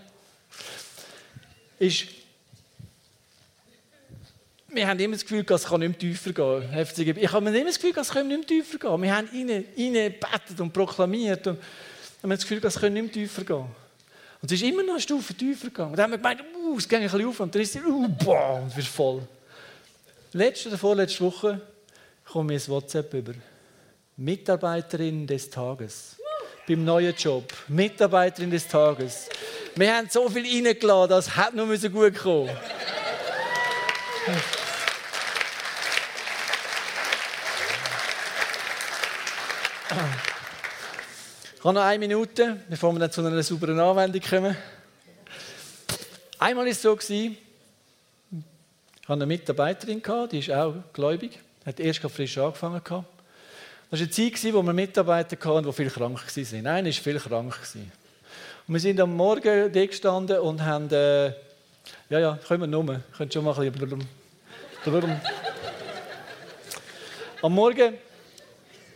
ist 1.80 2.06
wir 4.74 4.88
haben 4.88 5.00
immer 5.00 5.14
das 5.14 5.24
Gefühl, 5.24 5.46
es 5.48 5.64
kann 5.66 5.80
nicht 5.80 5.90
mehr 5.90 6.00
tiefer 6.00 6.32
gehen. 6.32 7.18
Ich 7.18 7.32
habe 7.32 7.50
immer 7.50 7.66
das 7.66 7.80
Gefühl, 7.80 7.94
es 8.00 8.10
kann 8.10 8.28
nicht 8.28 8.38
mehr 8.38 8.48
tiefer 8.48 8.78
gehen. 8.78 9.02
Wir 9.02 9.16
haben 9.16 9.30
ihn, 9.34 9.66
ihn 9.76 9.94
gebetet 9.94 10.60
und 10.60 10.72
proklamiert. 10.72 11.48
Und 11.48 11.60
haben 12.22 12.30
wir 12.30 12.36
das 12.36 12.42
Gefühl, 12.42 12.60
das 12.60 12.80
könnte 12.80 13.02
nicht 13.02 13.14
tiefer 13.14 13.44
gehen. 13.44 13.66
Und 14.42 14.52
es 14.52 14.62
ist 14.62 14.68
immer 14.68 14.84
noch 14.84 14.94
eine 14.94 15.02
Stufe 15.02 15.34
tiefer 15.34 15.68
gegangen. 15.68 15.92
Und 15.92 15.98
dann 15.98 16.06
haben 16.06 16.12
wir 16.12 16.18
gemeint, 16.18 16.42
uh, 16.56 16.78
es 16.78 16.88
geht 16.88 17.00
ein 17.00 17.04
bisschen 17.04 17.28
auf. 17.28 17.40
Und 17.40 17.56
dann 17.56 17.62
ist 17.62 17.76
es, 17.76 17.82
uh, 17.84 18.08
boah, 18.08 18.62
und 18.62 18.76
wird 18.76 18.88
voll. 18.88 19.22
Letzte 20.34 20.70
oder 20.70 20.78
vorletzte 20.78 21.22
Woche 21.22 21.62
komme 22.26 22.56
ich 22.56 22.68
ein 22.68 22.72
WhatsApp 22.72 23.14
über. 23.14 23.34
Mitarbeiterin 24.18 25.28
des 25.28 25.50
Tages. 25.50 26.18
Beim 26.68 26.84
neuen 26.84 27.16
Job. 27.16 27.54
Mitarbeiterin 27.68 28.52
des 28.52 28.68
Tages. 28.68 29.30
Wir 29.76 29.96
haben 29.96 30.08
so 30.10 30.30
viel 30.30 30.46
reingeladen, 30.46 31.10
das 31.10 31.36
hätte 31.36 31.58
noch 31.58 31.92
gut 31.92 32.16
kommen 32.16 32.50
Ich 41.64 41.66
habe 41.66 41.76
noch 41.76 41.86
eine 41.86 41.98
Minute, 41.98 42.58
bevor 42.68 42.92
wir 42.92 43.00
dann 43.00 43.10
zu 43.10 43.26
einer 43.26 43.42
sauberen 43.42 43.80
Anwendung 43.80 44.22
kommen. 44.22 44.58
Einmal 46.38 46.66
war 46.66 46.72
es 46.74 46.82
so, 46.82 47.00
ich 47.00 47.38
hatte 49.04 49.14
eine 49.14 49.26
Mitarbeiterin, 49.26 50.02
die 50.30 50.40
ist 50.40 50.52
auch 50.52 50.74
gläubig, 50.92 51.40
hat 51.66 51.80
erst 51.80 52.02
frisch 52.02 52.38
angefangen. 52.38 52.82
Das 52.84 52.92
war 52.92 53.06
eine 53.92 54.10
Zeit, 54.10 54.54
wo 54.54 54.62
wir 54.62 54.74
Mitarbeiter 54.74 55.38
hatten, 55.38 55.66
die 55.66 55.72
viel 55.72 55.90
krank 55.90 56.20
waren. 56.36 56.68
Einer 56.68 56.86
war 56.88 56.92
viel 56.92 57.18
krank. 57.18 57.56
Und 58.68 58.74
wir 58.74 58.80
sind 58.82 59.00
am 59.00 59.16
Morgen 59.16 59.72
da 59.72 59.86
gestanden 59.86 60.40
und 60.40 60.62
haben, 60.62 60.92
äh, 60.92 61.28
ja, 62.10 62.20
ja, 62.20 62.40
können 62.46 62.60
wir 62.60 62.68
nur, 62.68 63.00
können 63.16 63.32
schon 63.32 63.46
mal 63.46 63.58
ein 63.58 63.72
bisschen... 63.72 64.06
Am 67.42 67.54
Morgen, 67.54 67.94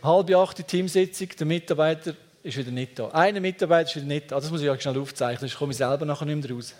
halb 0.02 0.34
acht, 0.34 0.68
Teamsitzung, 0.68 1.28
der 1.28 1.46
Mitarbeiter 1.46 2.14
ist 2.48 2.56
wieder 2.56 2.70
nicht 2.70 2.98
da. 2.98 3.08
Einer 3.10 3.40
Mitarbeiter 3.40 3.90
ist 3.90 3.96
wieder 3.96 4.06
nicht 4.06 4.32
da. 4.32 4.40
Das 4.40 4.50
muss 4.50 4.62
ich 4.62 4.70
euch 4.70 4.80
schnell 4.80 4.98
aufzeichnen, 4.98 5.40
sonst 5.40 5.58
komme 5.58 5.72
ich 5.72 5.78
selber 5.78 6.04
nachher 6.06 6.24
nicht 6.24 6.48
mehr 6.48 6.56
raus. 6.56 6.74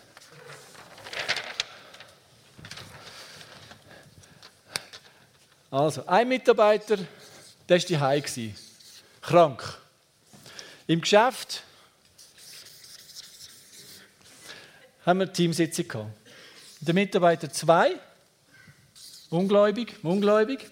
Also, 5.70 6.06
ein 6.06 6.28
Mitarbeiter, 6.28 6.96
der 7.68 7.78
war 7.78 7.88
daheim. 7.88 8.54
Krank. 9.20 9.78
Im 10.86 11.02
Geschäft 11.02 11.62
haben 15.04 15.18
wir 15.18 15.24
eine 15.24 15.32
Teamsitzung. 15.32 16.10
Der 16.80 16.94
Mitarbeiter 16.94 17.52
2, 17.52 17.94
ungläubig, 19.28 19.96
ungläubig, 20.02 20.70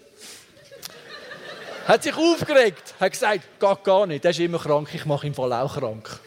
hat 1.87 2.03
sich 2.03 2.14
aufgeregt, 2.14 2.95
hat 2.99 3.12
gesagt, 3.12 3.61
geht 3.61 3.84
gar 3.84 4.07
nicht, 4.07 4.24
der 4.24 4.32
ist 4.32 4.41
immer 4.41 4.59
krank, 4.59 4.89
ich 4.93 5.05
mache 5.05 5.26
ihn 5.26 5.34
voll 5.34 5.53
auch 5.53 5.72
krank. 5.78 6.20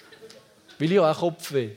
Will 0.77 0.91
ich 0.91 0.99
auch 0.99 1.19
Kopfweh. 1.19 1.71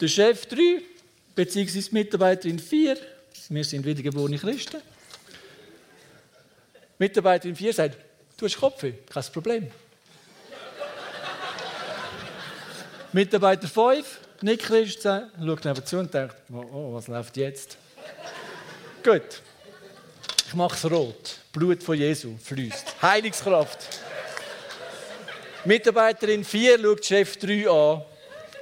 Der 0.00 0.08
Chef 0.08 0.46
3, 0.46 0.82
beziehungsweise 1.34 1.90
Mitarbeiterin 1.92 2.58
4, 2.58 2.96
wir 3.48 3.64
sind 3.64 3.84
wiedergeborene 3.84 4.38
Christen. 4.38 4.80
Mitarbeiterin 6.98 7.56
4 7.56 7.72
sagt, 7.72 7.98
du 8.36 8.46
hast 8.46 8.58
Kopfweh, 8.58 8.92
kein 9.10 9.24
Problem. 9.32 9.70
Mitarbeiter 13.12 13.68
5, 13.68 14.20
nicht 14.42 14.62
Christ, 14.62 15.02
schaut 15.02 15.64
neben 15.64 15.86
zu 15.86 15.98
und 15.98 16.12
denkt, 16.12 16.34
oh, 16.52 16.64
oh, 16.72 16.94
was 16.94 17.08
läuft 17.08 17.36
jetzt? 17.36 17.76
Gut. 19.02 19.42
Mache 20.56 20.74
es 20.74 20.90
rot. 20.90 21.38
Blut 21.52 21.82
von 21.82 21.98
Jesu 21.98 22.34
fließt. 22.42 23.02
Heilungskraft. 23.02 24.00
Mitarbeiterin 25.66 26.42
4 26.42 26.78
schaut 26.80 27.04
Chef 27.04 27.36
3 27.36 27.68
an. 27.68 28.02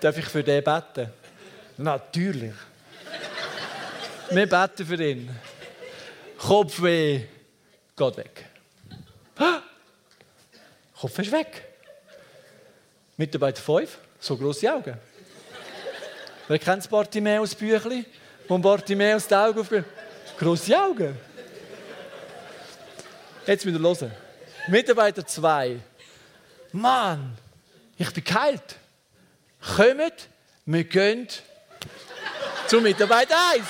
Darf 0.01 0.19
ich 0.19 0.25
für 0.25 0.43
den 0.43 0.65
beten? 0.65 1.09
Natürlich. 1.79 2.53
Wir 4.29 4.49
beten 4.49 4.85
für 4.85 5.05
ihn. 5.05 5.31
Kopfweh 6.37 7.21
geht 7.97 8.17
weg. 8.17 8.45
Kopf 11.01 11.19
ist 11.21 11.31
weg. 11.31 11.63
Mitarbeiter 13.17 13.63
5, 13.63 13.99
so 14.19 14.37
grosse 14.37 14.75
Augen. 14.75 14.99
Wer 16.49 16.59
kennt 16.59 16.91
Bartimäus 16.91 17.55
Büchli? 17.55 18.05
Wo 18.49 18.59
Bartimäus 18.59 19.29
die 19.29 19.35
Augen 19.37 19.61
aufgeht? 19.61 19.85
Grosse 20.37 20.77
Augen. 20.77 21.17
Jetzt 23.47 23.67
wieder 23.67 23.79
hören. 23.79 24.11
Mitarbeiter 24.69 25.27
2. 25.27 25.79
Mann, 26.73 27.37
ich 27.99 28.11
bin 28.11 28.25
geheilt. 28.25 28.77
Kommt, 29.77 30.29
wir 30.65 30.85
gehen 30.85 31.29
zu 32.67 32.81
Mitarbeiter 32.81 33.37
1. 33.53 33.63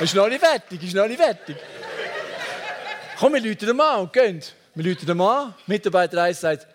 Ist 0.00 0.14
noch 0.14 0.28
nicht 0.28 0.42
fertig, 0.42 0.82
ist 0.82 0.94
noch 0.94 1.06
nicht 1.06 1.20
fertig. 1.20 1.56
Komm, 3.18 3.34
wir 3.34 3.40
rufen 3.40 3.66
den 3.66 3.76
Mann 3.76 4.00
und 4.00 4.12
gehen. 4.12 4.42
Wir 4.74 4.90
rufen 4.90 5.06
den 5.06 5.18
Mann. 5.18 5.54
Mitarbeiter 5.66 6.22
1 6.22 6.40
sagt, 6.40 6.66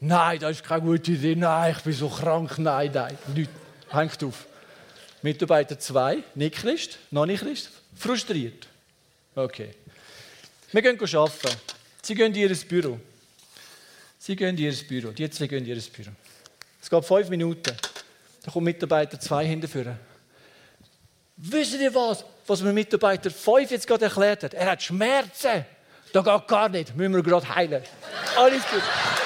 nein, 0.00 0.38
das 0.40 0.52
ist 0.52 0.64
keine 0.64 0.82
gute 0.82 1.12
Idee, 1.12 1.34
nein, 1.34 1.74
ich 1.74 1.82
bin 1.82 1.94
so 1.94 2.10
krank, 2.10 2.58
nein, 2.58 2.90
nein. 2.92 3.16
Hängt 3.88 4.22
auf. 4.22 4.46
Mitarbeiter 5.26 5.76
2, 5.76 6.22
nicht 6.36 6.54
Christ, 6.54 6.98
noch 7.10 7.26
nicht 7.26 7.42
Christ, 7.42 7.70
frustriert. 7.96 8.68
Okay. 9.34 9.70
Wir 10.70 10.82
gehen 10.82 11.00
arbeiten. 11.00 11.56
Sie 12.00 12.14
gehen 12.14 12.32
in 12.32 12.48
ihr 12.48 12.54
Büro. 12.54 13.00
Sie 14.20 14.36
gehen 14.36 14.56
in 14.56 14.62
ihr 14.62 14.72
Büro. 14.86 15.10
Die 15.10 15.28
zwei 15.28 15.48
gehen 15.48 15.66
in 15.66 15.76
ihr 15.76 15.82
Büro. 15.82 16.10
Es 16.80 16.88
geht 16.88 17.04
fünf 17.04 17.28
Minuten. 17.28 17.74
Da 18.44 18.52
kommt 18.52 18.66
Mitarbeiter 18.66 19.18
2 19.18 19.46
hinterführen. 19.46 19.98
Wisst 21.36 21.74
ihr 21.74 21.92
was, 21.92 22.24
was 22.46 22.62
mir 22.62 22.72
Mitarbeiter 22.72 23.28
5 23.28 23.72
jetzt 23.72 23.88
gerade 23.88 24.04
erklärt 24.04 24.44
hat? 24.44 24.54
Er 24.54 24.70
hat 24.70 24.80
Schmerzen. 24.80 25.64
Da 26.12 26.20
geht 26.22 26.46
gar 26.46 26.68
nicht. 26.68 26.94
Müssen 26.94 27.16
wir 27.16 27.22
gerade 27.24 27.52
heilen. 27.52 27.82
Alles 28.36 28.62
gut. 28.70 29.25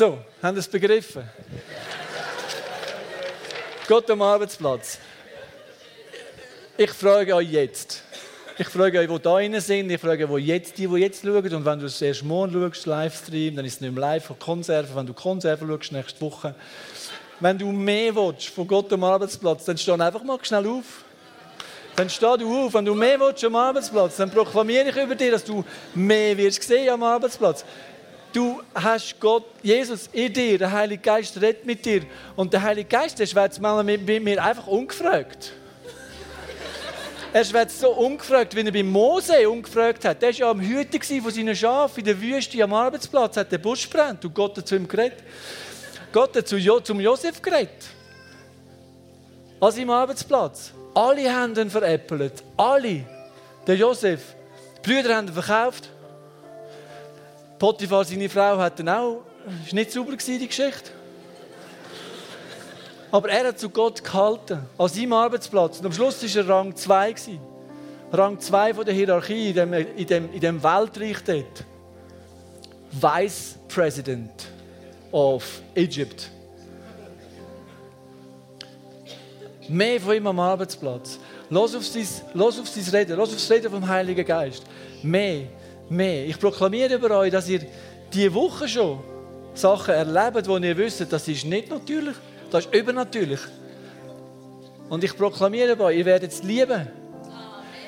So, 0.00 0.16
haben 0.42 0.54
Sie 0.54 0.60
es 0.60 0.68
begriffen? 0.68 1.28
Gott 3.86 4.10
am 4.10 4.22
Arbeitsplatz. 4.22 4.98
Ich 6.78 6.90
frage 6.92 7.34
euch 7.34 7.50
jetzt. 7.50 8.02
Ich 8.56 8.68
frage 8.68 8.98
euch, 8.98 9.08
die 9.10 9.18
da 9.18 9.34
rein 9.34 9.60
sind. 9.60 9.90
Ich 9.90 10.00
frage 10.00 10.26
euch 10.30 10.46
jetzt, 10.46 10.78
die, 10.78 10.86
die 10.86 10.96
jetzt 10.96 11.22
schauen. 11.22 11.54
Und 11.54 11.66
wenn 11.66 11.80
du 11.80 11.84
es 11.84 12.00
erst 12.00 12.24
morgen 12.24 12.50
schaust, 12.50 12.86
Livestream, 12.86 13.56
dann 13.56 13.66
ist 13.66 13.74
es 13.74 13.80
nicht 13.82 13.92
mehr 13.92 14.00
live 14.00 14.24
von 14.24 14.38
Konserven. 14.38 14.96
Wenn 14.96 15.04
du 15.04 15.12
Konserven 15.12 15.68
schaust, 15.68 15.92
nächste 15.92 16.20
Woche. 16.22 16.54
Wenn 17.38 17.58
du 17.58 17.70
mehr 17.70 18.14
willst 18.14 18.48
von 18.48 18.66
Gott 18.66 18.90
am 18.94 19.04
Arbeitsplatz, 19.04 19.66
dann 19.66 19.76
steh 19.76 19.92
einfach 19.92 20.24
mal 20.24 20.38
schnell 20.40 20.66
auf. 20.66 21.04
Dann 21.96 22.08
steh 22.08 22.38
du 22.38 22.64
auf. 22.64 22.72
Wenn 22.72 22.86
du 22.86 22.94
mehr 22.94 23.20
willst 23.20 23.44
am 23.44 23.54
Arbeitsplatz, 23.54 24.16
dann 24.16 24.30
proklamiere 24.30 24.88
ich 24.88 24.96
über 24.96 25.14
dir, 25.14 25.32
dass 25.32 25.44
du 25.44 25.62
mehr 25.94 26.38
wirst 26.38 26.62
sehen 26.62 26.88
am 26.88 27.02
Arbeitsplatz. 27.02 27.66
Du 28.32 28.62
hast 28.74 29.18
Gott, 29.18 29.44
Jesus 29.62 30.08
in 30.12 30.32
dir, 30.32 30.58
der 30.58 30.70
Heilige 30.70 31.02
Geist 31.02 31.40
redet 31.40 31.66
mit 31.66 31.84
dir. 31.84 32.02
Und 32.36 32.52
der 32.52 32.62
Heilige 32.62 32.88
Geist, 32.88 33.18
der 33.18 33.26
schwätzt 33.26 33.60
manchmal 33.60 33.84
mit 33.84 34.22
mir 34.22 34.42
einfach 34.42 34.66
ungefragt. 34.68 35.52
Er 37.32 37.44
schwätzt 37.44 37.80
so 37.80 37.90
ungefragt, 37.90 38.54
wie 38.56 38.60
er 38.60 38.72
bei 38.72 38.82
Mose 38.82 39.48
ungefragt 39.48 40.04
hat. 40.04 40.20
Der 40.20 40.30
war 40.30 40.36
ja 40.36 40.50
am 40.50 40.60
Hüten 40.60 41.22
von 41.22 41.30
seinen 41.30 41.54
Schafen 41.54 42.00
in 42.00 42.04
der 42.06 42.20
Wüste 42.20 42.62
am 42.62 42.72
Arbeitsplatz, 42.72 43.36
hat 43.36 43.52
der 43.52 43.58
Busch 43.58 43.88
brennt 43.88 44.24
und 44.24 44.34
Gott 44.34 44.56
hat 44.56 44.66
zu 44.66 44.76
ihm 44.76 44.86
geredet. 44.86 45.18
Gott 46.12 46.36
hat 46.36 46.48
zu 46.48 46.56
jo 46.56 46.80
zum 46.80 47.00
Josef 47.00 47.40
geredet. 47.40 47.86
An 49.60 49.70
seinem 49.70 49.90
Arbeitsplatz. 49.90 50.72
Alle 50.94 51.32
haben 51.32 51.56
ihn 51.56 51.70
veräppelt. 51.70 52.42
Alle. 52.56 53.04
Der 53.66 53.76
Josef. 53.76 54.34
Die 54.84 54.90
Brüder 54.90 55.16
haben 55.16 55.28
ihn 55.28 55.34
verkauft. 55.34 55.88
Potiphar, 57.60 58.06
seine 58.06 58.30
Frau, 58.30 58.56
hat 58.56 58.78
dann 58.78 58.88
auch, 58.88 59.20
ist 59.66 59.74
nicht 59.74 59.92
sauber 59.92 60.16
die 60.16 60.16
Geschichte. 60.48 60.90
Aber 63.12 63.28
er 63.28 63.48
hat 63.48 63.58
zu 63.58 63.68
Gott 63.68 64.02
gehalten, 64.02 64.60
an 64.78 64.88
seinem 64.88 65.12
Arbeitsplatz. 65.12 65.78
Und 65.78 65.86
am 65.86 65.92
Schluss 65.92 66.22
war 66.22 66.42
er 66.42 66.48
Rang 66.48 66.74
2. 66.74 67.14
Rang 68.12 68.40
2 68.40 68.74
von 68.74 68.84
der 68.86 68.94
Hierarchie 68.94 69.50
in 69.50 69.54
dem, 69.54 69.72
in 69.74 70.06
dem, 70.06 70.32
in 70.32 70.40
dem 70.40 70.62
Weltreich 70.62 71.18
dort. 71.22 71.64
Vice 72.92 73.58
President 73.68 74.48
of 75.12 75.60
Egypt. 75.74 76.30
Mehr 79.68 80.00
von 80.00 80.14
ihm 80.14 80.26
am 80.26 80.40
Arbeitsplatz. 80.40 81.18
Los 81.50 81.74
auf 81.74 81.84
los 82.32 82.58
auf 82.58 82.68
sein 82.68 82.84
Reden, 82.90 83.18
los 83.18 83.28
auf 83.28 83.34
das 83.34 83.50
Reden 83.50 83.70
vom 83.70 83.86
Heiligen 83.86 84.24
Geist. 84.24 84.64
Mehr 85.02 85.42
mehr. 85.90 86.26
Ich 86.26 86.38
proklamiere 86.38 86.94
über 86.94 87.18
euch, 87.18 87.30
dass 87.30 87.48
ihr 87.48 87.60
diese 88.12 88.32
Woche 88.32 88.68
schon 88.68 89.00
Sachen 89.54 89.94
erlebt, 89.94 90.48
wo 90.48 90.56
ihr 90.56 90.76
wisst, 90.76 91.12
das 91.12 91.28
ist 91.28 91.44
nicht 91.44 91.68
natürlich, 91.68 92.14
das 92.50 92.66
ist 92.66 92.74
übernatürlich. 92.74 93.40
Und 94.88 95.04
ich 95.04 95.16
proklamiere 95.16 95.76
bei 95.76 95.94
ihr 95.94 96.04
werdet 96.04 96.32
es 96.32 96.42
lieben. 96.42 96.88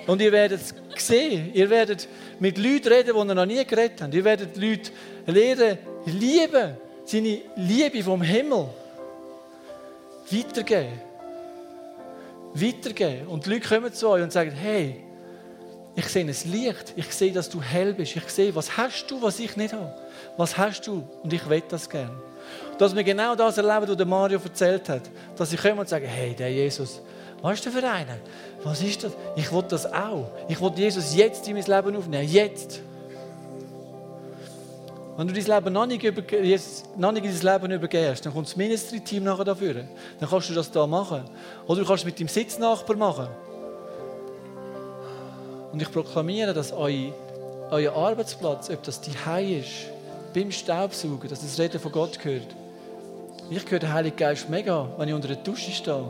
Und 0.07 0.21
ihr 0.21 0.33
werdet 0.33 0.61
es 0.61 0.75
sehen. 1.07 1.51
Ihr 1.55 1.71
werdet 1.71 2.09
mit 2.39 2.59
Leuten 2.59 2.89
reden, 2.89 3.15
die 3.15 3.29
ihr 3.29 3.35
noch 3.35 3.47
nie 3.47 3.65
geredet 3.65 4.03
habt. 4.03 4.15
Ihr 4.15 4.25
werdet 4.25 4.57
Leute 4.57 4.91
lernen, 5.27 5.79
lieben. 6.07 6.77
Seine 7.05 7.39
Liebe 7.57 8.03
vom 8.03 8.23
Himmel 8.23 8.69
weitergeben. 10.31 11.01
Weitergeben. 12.55 13.27
Und 13.27 13.47
die 13.47 13.51
Leute 13.51 13.69
kommen 13.69 13.93
zu 13.93 14.09
euch 14.09 14.23
und 14.23 14.33
sagen, 14.33 14.53
hey, 14.53 15.03
ich 15.95 16.07
sehe 16.07 16.25
ein 16.25 16.35
Licht. 16.51 16.95
Ich 16.97 17.13
sehe, 17.13 17.33
dass 17.33 17.49
du 17.49 17.61
hell 17.61 17.93
bist. 17.93 18.17
Ich 18.17 18.29
sehe, 18.31 18.55
was 18.55 18.77
hast 18.77 19.07
du, 19.11 19.21
was 19.21 19.39
ich 19.39 19.57
nicht 19.57 19.75
habe. 19.75 19.93
Was 20.37 20.57
hast 20.57 20.87
du? 20.87 21.05
Und 21.23 21.33
ich 21.33 21.47
will 21.49 21.63
das 21.69 21.89
gerne. 21.89 22.13
Dass 22.79 22.97
wir 22.97 23.05
genau 23.05 23.35
das 23.35 23.59
erleben, 23.59 23.89
was 23.89 23.97
der 23.97 24.07
Mario 24.07 24.41
erzählt 24.43 24.89
hat. 24.89 25.03
Dass 25.37 25.51
sie 25.51 25.57
kommen 25.57 25.81
und 25.81 25.89
sagen, 25.89 26.07
hey, 26.07 26.35
der 26.35 26.51
Jesus, 26.51 27.01
was 27.43 27.55
ist 27.55 27.65
der 27.67 27.73
für 27.73 27.87
einen? 27.87 28.21
Was 28.65 28.81
ist 28.81 29.05
das? 29.05 29.13
Ich 29.37 29.53
will 29.53 29.65
das 29.69 29.85
auch. 29.93 30.31
Ich 30.49 30.61
will 30.61 30.73
Jesus 30.75 31.15
jetzt 31.15 31.47
in 31.47 31.55
mein 31.55 31.65
Leben 31.65 31.97
aufnehmen. 31.97 32.29
Jetzt. 32.29 32.81
Wenn 35.17 35.29
du 35.29 35.35
dein 35.35 35.45
Leben 35.45 35.73
noch 35.75 35.87
nicht, 35.87 36.03
über, 36.03 36.23
noch 36.97 37.13
nicht 37.13 37.25
in 37.27 37.39
dein 37.39 37.61
Leben 37.61 37.73
übergehst, 37.73 38.25
dann 38.25 38.33
kommt 38.33 38.47
das 38.47 38.57
Ministry-Team 38.57 39.25
nachher 39.25 39.45
dafür. 39.45 39.75
Dann 40.19 40.29
kannst 40.29 40.49
du 40.49 40.55
das 40.55 40.71
da 40.71 40.87
machen. 40.87 41.25
Oder 41.67 41.81
du 41.81 41.87
kannst 41.87 42.03
es 42.03 42.07
mit 42.07 42.19
deinem 42.19 42.29
Sitznachbar 42.29 42.97
machen. 42.97 43.29
Und 45.73 45.81
ich 45.81 45.91
proklamiere, 45.91 46.53
dass 46.53 46.73
euer, 46.73 47.13
Arbeitsplatz, 47.95 48.69
ob 48.69 48.83
das 48.83 49.01
die 49.01 49.13
Hause 49.25 49.55
ist, 49.57 49.71
beim 50.35 50.51
Staubsaugen, 50.51 51.29
dass 51.29 51.41
das 51.41 51.59
Reden 51.59 51.81
von 51.81 51.93
Gott 51.93 52.19
gehört. 52.19 52.49
Ich 53.51 53.71
höre 53.71 53.79
den 53.79 53.93
Heiligen 53.93 54.17
Geist 54.17 54.49
mega, 54.49 54.89
wenn 54.97 55.09
ich 55.09 55.15
unter 55.15 55.29
der 55.29 55.39
Dusche 55.39 55.71
stehe. 55.71 56.05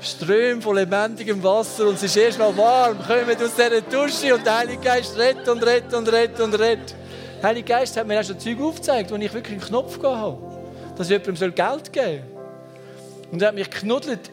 Ströme 0.00 0.62
von 0.62 0.76
lebendigem 0.76 1.42
Wasser 1.42 1.88
und 1.88 1.94
es 1.94 2.04
ist 2.04 2.16
erst 2.16 2.38
mal 2.38 2.56
warm. 2.56 2.98
Kommen 2.98 3.36
aus 3.36 3.54
dieser 3.54 3.80
Dusche 3.80 4.34
und 4.34 4.46
der 4.46 4.58
Heilige 4.58 4.80
Geist 4.80 5.18
redet 5.18 5.48
und 5.48 5.64
redet 5.64 5.94
und 5.94 6.12
redet 6.12 6.40
und 6.40 6.54
redet. 6.54 6.94
Der 7.40 7.48
Heilige 7.48 7.66
Geist 7.66 7.96
hat 7.96 8.06
mir 8.06 8.20
auch 8.20 8.24
schon 8.24 8.38
Zeug 8.38 8.60
aufgezeigt, 8.60 9.10
wo 9.10 9.16
ich 9.16 9.32
wirklich 9.32 9.54
einen 9.54 9.66
Knopf 9.66 10.02
habe. 10.02 10.38
Dass 10.96 11.10
ich 11.10 11.18
jemandem 11.18 11.54
Geld 11.54 11.92
geben 11.92 12.22
soll. 12.22 12.22
Und 13.32 13.42
er 13.42 13.48
hat 13.48 13.54
mich 13.54 13.70
knuddelt 13.70 14.30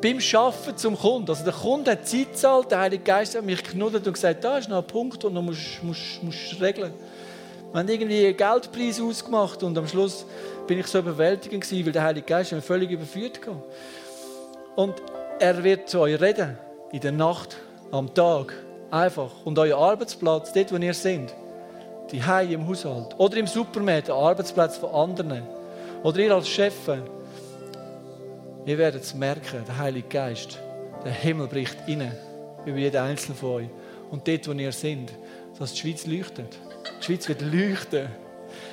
beim 0.00 0.18
Arbeiten 0.34 0.76
zum 0.76 0.96
Kunden. 0.96 1.28
Also 1.28 1.44
der 1.44 1.52
Kunde 1.52 1.92
hat 1.92 2.06
Zeit 2.06 2.32
gezahlt, 2.32 2.70
der 2.70 2.80
Heilige 2.80 3.02
Geist 3.02 3.36
hat 3.36 3.44
mich 3.44 3.62
knuddelt 3.62 4.06
und 4.06 4.12
gesagt, 4.12 4.44
da 4.44 4.58
ist 4.58 4.68
noch 4.68 4.78
ein 4.78 4.86
Punkt, 4.86 5.22
den 5.22 5.34
du 5.34 5.42
musst, 5.42 5.82
musst, 5.82 6.22
musst 6.22 6.60
regeln 6.60 6.92
Wir 7.72 7.80
haben 7.80 7.88
irgendwie 7.88 8.26
einen 8.26 8.36
Geldpreis 8.36 9.00
ausgemacht 9.00 9.62
und 9.62 9.76
am 9.76 9.88
Schluss 9.88 10.24
bin 10.66 10.78
ich 10.78 10.86
so 10.86 11.00
überwältigend 11.00 11.64
gewesen, 11.64 11.86
weil 11.86 11.92
der 11.92 12.02
Heilige 12.04 12.26
Geist 12.26 12.52
mich 12.52 12.64
völlig 12.64 12.90
überführt 12.90 13.40
hat. 13.46 13.56
Und 14.76 14.94
er 15.40 15.64
wird 15.64 15.88
zu 15.88 16.00
euch 16.00 16.20
reden, 16.20 16.56
in 16.92 17.00
der 17.00 17.12
Nacht, 17.12 17.56
am 17.90 18.12
Tag, 18.14 18.54
einfach. 18.90 19.30
Und 19.44 19.58
euer 19.58 19.78
Arbeitsplatz, 19.78 20.52
dort, 20.52 20.72
wo 20.72 20.76
ihr 20.76 20.94
seid, 20.94 21.34
die 22.12 22.24
Hause 22.24 22.52
im 22.52 22.66
Haushalt 22.66 23.14
oder 23.18 23.36
im 23.36 23.46
Supermarkt, 23.46 24.10
Arbeitsplatz 24.10 24.78
von 24.78 24.90
anderen 24.90 25.42
oder 26.02 26.18
ihr 26.18 26.34
als 26.34 26.48
Chef, 26.48 26.74
ihr 28.68 28.76
werdet 28.76 29.02
es 29.02 29.14
merken, 29.14 29.64
der 29.66 29.78
Heilige 29.78 30.08
Geist, 30.08 30.58
der 31.02 31.12
Himmel 31.12 31.46
bricht 31.46 31.76
rein 31.88 32.12
über 32.66 32.76
jeden 32.76 33.00
Einzelnen 33.00 33.38
von 33.38 33.50
euch. 33.50 33.68
Und 34.10 34.28
dort, 34.28 34.46
wo 34.46 34.52
ihr 34.52 34.72
seid, 34.72 35.10
dass 35.58 35.72
die 35.72 35.80
Schweiz 35.80 36.06
leuchtet. 36.06 36.58
Die 37.00 37.04
Schweiz 37.04 37.26
wird 37.28 37.40
leuchten. 37.40 38.08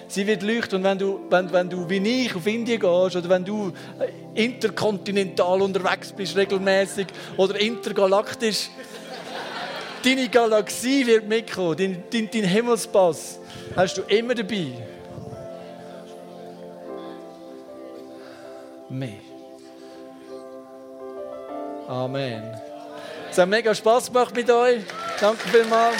Sie 0.09 0.27
wird 0.27 0.43
leuchten. 0.43 0.79
Und 0.79 0.83
wenn 0.83 0.97
du, 0.97 1.21
wenn, 1.29 1.51
wenn 1.51 1.69
du 1.69 1.89
wie 1.89 2.25
ich 2.25 2.35
auf 2.35 2.45
Indien 2.45 2.79
gehst 2.79 3.15
oder 3.15 3.29
wenn 3.29 3.45
du 3.45 3.71
äh, 3.99 4.43
interkontinental 4.43 5.61
unterwegs 5.61 6.11
bist, 6.11 6.35
regelmäßig 6.35 7.07
oder 7.37 7.57
intergalaktisch, 7.59 8.69
deine 10.03 10.27
Galaxie 10.27 11.07
wird 11.07 11.25
mitkommen, 11.25 11.77
dein, 11.77 12.03
dein, 12.11 12.29
dein 12.29 12.43
Himmelspass 12.43 13.39
hast 13.77 13.97
du 13.97 14.01
immer 14.03 14.35
dabei. 14.35 14.73
Mehr. 18.89 19.24
Amen. 21.88 22.43
Es 23.29 23.38
hat 23.38 23.49
mega 23.49 23.75
Spaß 23.75 24.07
gemacht 24.07 24.36
mit 24.36 24.49
euch. 24.49 24.81
Danke 25.19 25.47
vielmals. 25.49 25.97